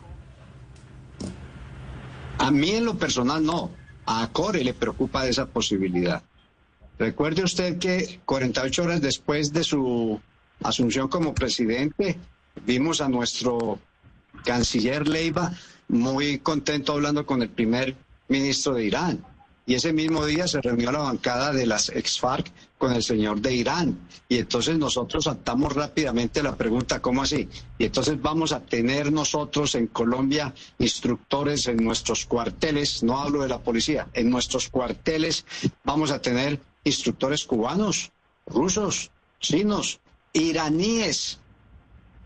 A 2.39 2.51
mí 2.51 2.72
en 2.72 2.86
lo 2.86 2.97
personal 2.97 3.43
no. 3.43 3.72
A 4.07 4.28
Core 4.32 4.63
le 4.63 4.74
preocupa 4.74 5.28
esa 5.28 5.45
posibilidad. 5.47 6.22
Recuerde 6.98 7.43
usted 7.43 7.78
que 7.78 8.20
48 8.26 8.84
horas 8.84 9.02
después 9.02 9.52
de 9.52 9.64
su 9.64 10.20
asunción 10.64 11.08
como 11.08 11.34
presidente, 11.34 12.18
vimos 12.66 13.02
a 13.02 13.10
nuestro 13.10 13.80
canciller 14.43 15.08
Leiva 15.08 15.52
muy 15.88 16.39
contento 16.39 16.93
hablando 16.93 17.26
con 17.26 17.41
el 17.41 17.50
primer 17.50 17.96
ministro 18.28 18.74
de 18.74 18.86
Irán 18.86 19.26
y 19.68 19.74
ese 19.74 19.93
mismo 19.93 20.26
día 20.26 20.48
se 20.48 20.62
reunió 20.62 20.91
la 20.91 21.00
bancada 21.00 21.52
de 21.52 21.66
las 21.66 21.89
ex-FARC 21.89 22.52
con 22.78 22.93
el 22.93 23.02
señor 23.02 23.41
de 23.41 23.54
Irán. 23.56 23.98
Y 24.30 24.38
entonces 24.38 24.78
nosotros 24.78 25.24
saltamos 25.24 25.74
rápidamente 25.74 26.43
la 26.43 26.56
pregunta, 26.56 27.02
¿cómo 27.02 27.24
así? 27.24 27.50
Y 27.80 27.86
entonces 27.86 28.22
vamos 28.22 28.52
a 28.52 28.60
tener 28.60 29.12
nosotros 29.12 29.74
en 29.74 29.88
Colombia 29.88 30.54
instructores 30.78 31.68
en 31.68 31.78
nuestros 31.78 32.26
cuarteles, 32.28 33.02
no 33.02 33.20
hablo 33.20 33.41
de 33.41 33.50
la 33.50 33.60
policía, 33.60 34.08
en 34.14 34.30
nuestros 34.30 34.70
cuarteles 34.70 35.46
vamos 35.84 36.12
a 36.12 36.22
tener 36.22 36.60
instructores 36.86 37.44
cubanos, 37.44 38.12
rusos, 38.46 39.12
chinos, 39.40 40.00
iraníes, 40.32 41.40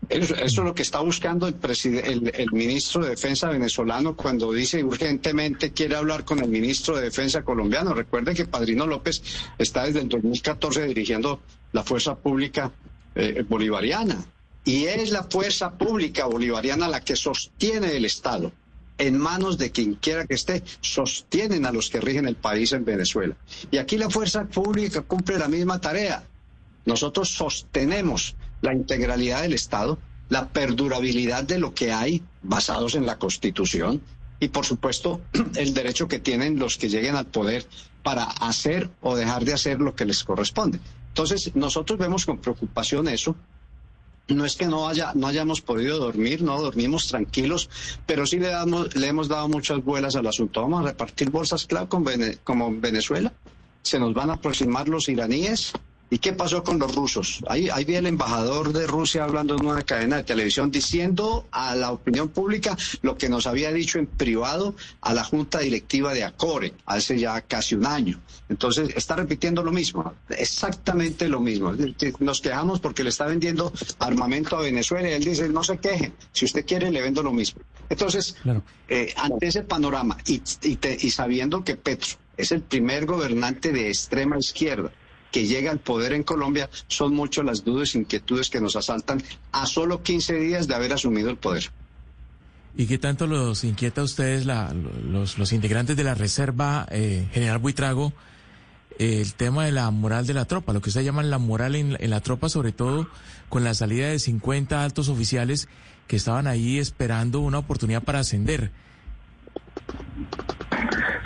eso, 0.08 0.34
es 0.34 0.56
lo 0.56 0.74
que 0.74 0.82
está 0.82 1.00
buscando 1.00 1.46
el, 1.46 2.48
ministro 2.52 3.04
de 3.04 3.10
Defensa 3.10 3.48
venezolano 3.48 4.16
cuando 4.16 4.52
dice 4.52 4.82
urgentemente 4.82 5.72
quiere 5.72 5.94
hablar 5.94 6.24
con 6.24 6.40
el 6.40 6.48
ministro 6.48 6.96
de 6.96 7.02
Defensa 7.02 7.42
colombiano. 7.42 7.94
Recuerden 7.94 8.34
que 8.34 8.46
Padrino 8.46 8.86
López 8.86 9.22
está 9.58 9.84
desde 9.84 10.00
el 10.00 10.08
2014 10.08 10.86
dirigiendo 10.86 11.40
la 11.72 11.84
fuerza 11.84 12.16
pública 12.16 12.72
eh, 13.14 13.44
bolivariana. 13.48 14.24
Y 14.64 14.86
es 14.86 15.10
la 15.10 15.24
fuerza 15.24 15.78
pública 15.78 16.26
bolivariana 16.26 16.88
la 16.88 17.02
que 17.02 17.14
sostiene 17.14 17.96
el 17.96 18.04
Estado. 18.04 18.52
En 19.00 19.18
manos 19.18 19.56
de 19.56 19.70
quien 19.70 19.94
quiera 19.94 20.26
que 20.26 20.34
esté, 20.34 20.62
sostienen 20.82 21.64
a 21.64 21.72
los 21.72 21.88
que 21.88 22.02
rigen 22.02 22.28
el 22.28 22.36
país 22.36 22.72
en 22.72 22.84
Venezuela. 22.84 23.34
Y 23.70 23.78
aquí 23.78 23.96
la 23.96 24.10
fuerza 24.10 24.44
pública 24.44 25.00
cumple 25.00 25.38
la 25.38 25.48
misma 25.48 25.80
tarea. 25.80 26.22
Nosotros 26.84 27.30
sostenemos 27.30 28.36
la 28.60 28.74
integralidad 28.74 29.40
del 29.40 29.54
Estado, 29.54 29.98
la 30.28 30.50
perdurabilidad 30.50 31.44
de 31.44 31.58
lo 31.58 31.72
que 31.74 31.92
hay 31.92 32.22
basados 32.42 32.94
en 32.94 33.06
la 33.06 33.18
Constitución 33.18 34.02
y, 34.38 34.48
por 34.48 34.66
supuesto, 34.66 35.22
el 35.56 35.72
derecho 35.72 36.06
que 36.06 36.18
tienen 36.18 36.58
los 36.58 36.76
que 36.76 36.90
lleguen 36.90 37.16
al 37.16 37.26
poder 37.26 37.66
para 38.02 38.24
hacer 38.24 38.90
o 39.00 39.16
dejar 39.16 39.46
de 39.46 39.54
hacer 39.54 39.80
lo 39.80 39.94
que 39.94 40.04
les 40.04 40.24
corresponde. 40.24 40.78
Entonces, 41.08 41.54
nosotros 41.54 41.98
vemos 41.98 42.26
con 42.26 42.38
preocupación 42.38 43.08
eso. 43.08 43.34
No 44.30 44.44
es 44.44 44.56
que 44.56 44.66
no, 44.66 44.88
haya, 44.88 45.12
no 45.14 45.26
hayamos 45.26 45.60
podido 45.60 45.98
dormir, 45.98 46.42
no 46.42 46.60
dormimos 46.60 47.08
tranquilos, 47.08 47.68
pero 48.06 48.26
sí 48.26 48.38
le, 48.38 48.48
damos, 48.48 48.94
le 48.94 49.08
hemos 49.08 49.28
dado 49.28 49.48
muchas 49.48 49.84
vuelas 49.84 50.16
al 50.16 50.26
asunto. 50.26 50.62
Vamos 50.62 50.82
a 50.82 50.88
repartir 50.88 51.30
bolsas 51.30 51.66
clave 51.66 51.88
con 51.88 52.04
como 52.44 52.70
Venezuela. 52.80 53.32
Se 53.82 53.98
nos 53.98 54.14
van 54.14 54.30
a 54.30 54.34
aproximar 54.34 54.88
los 54.88 55.08
iraníes, 55.08 55.72
¿Y 56.12 56.18
qué 56.18 56.32
pasó 56.32 56.64
con 56.64 56.80
los 56.80 56.92
rusos? 56.92 57.40
Ahí, 57.46 57.68
ahí 57.68 57.84
vi 57.84 57.94
el 57.94 58.06
embajador 58.06 58.72
de 58.72 58.84
Rusia 58.88 59.22
hablando 59.22 59.54
en 59.54 59.64
una 59.64 59.82
cadena 59.82 60.16
de 60.16 60.24
televisión 60.24 60.68
diciendo 60.68 61.46
a 61.52 61.76
la 61.76 61.92
opinión 61.92 62.28
pública 62.30 62.76
lo 63.02 63.16
que 63.16 63.28
nos 63.28 63.46
había 63.46 63.72
dicho 63.72 64.00
en 64.00 64.06
privado 64.06 64.74
a 65.02 65.14
la 65.14 65.22
junta 65.22 65.60
directiva 65.60 66.12
de 66.12 66.24
Acore 66.24 66.74
hace 66.84 67.16
ya 67.16 67.40
casi 67.42 67.76
un 67.76 67.86
año. 67.86 68.20
Entonces 68.48 68.90
está 68.96 69.14
repitiendo 69.14 69.62
lo 69.62 69.70
mismo, 69.70 70.12
exactamente 70.30 71.28
lo 71.28 71.38
mismo. 71.38 71.72
Nos 72.18 72.40
quejamos 72.40 72.80
porque 72.80 73.04
le 73.04 73.10
está 73.10 73.26
vendiendo 73.26 73.72
armamento 74.00 74.56
a 74.56 74.62
Venezuela 74.62 75.08
y 75.08 75.12
él 75.12 75.22
dice 75.22 75.48
no 75.48 75.62
se 75.62 75.78
quejen, 75.78 76.12
si 76.32 76.44
usted 76.44 76.66
quiere 76.66 76.90
le 76.90 77.02
vendo 77.02 77.22
lo 77.22 77.32
mismo. 77.32 77.62
Entonces, 77.88 78.34
eh, 78.88 79.14
ante 79.16 79.46
ese 79.46 79.62
panorama 79.62 80.16
y, 80.26 80.42
y 81.00 81.10
sabiendo 81.10 81.62
que 81.62 81.76
Petro 81.76 82.16
es 82.36 82.50
el 82.50 82.62
primer 82.62 83.06
gobernante 83.06 83.70
de 83.70 83.88
extrema 83.88 84.38
izquierda, 84.38 84.90
que 85.30 85.46
llega 85.46 85.70
al 85.70 85.78
poder 85.78 86.12
en 86.12 86.22
Colombia, 86.22 86.68
son 86.88 87.14
muchas 87.14 87.44
las 87.44 87.64
dudas 87.64 87.94
e 87.94 87.98
inquietudes 87.98 88.50
que 88.50 88.60
nos 88.60 88.76
asaltan 88.76 89.22
a 89.52 89.66
solo 89.66 90.02
15 90.02 90.34
días 90.34 90.66
de 90.68 90.74
haber 90.74 90.92
asumido 90.92 91.30
el 91.30 91.36
poder. 91.36 91.70
¿Y 92.76 92.86
qué 92.86 92.98
tanto 92.98 93.26
los 93.26 93.64
inquieta 93.64 94.00
a 94.00 94.04
ustedes, 94.04 94.46
los, 94.46 95.52
integrantes 95.52 95.96
de 95.96 96.04
la 96.04 96.14
Reserva 96.14 96.86
eh, 96.90 97.28
General 97.32 97.58
Buitrago, 97.58 98.12
el 98.98 99.34
tema 99.34 99.64
de 99.64 99.72
la 99.72 99.90
moral 99.90 100.26
de 100.26 100.34
la 100.34 100.44
tropa, 100.44 100.72
lo 100.72 100.80
que 100.80 100.90
ustedes 100.90 101.06
llaman 101.06 101.30
la 101.30 101.38
moral 101.38 101.74
en, 101.74 101.96
en 101.98 102.10
la 102.10 102.20
tropa, 102.20 102.48
sobre 102.48 102.72
todo 102.72 103.08
con 103.48 103.64
la 103.64 103.74
salida 103.74 104.08
de 104.08 104.18
50 104.18 104.84
altos 104.84 105.08
oficiales 105.08 105.68
que 106.06 106.16
estaban 106.16 106.46
ahí 106.46 106.78
esperando 106.78 107.40
una 107.40 107.58
oportunidad 107.58 108.02
para 108.02 108.20
ascender? 108.20 108.70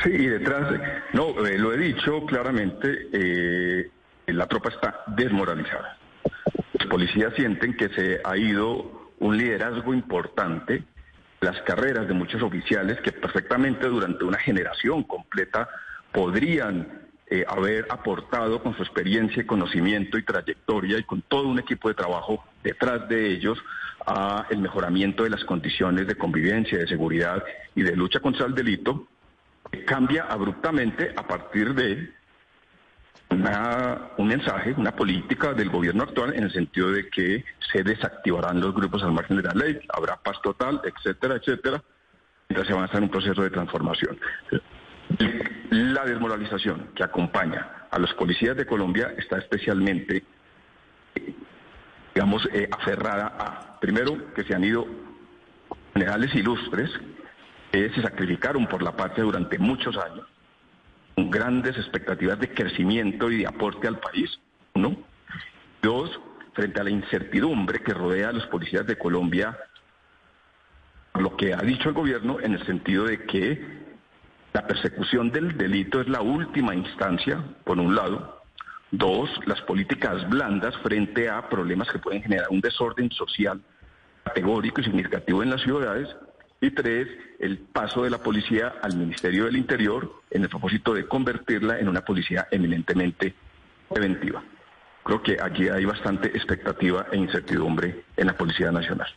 Sí, 0.03 0.11
y 0.11 0.27
detrás, 0.27 0.73
no, 1.13 1.47
eh, 1.47 1.59
lo 1.59 1.73
he 1.73 1.79
dicho 1.79 2.25
claramente, 2.27 3.09
eh, 3.13 3.91
la 4.27 4.47
tropa 4.47 4.71
está 4.71 5.03
desmoralizada. 5.09 5.99
Los 6.79 6.89
policías 6.89 7.33
sienten 7.35 7.77
que 7.77 7.89
se 7.91 8.21
ha 8.25 8.37
ido 8.37 9.11
un 9.21 9.37
liderazgo 9.37 9.95
importante, 9.95 10.85
las 11.41 11.61
carreras 11.63 12.09
de 12.09 12.15
muchos 12.15 12.43
oficiales 12.43 13.01
que 13.01 13.13
perfectamente 13.13 13.87
durante 13.87 14.25
una 14.25 14.39
generación 14.39 15.03
completa 15.05 15.69
podrían 16.13 17.05
eh, 17.27 17.45
haber 17.49 17.87
aportado 17.91 18.63
con 18.63 18.77
su 18.77 18.83
experiencia 18.83 19.43
y 19.43 19.47
conocimiento 19.47 20.19
y 20.19 20.23
trayectoria 20.23 20.99
y 20.99 21.05
con 21.05 21.23
todo 21.23 21.49
un 21.49 21.59
equipo 21.59 21.89
de 21.89 21.95
trabajo 21.95 22.45
detrás 22.63 23.09
de 23.09 23.33
ellos 23.33 23.59
a 24.07 24.47
el 24.51 24.59
mejoramiento 24.59 25.25
de 25.25 25.31
las 25.31 25.45
condiciones 25.45 26.07
de 26.07 26.17
convivencia, 26.17 26.79
de 26.79 26.87
seguridad 26.87 27.43
y 27.75 27.83
de 27.83 27.97
lucha 27.97 28.21
contra 28.21 28.47
el 28.47 28.55
delito 28.55 29.07
cambia 29.87 30.25
abruptamente 30.25 31.13
a 31.17 31.27
partir 31.27 31.75
de 31.75 32.13
un 33.31 34.29
mensaje, 34.29 34.75
una 34.77 34.93
política 34.93 35.55
del 35.55 35.71
gobierno 35.71 36.05
actual 36.05 36.35
en 36.35 36.45
el 36.45 36.53
sentido 36.53 36.93
de 36.93 37.09
que 37.09 37.45
se 37.73 37.83
desactivarán 37.83 38.61
los 38.61 38.75
grupos 38.75 39.03
al 39.03 39.13
margen 39.13 39.39
de 39.39 39.43
la 39.43 39.55
ley, 39.55 39.81
habrá 39.93 40.17
paz 40.17 40.41
total, 40.43 40.81
etcétera, 40.85 41.37
etcétera, 41.37 41.83
mientras 42.49 42.69
se 42.69 42.75
avanza 42.75 42.99
en 42.99 43.05
un 43.05 43.11
proceso 43.11 43.43
de 43.43 43.51
transformación. 43.51 44.19
La 45.71 46.05
desmoralización 46.05 46.91
que 46.95 47.03
acompaña 47.03 47.87
a 47.91 47.99
los 47.99 48.13
policías 48.15 48.57
de 48.57 48.67
Colombia 48.67 49.15
está 49.17 49.39
especialmente, 49.39 50.25
digamos, 52.25 52.49
eh, 52.55 52.69
aferrada 52.71 53.27
a, 53.27 53.81
primero, 53.81 54.33
que 54.33 54.45
se 54.45 54.55
han 54.55 54.65
ido 54.65 54.87
generales 55.93 56.35
ilustres 56.35 56.91
se 57.71 58.03
sacrificaron 58.03 58.67
por 58.67 58.83
la 58.83 58.97
patria 58.97 59.25
durante 59.25 59.59
muchos 59.59 59.97
años, 59.97 60.27
con 61.17 61.29
grandes 61.29 61.77
expectativas 61.77 62.39
de 62.39 62.55
crecimiento 62.55 63.31
y 63.31 63.39
de 63.39 63.47
aporte 63.49 63.89
al 63.89 63.99
país, 63.99 64.39
¿no? 64.75 64.97
Dos, 65.83 66.21
frente 66.53 66.81
a 66.81 66.85
la 66.85 66.91
incertidumbre 66.91 67.81
que 67.81 67.93
rodea 67.93 68.29
a 68.29 68.33
los 68.33 68.47
policías 68.47 68.87
de 68.87 68.97
Colombia, 68.97 69.59
lo 71.15 71.37
que 71.37 71.53
ha 71.53 71.63
dicho 71.63 71.89
el 71.89 71.95
gobierno 71.95 72.39
en 72.41 72.55
el 72.55 72.65
sentido 72.65 73.07
de 73.07 73.25
que 73.25 73.85
la 74.53 74.67
persecución 74.69 75.33
del 75.33 75.59
delito 75.59 76.01
es 76.01 76.09
la 76.09 76.23
última 76.23 76.77
instancia, 76.77 77.43
por 77.65 77.79
un 77.81 77.95
lado. 77.95 78.34
Dos, 78.91 79.31
las 79.47 79.61
políticas 79.63 80.29
blandas 80.29 80.77
frente 80.79 81.29
a 81.29 81.49
problemas 81.49 81.91
que 81.91 81.99
pueden 81.99 82.23
generar 82.23 82.47
un 82.51 82.61
desorden 82.61 83.11
social 83.11 83.61
categórico 84.25 84.81
y 84.81 84.85
significativo 84.85 85.43
en 85.43 85.51
las 85.51 85.63
ciudades. 85.63 86.09
Y 86.61 86.71
tres, 86.71 87.09
el 87.41 87.59
paso 87.59 88.05
de 88.05 88.11
la 88.11 88.19
policía 88.19 88.75
al 88.83 88.97
Ministerio 88.97 89.45
del 89.45 89.57
Interior 89.57 90.11
en 90.31 90.43
el 90.43 90.49
propósito 90.49 90.95
de 90.95 91.07
convertirla 91.07 91.79
en 91.79 91.89
una 91.89 92.03
policía 92.03 92.47
eminentemente 92.51 93.35
preventiva. 93.89 94.43
Creo 95.03 95.23
que 95.23 95.37
aquí 95.43 95.69
hay 95.69 95.85
bastante 95.85 96.29
expectativa 96.29 97.07
e 97.13 97.19
incertidumbre 97.19 98.05
en 98.17 98.27
la 98.27 98.37
Policía 98.37 98.73
Nacional. 98.73 99.09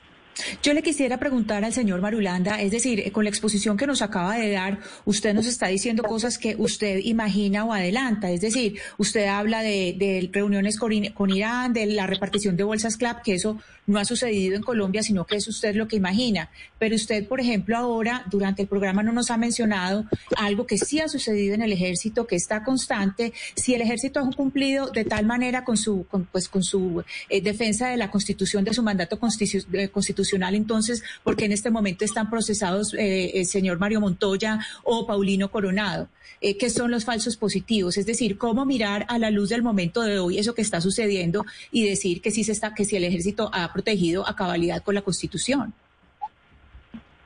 Yo 0.61 0.73
le 0.73 0.83
quisiera 0.83 1.17
preguntar 1.17 1.63
al 1.63 1.73
señor 1.73 2.01
Marulanda, 2.01 2.61
es 2.61 2.71
decir, 2.71 3.11
con 3.11 3.23
la 3.23 3.29
exposición 3.29 3.77
que 3.77 3.87
nos 3.87 4.01
acaba 4.01 4.37
de 4.37 4.51
dar, 4.51 4.79
usted 5.05 5.33
nos 5.33 5.47
está 5.47 5.67
diciendo 5.67 6.03
cosas 6.03 6.37
que 6.37 6.55
usted 6.57 6.99
imagina 7.03 7.65
o 7.65 7.73
adelanta, 7.73 8.29
es 8.31 8.41
decir, 8.41 8.79
usted 8.97 9.25
habla 9.25 9.61
de, 9.61 10.29
reuniones 10.31 10.77
con, 10.77 10.91
Irán, 11.31 11.73
de 11.73 11.85
la 11.87 12.07
repartición 12.07 12.57
de 12.57 12.63
bolsas 12.63 12.97
CLAP, 12.97 13.23
que 13.23 13.35
eso 13.35 13.59
no 13.87 13.99
ha 13.99 14.05
sucedido 14.05 14.55
en 14.55 14.61
Colombia, 14.61 15.01
sino 15.01 15.25
que 15.25 15.37
es 15.37 15.47
usted 15.47 15.75
lo 15.75 15.87
que 15.87 15.95
imagina. 15.95 16.49
Pero 16.77 16.95
usted, 16.95 17.27
por 17.27 17.39
ejemplo, 17.39 17.75
ahora, 17.77 18.23
durante 18.29 18.61
el 18.61 18.67
programa 18.67 19.01
no 19.01 19.13
nos 19.13 19.31
ha 19.31 19.37
mencionado 19.37 20.05
algo 20.35 20.67
que 20.67 20.77
sí 20.77 20.99
ha 20.99 21.07
sucedido 21.07 21.55
en 21.55 21.61
el 21.61 21.71
ejército, 21.71 22.27
que 22.27 22.35
está 22.35 22.63
constante. 22.63 23.33
Si 23.55 23.73
el 23.73 23.81
ejército 23.81 24.19
ha 24.19 24.29
cumplido 24.31 24.91
de 24.91 25.05
tal 25.05 25.25
manera 25.25 25.63
con 25.63 25.77
su, 25.77 26.05
pues, 26.31 26.49
con 26.49 26.63
su 26.63 27.03
eh, 27.29 27.41
defensa 27.41 27.87
de 27.87 27.97
la 27.97 28.11
constitución, 28.11 28.63
de 28.65 28.73
su 28.73 28.83
mandato 28.83 29.19
constitucional, 29.19 30.53
entonces, 30.53 31.01
porque 31.23 31.45
en 31.45 31.53
este 31.53 31.71
momento 31.71 32.03
están 32.03 32.29
procesados 32.29 32.93
eh, 32.93 33.31
el 33.39 33.45
señor 33.45 33.79
Mario 33.79 34.01
Montoya 34.01 34.59
o 34.83 35.07
Paulino 35.07 35.49
Coronado? 35.49 36.09
Eh, 36.41 36.57
¿Qué 36.57 36.69
son 36.69 36.91
los 36.91 37.05
falsos 37.05 37.35
positivos? 37.37 37.97
Es 37.97 38.05
decir, 38.05 38.37
cómo 38.37 38.65
mirar 38.65 39.05
a 39.09 39.17
la 39.17 39.31
luz 39.31 39.49
del 39.49 39.63
momento 39.63 40.01
de 40.01 40.19
hoy 40.19 40.37
eso 40.37 40.53
que 40.53 40.61
está 40.61 40.81
sucediendo 40.81 41.45
y 41.71 41.87
decir 41.87 42.21
que 42.21 42.31
sí 42.31 42.43
se 42.43 42.51
está, 42.51 42.75
que 42.75 42.85
si 42.85 42.95
el 42.95 43.05
ejército 43.05 43.49
ha 43.53 43.63
protegido 43.77 44.27
a 44.27 44.35
cabalidad 44.35 44.81
con 44.81 44.95
la 44.95 45.03
Constitución. 45.03 45.71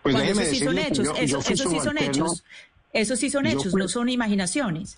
Pues 0.04 0.16
eso 0.16 0.42
sí 0.44 0.60
son 0.60 0.78
hechos, 0.78 1.08
eso, 1.18 1.42
sí 1.42 1.56
son 1.56 1.98
hechos, 1.98 2.44
eso 2.92 3.16
sí 3.16 3.30
son 3.30 3.46
hechos, 3.46 3.74
no 3.74 3.88
son 3.88 4.10
imaginaciones. 4.10 4.98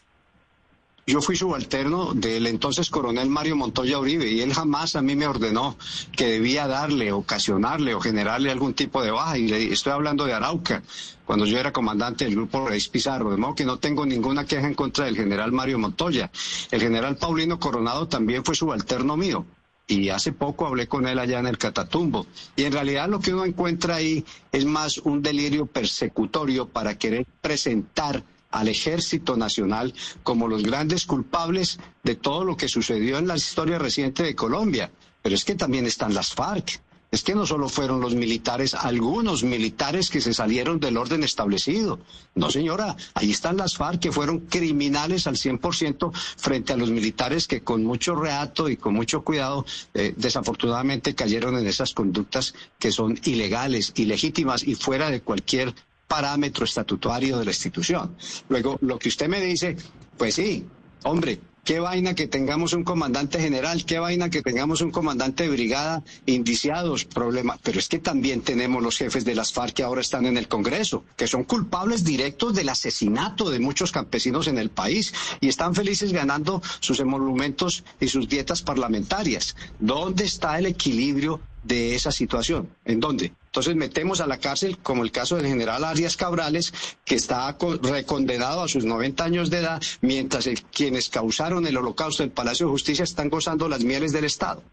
Yo 1.05 1.21
fui 1.21 1.35
subalterno 1.35 2.13
del 2.13 2.47
entonces 2.47 2.89
coronel 2.89 3.29
Mario 3.29 3.57
Montoya 3.57 3.99
Uribe 3.99 4.31
y 4.31 4.39
él 4.39 4.53
jamás 4.53 4.95
a 4.95 5.01
mí 5.01 5.15
me 5.15 5.27
ordenó 5.27 5.77
que 6.13 6.25
debía 6.27 6.65
darle, 6.65 7.11
ocasionarle 7.11 7.93
o 7.93 7.99
generarle 7.99 8.49
algún 8.49 8.73
tipo 8.73 9.03
de 9.03 9.11
baja. 9.11 9.37
Y 9.37 9.47
le, 9.49 9.73
estoy 9.73 9.91
hablando 9.91 10.25
de 10.25 10.33
Arauca, 10.33 10.81
cuando 11.25 11.45
yo 11.45 11.59
era 11.59 11.73
comandante 11.73 12.23
del 12.23 12.35
grupo 12.35 12.65
Reis 12.65 12.87
Pizarro, 12.87 13.31
de 13.31 13.37
modo 13.37 13.53
que 13.53 13.65
no 13.65 13.77
tengo 13.79 14.05
ninguna 14.05 14.45
queja 14.45 14.65
en 14.65 14.75
contra 14.75 15.05
del 15.05 15.17
general 15.17 15.51
Mario 15.51 15.77
Montoya. 15.77 16.31
El 16.71 16.79
general 16.79 17.17
Paulino 17.17 17.59
Coronado 17.59 18.07
también 18.07 18.45
fue 18.45 18.55
subalterno 18.55 19.17
mío 19.17 19.45
y 19.87 20.09
hace 20.09 20.31
poco 20.31 20.65
hablé 20.65 20.87
con 20.87 21.07
él 21.07 21.19
allá 21.19 21.39
en 21.39 21.47
el 21.47 21.57
Catatumbo. 21.57 22.25
Y 22.55 22.63
en 22.63 22.73
realidad 22.73 23.09
lo 23.09 23.19
que 23.19 23.33
uno 23.33 23.45
encuentra 23.45 23.95
ahí 23.95 24.23
es 24.51 24.65
más 24.65 24.97
un 24.99 25.21
delirio 25.21 25.65
persecutorio 25.65 26.67
para 26.67 26.97
querer 26.97 27.25
presentar 27.41 28.23
al 28.51 28.67
Ejército 28.67 29.35
Nacional 29.35 29.93
como 30.21 30.47
los 30.47 30.63
grandes 30.63 31.05
culpables 31.05 31.79
de 32.03 32.15
todo 32.15 32.43
lo 32.43 32.55
que 32.55 32.67
sucedió 32.67 33.17
en 33.17 33.27
la 33.27 33.35
historia 33.35 33.79
reciente 33.79 34.23
de 34.23 34.35
Colombia. 34.35 34.91
Pero 35.21 35.35
es 35.35 35.43
que 35.43 35.55
también 35.55 35.85
están 35.85 36.13
las 36.13 36.33
FARC. 36.33 36.79
Es 37.13 37.21
que 37.21 37.35
no 37.35 37.45
solo 37.45 37.69
fueron 37.69 38.01
los 38.01 38.15
militares, 38.15 38.73
algunos 38.73 39.43
militares 39.43 40.09
que 40.09 40.19
se 40.19 40.33
salieron 40.33 40.79
del 40.79 40.97
orden 40.97 41.23
establecido. 41.23 41.99
No, 42.33 42.49
señora, 42.49 42.97
ahí 43.13 43.29
están 43.29 43.55
las 43.55 43.75
FARC 43.75 43.99
que 43.99 44.11
fueron 44.11 44.39
criminales 44.47 45.27
al 45.27 45.35
100% 45.35 46.11
frente 46.11 46.73
a 46.73 46.75
los 46.75 46.89
militares 46.89 47.47
que 47.47 47.61
con 47.61 47.83
mucho 47.83 48.15
reato 48.15 48.67
y 48.67 48.77
con 48.77 48.95
mucho 48.95 49.23
cuidado 49.23 49.63
eh, 49.93 50.15
desafortunadamente 50.17 51.13
cayeron 51.13 51.55
en 51.55 51.67
esas 51.67 51.93
conductas 51.93 52.55
que 52.79 52.91
son 52.91 53.19
ilegales, 53.25 53.93
ilegítimas 53.95 54.63
y 54.63 54.73
fuera 54.73 55.11
de 55.11 55.21
cualquier 55.21 55.71
parámetro 56.07 56.65
estatutario 56.65 57.37
de 57.37 57.45
la 57.45 57.51
institución. 57.51 58.17
Luego, 58.49 58.79
lo 58.81 58.97
que 58.97 59.09
usted 59.09 59.27
me 59.27 59.39
dice, 59.39 59.77
pues 60.17 60.33
sí, 60.33 60.65
hombre, 61.03 61.39
Qué 61.63 61.79
vaina 61.79 62.13
que 62.13 62.27
tengamos 62.27 62.73
un 62.73 62.83
comandante 62.83 63.39
general, 63.39 63.85
qué 63.85 63.99
vaina 63.99 64.29
que 64.29 64.41
tengamos 64.41 64.81
un 64.81 64.91
comandante 64.91 65.43
de 65.43 65.49
brigada 65.49 66.03
indiciados, 66.25 67.05
problema. 67.05 67.57
Pero 67.63 67.79
es 67.79 67.87
que 67.87 67.99
también 67.99 68.41
tenemos 68.41 68.83
los 68.83 68.97
jefes 68.97 69.23
de 69.23 69.35
las 69.35 69.53
FARC 69.53 69.73
que 69.73 69.83
ahora 69.83 70.01
están 70.01 70.25
en 70.25 70.37
el 70.37 70.47
Congreso, 70.47 71.05
que 71.15 71.27
son 71.27 71.45
culpables 71.45 72.03
directos 72.03 72.53
del 72.53 72.69
asesinato 72.69 73.49
de 73.49 73.59
muchos 73.59 73.91
campesinos 73.91 74.47
en 74.47 74.57
el 74.57 74.69
país 74.69 75.13
y 75.39 75.47
están 75.47 75.73
felices 75.73 76.11
ganando 76.11 76.61
sus 76.79 76.99
emolumentos 76.99 77.83
y 77.99 78.07
sus 78.09 78.27
dietas 78.27 78.61
parlamentarias. 78.61 79.55
¿Dónde 79.79 80.25
está 80.25 80.59
el 80.59 80.65
equilibrio 80.65 81.39
de 81.63 81.95
esa 81.95 82.11
situación. 82.11 82.69
¿En 82.85 82.99
dónde? 82.99 83.33
Entonces 83.53 83.75
metemos 83.75 84.19
a 84.19 84.25
la 84.25 84.39
cárcel, 84.39 84.79
como 84.79 85.03
el 85.03 85.11
caso 85.11 85.35
del 85.35 85.45
general 85.45 85.83
Arias 85.83 86.17
Cabrales, 86.17 86.73
que 87.05 87.13
está 87.13 87.55
recondenado 87.83 88.63
a 88.63 88.67
sus 88.67 88.83
90 88.83 89.23
años 89.23 89.51
de 89.51 89.59
edad, 89.59 89.79
mientras 90.01 90.49
quienes 90.71 91.09
causaron 91.09 91.67
el 91.67 91.77
holocausto 91.77 92.23
del 92.23 92.31
Palacio 92.31 92.65
de 92.65 92.71
Justicia 92.71 93.03
están 93.03 93.29
gozando 93.29 93.69
las 93.69 93.83
mieles 93.83 94.11
del 94.11 94.25
Estado. 94.25 94.63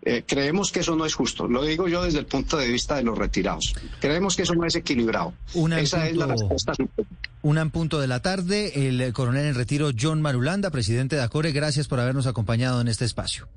Eh, 0.00 0.24
creemos 0.26 0.72
que 0.72 0.80
eso 0.80 0.96
no 0.96 1.04
es 1.04 1.12
justo. 1.12 1.48
Lo 1.48 1.64
digo 1.64 1.86
yo 1.86 2.02
desde 2.02 2.20
el 2.20 2.24
punto 2.24 2.56
de 2.56 2.68
vista 2.68 2.96
de 2.96 3.02
los 3.02 3.18
retirados. 3.18 3.74
Creemos 4.00 4.36
que 4.36 4.44
eso 4.44 4.54
no 4.54 4.64
es 4.64 4.74
equilibrado. 4.74 5.34
Esa 5.76 6.08
es 6.08 6.16
la 6.16 6.24
respuesta. 6.24 6.72
Una 7.42 7.60
en 7.60 7.70
punto 7.70 8.00
de 8.00 8.06
la 8.06 8.22
tarde, 8.22 8.88
el 8.88 9.12
coronel 9.12 9.44
en 9.44 9.54
retiro 9.54 9.90
John 10.00 10.22
Marulanda, 10.22 10.70
presidente 10.70 11.16
de 11.16 11.22
ACORE, 11.22 11.52
gracias 11.52 11.88
por 11.88 12.00
habernos 12.00 12.26
acompañado 12.26 12.80
en 12.80 12.88
este 12.88 13.04
espacio. 13.04 13.48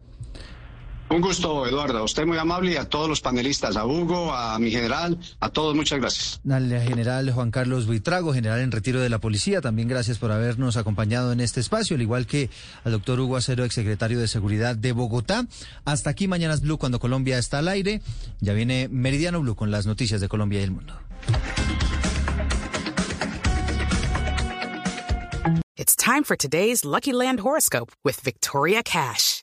Un 1.13 1.21
gusto, 1.21 1.67
Eduardo. 1.67 1.99
A 1.99 2.03
usted 2.03 2.25
muy 2.25 2.39
amable 2.39 2.71
y 2.73 2.75
a 2.77 2.89
todos 2.89 3.07
los 3.07 3.21
panelistas, 3.21 3.77
a 3.77 3.85
Hugo, 3.85 4.33
a 4.33 4.57
mi 4.57 4.71
general, 4.71 5.19
a 5.39 5.49
todos, 5.49 5.75
muchas 5.75 5.99
gracias. 5.99 6.41
Al 6.49 6.71
general 6.81 7.29
Juan 7.31 7.51
Carlos 7.51 7.85
Buitrago, 7.85 8.33
general 8.33 8.61
en 8.61 8.71
retiro 8.71 8.99
de 8.99 9.09
la 9.09 9.19
policía, 9.19 9.61
también 9.61 9.87
gracias 9.87 10.17
por 10.17 10.31
habernos 10.31 10.75
acompañado 10.75 11.31
en 11.31 11.39
este 11.39 11.59
espacio, 11.59 11.97
al 11.97 12.01
igual 12.01 12.25
que 12.25 12.49
al 12.83 12.93
doctor 12.93 13.19
Hugo 13.19 13.37
Acero, 13.37 13.63
exsecretario 13.63 14.19
de 14.19 14.27
Seguridad 14.27 14.75
de 14.75 14.91
Bogotá. 14.91 15.45
Hasta 15.85 16.09
aquí 16.09 16.27
Mañanas 16.27 16.61
Blue 16.61 16.79
cuando 16.79 16.99
Colombia 16.99 17.37
está 17.37 17.59
al 17.59 17.67
aire. 17.67 18.01
Ya 18.39 18.53
viene 18.53 18.87
Meridiano 18.89 19.39
Blue 19.39 19.55
con 19.55 19.69
las 19.69 19.85
noticias 19.85 20.19
de 20.19 20.27
Colombia 20.27 20.61
y 20.61 20.63
el 20.63 20.71
mundo. 20.71 20.95
It's 25.75 25.95
time 25.95 26.23
for 26.23 26.35
today's 26.35 26.83
Lucky 26.83 27.13
Land 27.13 27.41
horoscope 27.41 27.91
with 28.03 28.19
Victoria 28.23 28.81
Cash. 28.81 29.42